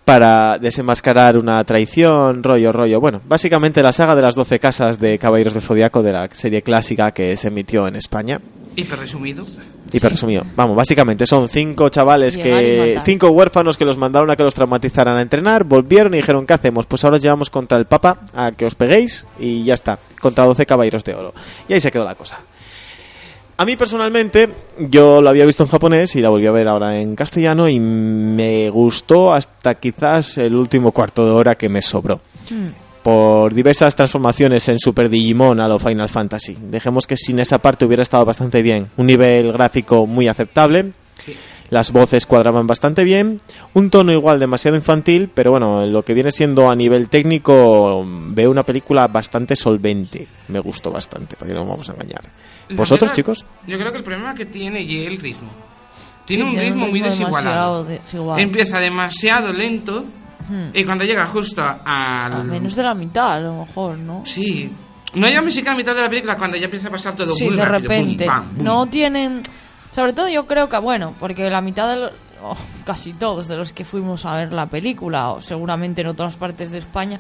[0.06, 3.00] para desenmascarar una traición, rollo, rollo.
[3.00, 6.62] Bueno, básicamente la saga de las 12 casas de Caballeros de Zodiaco de la serie
[6.62, 8.42] clásica que se emitió en España.
[8.76, 9.44] Hiper resumido.
[9.92, 13.02] Y resumido, vamos, básicamente son cinco chavales Llegar que.
[13.06, 16.54] Cinco huérfanos que los mandaron a que los traumatizaran a entrenar, volvieron y dijeron: ¿Qué
[16.54, 16.88] hacemos?
[16.88, 20.46] Pues ahora os llevamos contra el Papa a que os peguéis y ya está, contra
[20.46, 21.34] 12 caballeros de oro.
[21.68, 22.40] Y ahí se quedó la cosa.
[23.56, 27.00] A mí personalmente, yo lo había visto en japonés y la volví a ver ahora
[27.00, 32.20] en castellano y me gustó hasta quizás el último cuarto de hora que me sobró.
[32.50, 32.70] Hmm.
[33.04, 36.58] Por diversas transformaciones en Super Digimon a lo Final Fantasy.
[36.60, 38.90] Dejemos que sin esa parte hubiera estado bastante bien.
[38.98, 40.94] Un nivel gráfico muy aceptable.
[41.24, 41.36] Sí.
[41.74, 43.42] Las voces cuadraban bastante bien.
[43.74, 48.52] Un tono igual demasiado infantil, pero bueno, lo que viene siendo a nivel técnico, veo
[48.52, 50.28] una película bastante solvente.
[50.50, 52.22] Me gustó bastante, para que no nos vamos a engañar.
[52.70, 53.46] La ¿Vosotros, verdad, chicos?
[53.66, 55.50] Yo creo que el problema que tiene y es el ritmo.
[55.50, 57.84] Sí, Tiene un ritmo muy desigualado.
[57.86, 58.40] desigual.
[58.40, 60.06] Empieza demasiado lento
[60.48, 60.72] Hmm.
[60.74, 62.34] y cuando llega justo al...
[62.34, 64.24] A menos de la mitad, a lo mejor, ¿no?
[64.26, 64.70] Sí.
[65.14, 67.46] No hay música a mitad de la película cuando ya empieza a pasar todo Sí,
[67.46, 67.90] muy de rápido.
[67.90, 68.26] repente.
[68.26, 68.64] Pum, pam, boom.
[68.66, 69.42] No tienen.
[69.94, 72.12] Sobre todo yo creo que, bueno, porque la mitad de los.
[72.44, 76.36] oh, casi todos de los que fuimos a ver la película, o seguramente en otras
[76.36, 77.20] partes de España,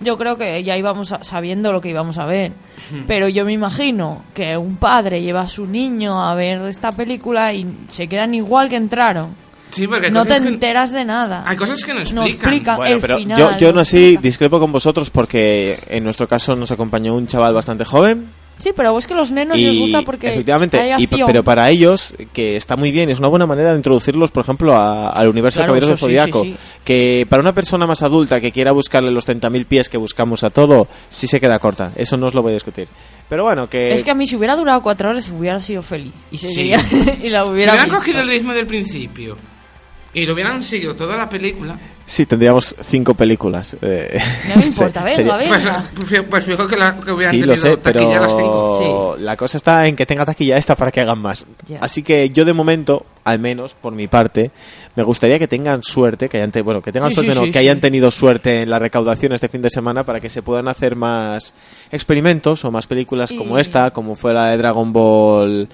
[0.00, 2.52] yo creo que ya íbamos a- sabiendo lo que íbamos a ver.
[3.06, 7.52] Pero yo me imagino que un padre lleva a su niño a ver esta película
[7.52, 9.34] y se quedan igual que entraron.
[9.70, 11.44] Sí, porque No te que- enteras de nada.
[11.46, 12.26] Hay cosas que no No explican.
[12.26, 13.38] explica Bueno, el pero final.
[13.38, 14.20] yo, yo no no así explica.
[14.22, 18.28] discrepo con vosotros porque en nuestro caso nos acompañó un chaval bastante joven
[18.58, 22.14] Sí, pero es que los nenos les gusta porque efectivamente hay y- pero para ellos
[22.32, 25.58] que está muy bien es una buena manera de introducirlos por ejemplo a- al universo
[25.58, 26.56] Claro, de Caballeros sí, sí, sí.
[26.84, 30.50] que para una persona más adulta que quiera buscarle los 30.000 pies que buscamos a
[30.50, 32.86] todo sí se queda corta eso no os lo voy a discutir
[33.28, 36.28] pero bueno que, Es que a mí si hubiera durado cuatro horas hubiera sido feliz.
[36.30, 36.78] Y, seguiría,
[37.22, 37.96] y la Si hubiera hubieran visto.
[37.96, 39.36] cogido el ritmo del principio
[40.14, 44.18] y lo hubieran seguido toda la película, sí tendríamos cinco películas eh,
[44.48, 45.84] No me importa, venga, venga.
[45.94, 48.76] pues, pues, pues fijo que, la, que hubieran Sí, lo tenido sé, taquilla las cinco.
[48.78, 51.46] pero la cosa está en que tenga taquilla esta para que hagan más.
[51.80, 54.50] Así que yo de momento, al menos por mi parte,
[54.96, 57.44] me gustaría que tengan suerte, que hayan te- bueno, que tengan Sí, suerte, sí, no,
[57.46, 57.58] sí, que sí.
[57.60, 60.94] hayan tenido suerte en la recaudación este fin de semana para que se puedan hacer
[60.96, 61.54] más
[61.90, 65.68] experimentos o más películas Y- como esta, como fue la de Dragon Ball.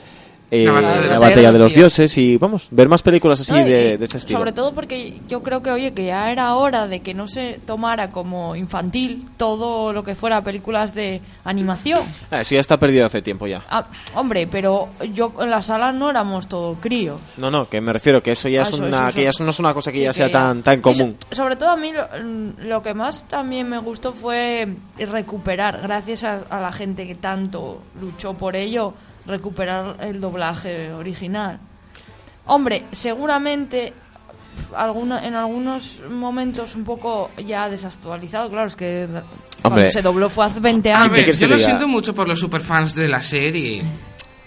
[0.51, 1.77] Eh, La batalla de la los batalla de los dioses.
[2.15, 4.39] dioses y vamos, ver más películas así No, y- de, de este estilo.
[4.39, 7.61] Sobre todo porque yo creo que, oye, que ya era hora de que no se
[7.67, 12.05] tomara como infantil todo lo que fuera películas de animación.
[12.31, 13.63] Ah, sí, ya está perdido hace tiempo ya.
[13.69, 17.21] Ah, hombre, pero yo en la sala no éramos todo críos.
[17.37, 19.17] No, no, que me refiero que eso ya Ah, es eso, una, eso, eso.
[19.17, 21.17] que ya eso no es una cosa que Sí, ya que sea tan, tan común.
[21.31, 22.07] sobre todo a mí lo,
[22.65, 24.69] lo que más también me gustó fue
[24.99, 28.95] recuperar, gracias a, a la gente que tanto luchó por ello,
[29.29, 31.61] recuperar el doblaje original.
[32.47, 33.93] Hombre, seguramente
[34.75, 39.07] alguna, en algunos momentos un poco ya desactualizado, claro, es que
[39.63, 41.13] cuando se dobló fue hace 20 A años.
[41.13, 41.69] ver, yo lo diga?
[41.69, 43.83] siento mucho por los superfans de la serie.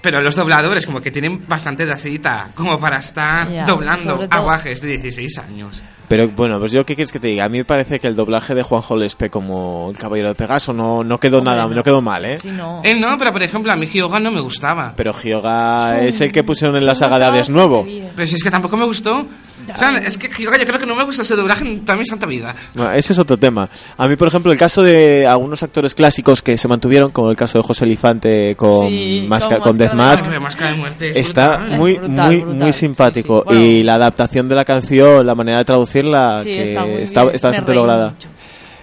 [0.02, 4.82] Pero los dobladores como que tienen bastante de cita como para estar Ya, doblando aguajes
[4.82, 5.80] de 16 años.
[6.12, 7.46] Pero bueno, pues yo qué quieres que te diga.
[7.46, 10.74] A mí me parece que el doblaje de Juanjo Lespe como el Caballero de Pegaso
[10.74, 11.76] no, no quedó Hombre, nada, no.
[11.76, 12.38] no quedó mal, ¿eh?
[12.38, 12.82] Sí, no.
[12.84, 14.94] Él no, pero por ejemplo a mi Hyoga no me gustaba.
[14.98, 17.86] Pero Hyoga Son- es el que pusieron en la son saga de Hades Nuevo.
[18.16, 19.26] Pero si es que tampoco me gustó.
[19.74, 21.98] O sea, es que Hyoga yo creo que no me gusta ese doblaje en toda
[21.98, 22.54] mi santa vida.
[22.74, 23.70] Bueno, ese es otro tema.
[23.96, 27.38] A mí, por ejemplo, el caso de algunos actores clásicos que se mantuvieron, como el
[27.38, 30.72] caso de José Elefante con, Sí, Máscara- con con Death Máscara de Mask, Hombre, Máscara
[30.72, 31.12] de muerte.
[31.12, 31.78] es está brutal.
[31.78, 32.56] muy, brutal, muy, brutal.
[32.58, 33.38] muy simpático.
[33.38, 33.56] Sí, sí.
[33.56, 33.66] Bueno.
[33.66, 35.66] y la adaptación de la canción, la manera de
[36.02, 37.36] traducirla, Sí, que está muy está, bien.
[37.36, 38.10] está Me bastante lograda.
[38.12, 38.28] mucho.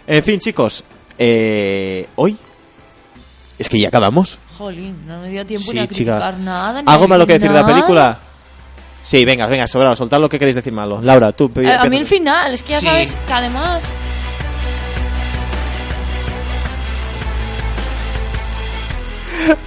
[0.06, 0.84] En fin, chicos,
[1.18, 2.36] eh, hoy
[3.58, 4.38] es que ya acabamos.
[4.56, 6.12] Jolín, no me dio tiempo Sí, ni a chica.
[6.16, 6.82] criticar nada.
[6.82, 8.18] ni ¿Algo malo que decir de la película?
[9.04, 11.00] Sí, venga, venga, sobrado, soltad lo que queréis decir malo.
[11.02, 11.50] Laura, tú.
[11.56, 12.86] Eh, A, a mí el final, es que ya Sí.
[12.86, 13.90] sabes que además...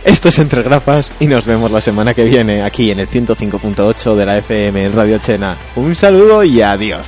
[0.06, 4.16] Esto es Entre Grapas y nos vemos la semana que viene aquí en el 105.8
[4.16, 5.56] de la FM en Radio Chena.
[5.76, 7.08] Un saludo y adiós.